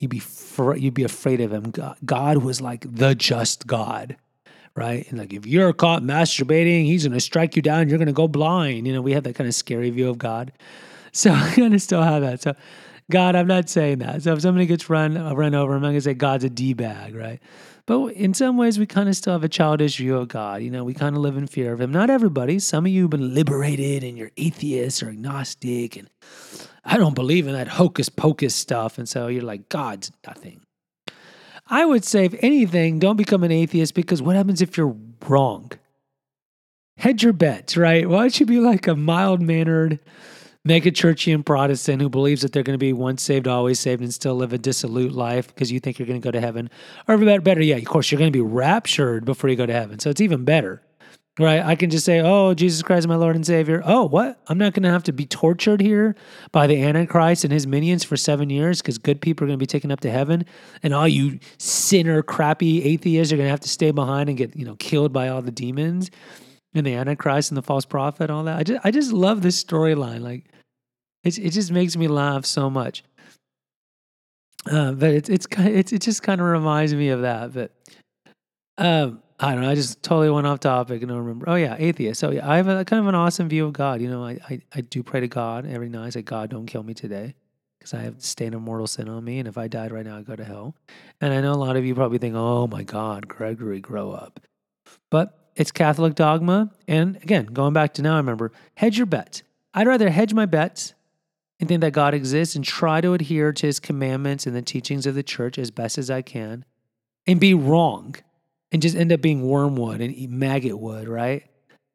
You'd 0.00 0.10
be 0.10 0.18
fr- 0.18 0.74
you'd 0.74 0.94
be 0.94 1.04
afraid 1.04 1.40
of 1.40 1.52
him. 1.52 1.70
God, 1.70 1.96
God 2.04 2.38
was 2.38 2.60
like 2.60 2.86
the 2.92 3.14
just 3.14 3.66
God, 3.66 4.16
right? 4.74 5.08
And 5.10 5.18
like 5.18 5.32
if 5.32 5.46
you're 5.46 5.72
caught 5.72 6.02
masturbating, 6.02 6.86
he's 6.86 7.06
gonna 7.06 7.20
strike 7.20 7.54
you 7.54 7.62
down. 7.62 7.88
You're 7.88 7.98
gonna 7.98 8.12
go 8.12 8.26
blind. 8.26 8.86
You 8.86 8.94
know, 8.94 9.02
we 9.02 9.12
have 9.12 9.24
that 9.24 9.34
kind 9.34 9.46
of 9.46 9.54
scary 9.54 9.90
view 9.90 10.08
of 10.08 10.18
God. 10.18 10.50
So 11.12 11.30
I 11.34 11.52
kind 11.54 11.74
of 11.74 11.82
still 11.82 12.02
have 12.02 12.22
that. 12.22 12.42
So 12.42 12.54
God, 13.10 13.34
I'm 13.34 13.46
not 13.46 13.68
saying 13.70 14.00
that. 14.00 14.22
So 14.22 14.34
if 14.34 14.42
somebody 14.42 14.66
gets 14.66 14.90
run 14.90 15.16
uh, 15.16 15.34
run 15.34 15.54
over, 15.54 15.74
I'm 15.74 15.82
not 15.82 15.88
gonna 15.88 16.00
say 16.00 16.14
God's 16.14 16.44
a 16.44 16.50
d 16.50 16.74
bag, 16.74 17.14
right? 17.14 17.40
But 17.86 18.08
in 18.08 18.34
some 18.34 18.58
ways, 18.58 18.78
we 18.78 18.84
kind 18.84 19.08
of 19.08 19.16
still 19.16 19.32
have 19.32 19.44
a 19.44 19.48
childish 19.48 19.96
view 19.96 20.16
of 20.16 20.28
God. 20.28 20.62
You 20.62 20.70
know, 20.70 20.84
we 20.84 20.92
kind 20.92 21.16
of 21.16 21.22
live 21.22 21.38
in 21.38 21.46
fear 21.46 21.72
of 21.72 21.80
Him. 21.80 21.90
Not 21.90 22.10
everybody. 22.10 22.58
Some 22.58 22.84
of 22.84 22.92
you 22.92 23.02
have 23.02 23.10
been 23.10 23.34
liberated, 23.34 24.04
and 24.04 24.18
you're 24.18 24.30
atheist 24.36 25.02
or 25.02 25.08
agnostic, 25.08 25.96
and 25.96 26.10
I 26.84 26.98
don't 26.98 27.14
believe 27.14 27.46
in 27.46 27.54
that 27.54 27.68
hocus 27.68 28.10
pocus 28.10 28.54
stuff. 28.54 28.98
And 28.98 29.08
so 29.08 29.28
you're 29.28 29.42
like, 29.42 29.70
God's 29.70 30.12
nothing. 30.26 30.60
I 31.70 31.84
would 31.84 32.04
say, 32.04 32.24
if 32.24 32.34
anything, 32.40 32.98
don't 32.98 33.16
become 33.16 33.42
an 33.42 33.52
atheist 33.52 33.94
because 33.94 34.22
what 34.22 34.36
happens 34.36 34.62
if 34.62 34.76
you're 34.76 34.96
wrong? 35.26 35.70
Hedge 36.96 37.22
your 37.22 37.32
bets, 37.32 37.76
right? 37.76 38.08
Why 38.08 38.20
don't 38.20 38.40
you 38.40 38.46
be 38.46 38.60
like 38.60 38.86
a 38.86 38.96
mild 38.96 39.40
mannered, 39.40 40.00
megachurchian 40.66 41.44
Protestant 41.44 42.02
who 42.02 42.08
believes 42.08 42.42
that 42.42 42.52
they're 42.52 42.62
going 42.62 42.74
to 42.74 42.78
be 42.78 42.92
once 42.92 43.22
saved, 43.22 43.46
always 43.46 43.78
saved, 43.78 44.02
and 44.02 44.12
still 44.12 44.34
live 44.34 44.52
a 44.52 44.58
dissolute 44.58 45.12
life 45.12 45.48
because 45.48 45.70
you 45.70 45.80
think 45.80 45.98
you're 45.98 46.08
going 46.08 46.20
to 46.20 46.24
go 46.24 46.30
to 46.30 46.40
heaven. 46.40 46.70
Or 47.06 47.16
better, 47.18 47.40
better 47.40 47.62
yeah, 47.62 47.76
of 47.76 47.84
course, 47.84 48.10
you're 48.10 48.18
going 48.18 48.32
to 48.32 48.36
be 48.36 48.42
raptured 48.42 49.24
before 49.24 49.50
you 49.50 49.56
go 49.56 49.66
to 49.66 49.72
heaven. 49.72 49.98
So 49.98 50.10
it's 50.10 50.20
even 50.20 50.44
better, 50.44 50.82
right? 51.38 51.64
I 51.64 51.74
can 51.76 51.90
just 51.90 52.04
say, 52.04 52.20
oh, 52.20 52.54
Jesus 52.54 52.82
Christ, 52.82 53.00
is 53.00 53.06
my 53.06 53.16
Lord 53.16 53.36
and 53.36 53.46
Savior. 53.46 53.82
Oh, 53.84 54.06
what? 54.06 54.40
I'm 54.48 54.58
not 54.58 54.74
going 54.74 54.82
to 54.82 54.90
have 54.90 55.04
to 55.04 55.12
be 55.12 55.26
tortured 55.26 55.80
here 55.80 56.16
by 56.50 56.66
the 56.66 56.82
Antichrist 56.82 57.44
and 57.44 57.52
his 57.52 57.66
minions 57.66 58.04
for 58.04 58.16
seven 58.16 58.50
years 58.50 58.82
because 58.82 58.98
good 58.98 59.20
people 59.20 59.44
are 59.44 59.48
going 59.48 59.58
to 59.58 59.62
be 59.62 59.66
taken 59.66 59.92
up 59.92 60.00
to 60.00 60.10
heaven. 60.10 60.44
And 60.82 60.92
all 60.92 61.08
you 61.08 61.38
sinner, 61.58 62.22
crappy 62.22 62.84
atheists 62.84 63.32
are 63.32 63.36
going 63.36 63.46
to 63.46 63.50
have 63.50 63.60
to 63.60 63.68
stay 63.68 63.92
behind 63.92 64.28
and 64.28 64.36
get, 64.36 64.56
you 64.56 64.64
know, 64.64 64.76
killed 64.76 65.12
by 65.12 65.28
all 65.28 65.40
the 65.40 65.52
demons 65.52 66.10
and 66.74 66.86
the 66.86 66.94
Antichrist 66.94 67.50
and 67.50 67.56
the 67.56 67.62
false 67.62 67.84
prophet, 67.84 68.30
all 68.30 68.44
that. 68.44 68.58
I 68.58 68.62
just, 68.62 68.80
I 68.84 68.90
just 68.90 69.12
love 69.12 69.42
this 69.42 69.62
storyline. 69.62 70.20
Like, 70.20 70.44
it, 71.24 71.38
it 71.38 71.50
just 71.50 71.72
makes 71.72 71.96
me 71.96 72.08
laugh 72.08 72.44
so 72.46 72.70
much. 72.70 73.02
Uh, 74.70 74.92
but 74.92 75.10
it's 75.10 75.28
it's 75.28 75.46
it's 75.56 75.92
it 75.92 76.02
just 76.02 76.22
kind 76.22 76.40
of 76.40 76.46
reminds 76.46 76.92
me 76.94 77.08
of 77.08 77.22
that. 77.22 77.54
But 77.54 77.72
um, 78.76 79.22
I 79.40 79.52
don't 79.52 79.62
know. 79.62 79.70
I 79.70 79.74
just 79.74 80.02
totally 80.02 80.30
went 80.30 80.46
off 80.46 80.60
topic 80.60 81.00
and 81.00 81.10
I 81.10 81.14
don't 81.14 81.24
remember. 81.24 81.48
Oh 81.48 81.54
yeah, 81.54 81.76
atheist. 81.78 82.20
So 82.20 82.32
yeah, 82.32 82.48
I 82.48 82.56
have 82.56 82.68
a 82.68 82.84
kind 82.84 83.00
of 83.00 83.06
an 83.06 83.14
awesome 83.14 83.48
view 83.48 83.64
of 83.66 83.72
God. 83.72 84.02
You 84.02 84.10
know, 84.10 84.24
I 84.24 84.38
I, 84.50 84.60
I 84.74 84.80
do 84.82 85.02
pray 85.02 85.20
to 85.20 85.28
God 85.28 85.64
every 85.64 85.88
night. 85.88 86.06
I 86.06 86.10
say, 86.10 86.22
God, 86.22 86.50
don't 86.50 86.66
kill 86.66 86.82
me 86.82 86.92
today, 86.92 87.34
because 87.78 87.94
I 87.94 88.00
have 88.00 88.22
stain 88.22 88.52
of 88.52 88.60
mortal 88.60 88.86
sin 88.86 89.08
on 89.08 89.24
me, 89.24 89.38
and 89.38 89.48
if 89.48 89.56
I 89.56 89.68
died 89.68 89.92
right 89.92 90.04
now, 90.04 90.18
I'd 90.18 90.26
go 90.26 90.36
to 90.36 90.44
hell. 90.44 90.74
And 91.20 91.32
I 91.32 91.40
know 91.40 91.52
a 91.52 91.54
lot 91.54 91.76
of 91.76 91.86
you 91.86 91.94
probably 91.94 92.18
think, 92.18 92.34
oh 92.36 92.66
my 92.66 92.82
God, 92.82 93.26
Gregory, 93.26 93.80
grow 93.80 94.10
up. 94.10 94.40
But 95.10 95.47
it's 95.58 95.72
Catholic 95.72 96.14
dogma, 96.14 96.70
and 96.86 97.16
again, 97.16 97.46
going 97.46 97.72
back 97.72 97.92
to 97.94 98.02
now, 98.02 98.14
I 98.14 98.18
remember 98.18 98.52
hedge 98.76 98.96
your 98.96 99.06
bets. 99.06 99.42
I'd 99.74 99.88
rather 99.88 100.08
hedge 100.08 100.32
my 100.32 100.46
bets 100.46 100.94
and 101.58 101.68
think 101.68 101.80
that 101.80 101.92
God 101.92 102.14
exists 102.14 102.54
and 102.54 102.64
try 102.64 103.00
to 103.00 103.12
adhere 103.12 103.52
to 103.52 103.66
his 103.66 103.80
commandments 103.80 104.46
and 104.46 104.54
the 104.54 104.62
teachings 104.62 105.04
of 105.04 105.16
the 105.16 105.24
church 105.24 105.58
as 105.58 105.72
best 105.72 105.98
as 105.98 106.10
I 106.10 106.22
can 106.22 106.64
and 107.26 107.40
be 107.40 107.54
wrong 107.54 108.14
and 108.70 108.80
just 108.80 108.96
end 108.96 109.12
up 109.12 109.20
being 109.20 109.48
wormwood 109.48 110.00
and 110.00 110.14
eat 110.14 110.30
maggot 110.30 110.78
wood, 110.78 111.08
right? 111.08 111.44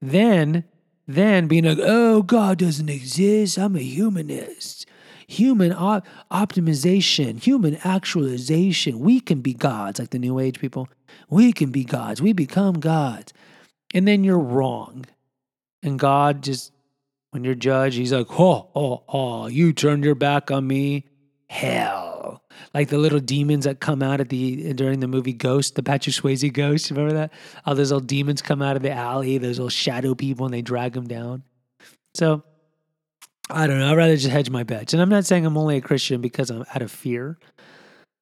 Then, 0.01 0.65
then 1.07 1.47
being 1.47 1.63
like, 1.63 1.79
oh, 1.81 2.21
God 2.21 2.57
doesn't 2.57 2.89
exist. 2.89 3.57
I'm 3.57 3.77
a 3.77 3.81
humanist. 3.81 4.85
Human 5.27 5.71
op- 5.71 6.05
optimization, 6.29 7.41
human 7.41 7.77
actualization. 7.85 8.99
We 8.99 9.21
can 9.21 9.39
be 9.39 9.53
gods, 9.53 9.99
like 9.99 10.09
the 10.09 10.19
New 10.19 10.37
Age 10.37 10.59
people. 10.59 10.89
We 11.29 11.53
can 11.53 11.71
be 11.71 11.85
gods. 11.85 12.21
We 12.21 12.33
become 12.33 12.81
gods. 12.81 13.31
And 13.93 14.07
then 14.07 14.23
you're 14.23 14.39
wrong. 14.39 15.05
And 15.81 15.99
God 15.99 16.43
just, 16.43 16.71
when 17.31 17.43
you're 17.43 17.55
judged, 17.55 17.97
he's 17.97 18.13
like, 18.13 18.27
oh, 18.39 18.69
oh, 18.75 19.03
oh, 19.07 19.47
you 19.47 19.73
turned 19.73 20.03
your 20.03 20.15
back 20.15 20.49
on 20.49 20.65
me. 20.65 21.05
Hell. 21.49 22.43
Like 22.73 22.89
the 22.89 22.97
little 22.97 23.19
demons 23.19 23.65
that 23.65 23.79
come 23.79 24.01
out 24.01 24.19
at 24.19 24.29
the 24.29 24.73
during 24.73 24.99
the 24.99 25.07
movie 25.07 25.33
Ghost, 25.33 25.75
the 25.75 25.83
Patrick 25.83 26.15
Swayze 26.15 26.51
Ghost. 26.51 26.89
Remember 26.89 27.13
that? 27.13 27.33
All 27.65 27.75
those 27.75 27.91
little 27.91 28.05
demons 28.05 28.41
come 28.41 28.61
out 28.61 28.75
of 28.75 28.81
the 28.81 28.91
alley, 28.91 29.37
those 29.37 29.59
little 29.59 29.69
shadow 29.69 30.15
people, 30.15 30.45
and 30.45 30.53
they 30.53 30.61
drag 30.61 30.93
them 30.93 31.07
down. 31.07 31.43
So 32.15 32.43
I 33.49 33.67
don't 33.67 33.79
know. 33.79 33.91
I'd 33.91 33.97
rather 33.97 34.15
just 34.15 34.29
hedge 34.29 34.49
my 34.49 34.63
bets. 34.63 34.93
And 34.93 35.01
I'm 35.01 35.09
not 35.09 35.25
saying 35.25 35.45
I'm 35.45 35.57
only 35.57 35.77
a 35.77 35.81
Christian 35.81 36.21
because 36.21 36.49
I'm 36.49 36.65
out 36.73 36.81
of 36.81 36.91
fear. 36.91 37.37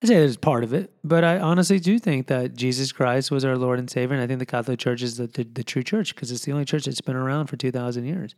I 0.04 0.08
say 0.08 0.16
it's 0.16 0.36
part 0.36 0.64
of 0.64 0.74
it, 0.74 0.92
but 1.04 1.24
I 1.24 1.38
honestly 1.38 1.80
do 1.80 2.00
think 2.00 2.26
that 2.28 2.56
Jesus 2.56 2.92
Christ 2.92 3.30
was 3.30 3.46
our 3.46 3.56
Lord 3.56 3.78
and 3.78 3.90
Savior, 3.90 4.16
and 4.16 4.24
I 4.24 4.28
think 4.28 4.40
the 4.40 4.48
Catholic 4.48 4.80
Church 4.80 5.04
is 5.04 5.18
the, 5.18 5.28
the, 5.28 5.44
the 5.44 5.64
true 5.64 5.84
church 5.84 6.16
because 6.16 6.32
it's 6.32 6.44
the 6.44 6.52
only 6.52 6.66
church 6.66 6.86
that's 6.86 7.02
been 7.02 7.16
around 7.16 7.48
for 7.48 7.56
2,000 7.56 8.06
years. 8.06 8.34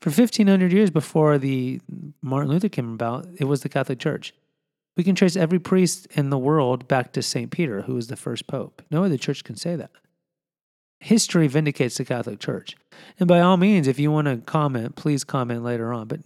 For 0.00 0.10
1,500 0.10 0.70
years 0.70 0.90
before 0.90 1.38
the 1.38 1.80
Martin 2.20 2.50
Luther 2.50 2.68
came 2.68 2.92
about, 2.92 3.26
it 3.38 3.44
was 3.44 3.62
the 3.62 3.70
Catholic 3.70 3.98
Church. 3.98 4.34
We 4.98 5.04
can 5.04 5.14
trace 5.14 5.34
every 5.34 5.58
priest 5.58 6.08
in 6.10 6.28
the 6.28 6.38
world 6.38 6.86
back 6.88 7.12
to 7.12 7.22
St. 7.22 7.50
Peter, 7.50 7.82
who 7.82 7.94
was 7.94 8.08
the 8.08 8.16
first 8.16 8.46
pope. 8.46 8.82
No 8.90 9.04
other 9.04 9.16
church 9.16 9.44
can 9.44 9.56
say 9.56 9.76
that. 9.76 9.90
History 11.00 11.46
vindicates 11.46 11.96
the 11.96 12.04
Catholic 12.04 12.38
Church. 12.38 12.76
And 13.18 13.28
by 13.28 13.40
all 13.40 13.56
means, 13.56 13.88
if 13.88 13.98
you 13.98 14.10
want 14.10 14.26
to 14.26 14.38
comment, 14.38 14.94
please 14.96 15.24
comment 15.24 15.62
later 15.62 15.92
on. 15.92 16.06
But 16.06 16.20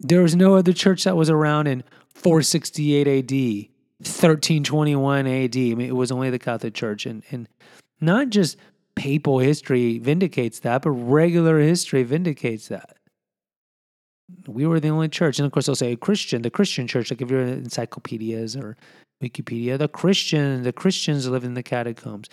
there 0.00 0.22
was 0.22 0.34
no 0.34 0.54
other 0.54 0.72
church 0.72 1.04
that 1.04 1.16
was 1.16 1.28
around 1.28 1.66
in 1.66 1.84
468 2.14 3.08
AD 3.08 3.73
1321 4.06 5.26
AD. 5.26 5.56
I 5.56 5.58
mean, 5.58 5.80
it 5.80 5.96
was 5.96 6.12
only 6.12 6.30
the 6.30 6.38
Catholic 6.38 6.74
Church. 6.74 7.06
And, 7.06 7.22
and 7.30 7.48
not 8.00 8.30
just 8.30 8.56
papal 8.94 9.38
history 9.38 9.98
vindicates 9.98 10.60
that, 10.60 10.82
but 10.82 10.90
regular 10.90 11.58
history 11.58 12.02
vindicates 12.02 12.68
that. 12.68 12.96
We 14.46 14.66
were 14.66 14.80
the 14.80 14.88
only 14.88 15.08
church. 15.08 15.38
And 15.38 15.46
of 15.46 15.52
course, 15.52 15.66
they'll 15.66 15.74
say 15.74 15.96
Christian, 15.96 16.42
the 16.42 16.50
Christian 16.50 16.86
church, 16.86 17.10
like 17.10 17.20
if 17.20 17.30
you're 17.30 17.42
in 17.42 17.48
encyclopedias 17.48 18.56
or 18.56 18.76
Wikipedia, 19.22 19.78
the 19.78 19.88
Christian, 19.88 20.62
the 20.62 20.72
Christians 20.72 21.28
live 21.28 21.44
in 21.44 21.54
the 21.54 21.62
catacombs. 21.62 22.28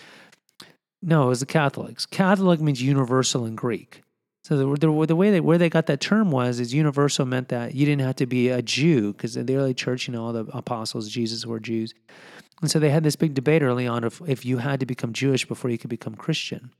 No, 1.02 1.24
it 1.24 1.28
was 1.28 1.40
the 1.40 1.46
Catholics. 1.46 2.06
Catholic 2.06 2.60
means 2.60 2.80
universal 2.82 3.44
in 3.44 3.56
Greek. 3.56 4.02
So 4.42 4.56
the, 4.56 4.86
the, 4.88 5.06
the 5.06 5.16
way 5.16 5.30
they 5.30 5.40
where 5.40 5.58
they 5.58 5.70
got 5.70 5.86
that 5.86 6.00
term 6.00 6.32
was 6.32 6.58
is 6.58 6.74
universal 6.74 7.24
meant 7.24 7.48
that 7.48 7.74
you 7.76 7.86
didn't 7.86 8.02
have 8.02 8.16
to 8.16 8.26
be 8.26 8.48
a 8.48 8.60
Jew 8.60 9.12
because 9.12 9.36
in 9.36 9.46
the 9.46 9.56
early 9.56 9.74
church, 9.74 10.08
you 10.08 10.14
know, 10.14 10.24
all 10.24 10.32
the 10.32 10.46
apostles, 10.52 11.08
Jesus 11.08 11.46
were 11.46 11.60
Jews, 11.60 11.94
and 12.60 12.70
so 12.70 12.80
they 12.80 12.90
had 12.90 13.04
this 13.04 13.14
big 13.14 13.34
debate 13.34 13.62
early 13.62 13.86
on 13.86 14.02
of 14.02 14.20
if 14.26 14.44
you 14.44 14.58
had 14.58 14.80
to 14.80 14.86
become 14.86 15.12
Jewish 15.12 15.46
before 15.46 15.70
you 15.70 15.78
could 15.78 15.90
become 15.90 16.16
Christian, 16.16 16.72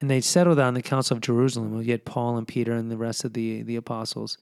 and 0.00 0.10
they 0.10 0.20
settled 0.20 0.58
on 0.58 0.74
the 0.74 0.82
Council 0.82 1.16
of 1.16 1.20
Jerusalem. 1.20 1.80
You 1.82 1.92
had 1.92 2.04
Paul 2.04 2.36
and 2.36 2.48
Peter 2.48 2.72
and 2.72 2.90
the 2.90 2.96
rest 2.96 3.24
of 3.24 3.32
the 3.32 3.62
the 3.62 3.76
apostles 3.76 4.36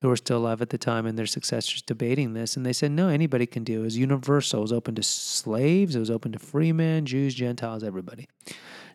who 0.00 0.08
were 0.08 0.16
still 0.16 0.38
alive 0.38 0.62
at 0.62 0.70
the 0.70 0.78
time 0.78 1.06
and 1.06 1.18
their 1.18 1.26
successors 1.26 1.82
debating 1.82 2.32
this, 2.32 2.56
and 2.56 2.64
they 2.64 2.72
said 2.72 2.90
no, 2.90 3.08
anybody 3.08 3.44
can 3.44 3.64
do. 3.64 3.80
It 3.80 3.84
was 3.84 3.98
universal. 3.98 4.60
It 4.60 4.62
was 4.62 4.72
open 4.72 4.94
to 4.94 5.02
slaves. 5.02 5.94
It 5.94 6.00
was 6.00 6.10
open 6.10 6.32
to 6.32 6.38
free 6.38 6.72
men, 6.72 7.04
Jews, 7.04 7.34
Gentiles, 7.34 7.84
everybody. 7.84 8.28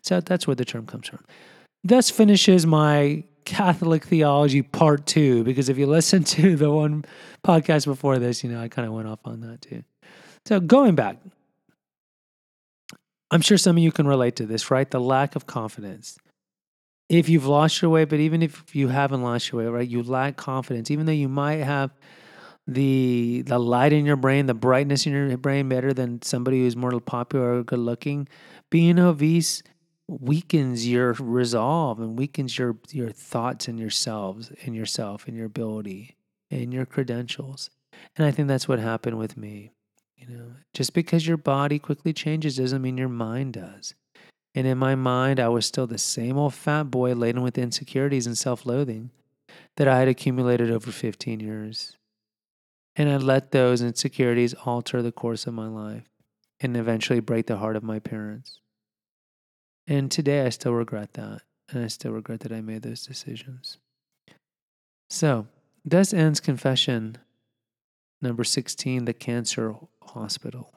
So 0.02 0.20
that's 0.20 0.48
where 0.48 0.56
the 0.56 0.64
term 0.64 0.86
comes 0.86 1.06
from. 1.06 1.20
Thus 1.84 2.08
finishes 2.08 2.66
my 2.66 3.24
Catholic 3.44 4.04
theology 4.04 4.62
part 4.62 5.04
two, 5.06 5.44
because 5.44 5.68
if 5.68 5.76
you 5.76 5.86
listen 5.86 6.24
to 6.34 6.56
the 6.56 6.70
one 6.70 7.04
podcast 7.44 7.84
before 7.84 8.18
this, 8.18 8.42
you 8.42 8.50
know, 8.50 8.60
I 8.60 8.68
kind 8.68 8.88
of 8.88 8.94
went 8.94 9.06
off 9.06 9.20
on 9.24 9.40
that 9.42 9.60
too. 9.60 9.84
So 10.46 10.60
going 10.60 10.94
back, 10.94 11.18
I'm 13.30 13.40
sure 13.40 13.58
some 13.58 13.76
of 13.76 13.82
you 13.82 13.92
can 13.92 14.06
relate 14.06 14.36
to 14.36 14.46
this, 14.46 14.70
right? 14.70 14.90
The 14.90 15.00
lack 15.00 15.36
of 15.36 15.46
confidence. 15.46 16.18
If 17.08 17.28
you've 17.28 17.46
lost 17.46 17.82
your 17.82 17.90
way, 17.90 18.04
but 18.04 18.18
even 18.18 18.42
if 18.42 18.74
you 18.74 18.88
haven't 18.88 19.22
lost 19.22 19.52
your 19.52 19.62
way, 19.62 19.68
right? 19.68 19.88
You 19.88 20.02
lack 20.02 20.36
confidence, 20.36 20.90
even 20.90 21.06
though 21.06 21.12
you 21.12 21.28
might 21.28 21.56
have 21.56 21.90
the 22.66 23.42
the 23.46 23.58
light 23.58 23.92
in 23.92 24.06
your 24.06 24.16
brain, 24.16 24.46
the 24.46 24.54
brightness 24.54 25.04
in 25.04 25.12
your 25.12 25.36
brain 25.36 25.68
better 25.68 25.92
than 25.92 26.22
somebody 26.22 26.60
who's 26.60 26.76
more 26.76 26.98
popular 27.00 27.58
or 27.58 27.62
good 27.62 27.78
looking. 27.78 28.26
Being 28.70 28.98
obese 28.98 29.62
weakens 30.08 30.86
your 30.86 31.12
resolve 31.14 31.98
and 31.98 32.18
weakens 32.18 32.58
your 32.58 32.76
your 32.90 33.10
thoughts 33.10 33.68
and 33.68 33.78
yourselves 33.78 34.52
and 34.64 34.74
yourself 34.74 35.26
and 35.26 35.36
your 35.36 35.46
ability 35.46 36.16
and 36.50 36.72
your 36.72 36.86
credentials. 36.86 37.70
And 38.16 38.26
I 38.26 38.30
think 38.30 38.48
that's 38.48 38.68
what 38.68 38.78
happened 38.78 39.18
with 39.18 39.36
me. 39.36 39.70
You 40.16 40.26
know, 40.28 40.52
just 40.72 40.94
because 40.94 41.26
your 41.26 41.36
body 41.36 41.78
quickly 41.78 42.12
changes 42.12 42.56
doesn't 42.56 42.82
mean 42.82 42.96
your 42.96 43.08
mind 43.08 43.54
does. 43.54 43.94
And 44.54 44.66
in 44.66 44.78
my 44.78 44.94
mind, 44.94 45.40
I 45.40 45.48
was 45.48 45.66
still 45.66 45.86
the 45.86 45.98
same 45.98 46.38
old 46.38 46.54
fat 46.54 46.84
boy 46.84 47.12
laden 47.12 47.42
with 47.42 47.58
insecurities 47.58 48.26
and 48.26 48.38
self 48.38 48.64
loathing 48.64 49.10
that 49.76 49.88
I 49.88 49.98
had 49.98 50.08
accumulated 50.08 50.70
over 50.70 50.90
15 50.90 51.40
years. 51.40 51.96
And 52.96 53.10
I 53.10 53.16
let 53.16 53.50
those 53.50 53.82
insecurities 53.82 54.54
alter 54.64 55.02
the 55.02 55.12
course 55.12 55.46
of 55.46 55.54
my 55.54 55.66
life 55.66 56.04
and 56.60 56.76
eventually 56.76 57.20
break 57.20 57.46
the 57.46 57.56
heart 57.56 57.74
of 57.74 57.82
my 57.82 57.98
parents. 57.98 58.60
And 59.86 60.10
today 60.10 60.46
I 60.46 60.48
still 60.48 60.72
regret 60.72 61.14
that. 61.14 61.42
And 61.70 61.84
I 61.84 61.88
still 61.88 62.12
regret 62.12 62.40
that 62.40 62.52
I 62.52 62.60
made 62.60 62.82
those 62.82 63.06
decisions. 63.06 63.78
So, 65.08 65.46
thus 65.84 66.12
ends 66.12 66.40
confession 66.40 67.18
number 68.20 68.44
16 68.44 69.04
The 69.04 69.12
Cancer 69.12 69.74
Hospital. 70.02 70.72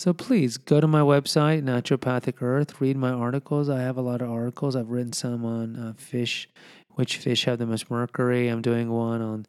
So 0.00 0.14
please 0.14 0.56
go 0.56 0.80
to 0.80 0.86
my 0.86 1.00
website, 1.00 1.62
Naturopathic 1.62 2.40
Earth, 2.40 2.80
read 2.80 2.96
my 2.96 3.10
articles. 3.10 3.68
I 3.68 3.80
have 3.80 3.98
a 3.98 4.00
lot 4.00 4.22
of 4.22 4.30
articles. 4.30 4.74
I've 4.74 4.88
written 4.88 5.12
some 5.12 5.44
on 5.44 5.76
uh, 5.76 5.92
fish, 5.94 6.48
which 6.92 7.18
fish 7.18 7.44
have 7.44 7.58
the 7.58 7.66
most 7.66 7.90
mercury. 7.90 8.48
I'm 8.48 8.62
doing 8.62 8.90
one 8.90 9.20
on 9.20 9.46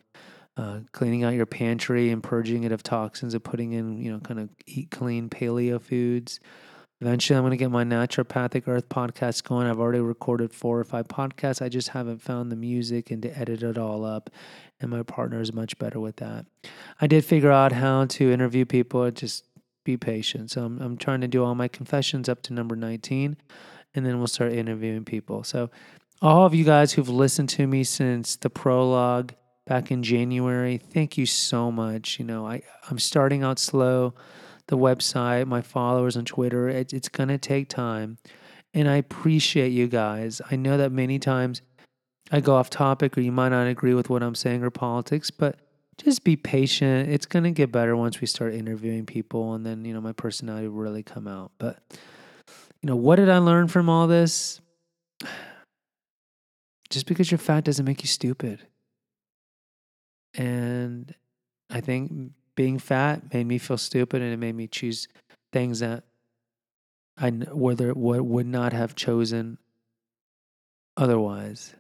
uh, 0.58 0.80
cleaning 0.92 1.24
out 1.24 1.36
your 1.36 1.46
pantry 1.46 2.10
and 2.10 2.22
purging 2.22 2.64
it 2.64 2.74
of 2.74 2.84
toxins 2.84 3.34
and 3.34 3.42
putting 3.42 3.72
in, 3.72 3.98
you 3.98 4.12
know, 4.12 4.20
kind 4.20 4.42
of 4.42 4.50
eat 4.66 4.92
clean 4.92 5.30
paleo 5.30 5.82
foods. 5.82 6.42
Eventually, 7.02 7.36
I'm 7.36 7.42
going 7.42 7.52
to 7.52 7.58
get 7.58 7.72
my 7.72 7.84
naturopathic 7.84 8.68
earth 8.68 8.88
podcast 8.88 9.44
going. 9.44 9.66
I've 9.66 9.80
already 9.80 10.00
recorded 10.00 10.54
four 10.54 10.80
or 10.80 10.84
five 10.84 11.08
podcasts. 11.08 11.60
I 11.60 11.68
just 11.68 11.90
haven't 11.90 12.22
found 12.22 12.52
the 12.52 12.56
music 12.56 13.10
and 13.10 13.24
to 13.24 13.36
edit 13.36 13.64
it 13.64 13.76
all 13.76 14.06
up. 14.06 14.30
And 14.80 14.92
my 14.92 15.02
partner 15.02 15.42
is 15.42 15.52
much 15.52 15.80
better 15.80 16.00
with 16.00 16.18
that. 16.18 16.46
I 17.00 17.08
did 17.08 17.26
figure 17.26 17.52
out 17.52 17.72
how 17.72 18.06
to 18.06 18.32
interview 18.32 18.66
people. 18.66 19.10
Just 19.10 19.46
be 19.84 19.98
patient. 19.98 20.52
So 20.52 20.64
I'm, 20.64 20.80
I'm 20.80 20.96
trying 20.96 21.22
to 21.22 21.28
do 21.28 21.44
all 21.44 21.56
my 21.56 21.68
confessions 21.68 22.30
up 22.30 22.44
to 22.44 22.54
number 22.54 22.76
19, 22.76 23.36
and 23.96 24.06
then 24.06 24.20
we'll 24.20 24.28
start 24.28 24.54
interviewing 24.54 25.04
people. 25.04 25.44
So, 25.44 25.72
all 26.22 26.46
of 26.46 26.54
you 26.54 26.64
guys 26.64 26.94
who've 26.94 27.10
listened 27.10 27.50
to 27.50 27.66
me 27.66 27.84
since 27.84 28.36
the 28.36 28.50
prologue 28.52 29.34
back 29.66 29.90
in 29.90 30.04
January, 30.04 30.78
thank 30.78 31.18
you 31.18 31.26
so 31.26 31.72
much. 31.72 32.20
You 32.20 32.26
know, 32.26 32.46
I, 32.46 32.62
I'm 32.92 33.00
starting 33.00 33.42
out 33.42 33.58
slow 33.58 34.14
the 34.72 34.78
website, 34.78 35.48
my 35.48 35.62
followers 35.62 36.16
on 36.16 36.24
Twitter. 36.24 36.70
It, 36.70 36.94
it's 36.94 37.10
going 37.10 37.28
to 37.30 37.38
take 37.38 37.68
time. 37.68 38.18
And 38.74 38.90
I 38.90 38.96
appreciate 38.96 39.74
you 39.74 39.88
guys. 39.88 40.42
I 40.50 40.56
know 40.56 40.78
that 40.78 40.94
many 40.94 41.20
times 41.20 41.62
I 42.32 42.40
go 42.40 42.56
off 42.56 42.70
topic 42.70 43.18
or 43.18 43.22
you 43.22 43.34
might 43.34 43.50
not 43.50 43.68
agree 43.68 43.94
with 43.94 44.10
what 44.10 44.24
I'm 44.24 44.34
saying 44.34 44.64
or 44.64 44.70
politics, 44.70 45.30
but 45.30 45.60
just 45.98 46.24
be 46.24 46.38
patient. 46.38 47.10
It's 47.10 47.26
going 47.26 47.44
to 47.44 47.52
get 47.52 47.70
better 47.70 47.98
once 47.98 48.22
we 48.22 48.28
start 48.28 48.54
interviewing 48.54 49.06
people 49.06 49.54
and 49.54 49.66
then, 49.66 49.84
you 49.84 49.94
know, 49.94 50.00
my 50.00 50.14
personality 50.14 50.70
will 50.70 50.82
really 50.82 51.04
come 51.04 51.28
out. 51.28 51.52
But, 51.58 51.78
you 52.82 52.88
know, 52.88 52.96
what 52.96 53.18
did 53.18 53.30
I 53.30 53.40
learn 53.40 53.68
from 53.68 53.90
all 53.90 54.08
this? 54.08 54.62
Just 56.90 57.08
because 57.08 57.30
you're 57.30 57.38
fat 57.38 57.66
doesn't 57.66 57.86
make 57.86 58.02
you 58.04 58.08
stupid. 58.08 58.66
And 60.34 61.14
I 61.70 61.82
think 61.82 62.32
being 62.62 62.78
fat 62.78 63.34
made 63.34 63.48
me 63.48 63.58
feel 63.58 63.76
stupid 63.76 64.22
and 64.22 64.32
it 64.32 64.38
made 64.38 64.54
me 64.54 64.68
choose 64.68 65.08
things 65.52 65.80
that 65.80 66.04
I 67.18 67.32
whether 67.32 67.92
would 67.92 68.46
not 68.46 68.72
have 68.72 68.94
chosen 68.94 69.58
otherwise. 70.96 71.74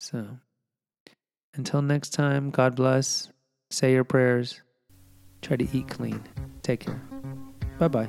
So 0.00 0.36
until 1.54 1.80
next 1.80 2.10
time, 2.10 2.50
God 2.50 2.76
bless. 2.76 3.30
Say 3.70 3.94
your 3.94 4.04
prayers. 4.04 4.60
Try 5.40 5.56
to 5.56 5.66
eat 5.72 5.88
clean. 5.88 6.22
Take 6.60 6.80
care. 6.80 7.00
Bye 7.78 7.88
bye. 7.88 8.08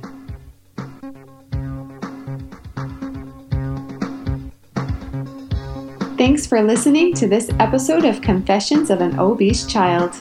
Thanks 6.18 6.46
for 6.46 6.62
listening 6.62 7.14
to 7.14 7.26
this 7.26 7.48
episode 7.58 8.04
of 8.04 8.20
Confessions 8.20 8.90
of 8.90 9.00
an 9.00 9.18
Obese 9.18 9.64
Child. 9.64 10.20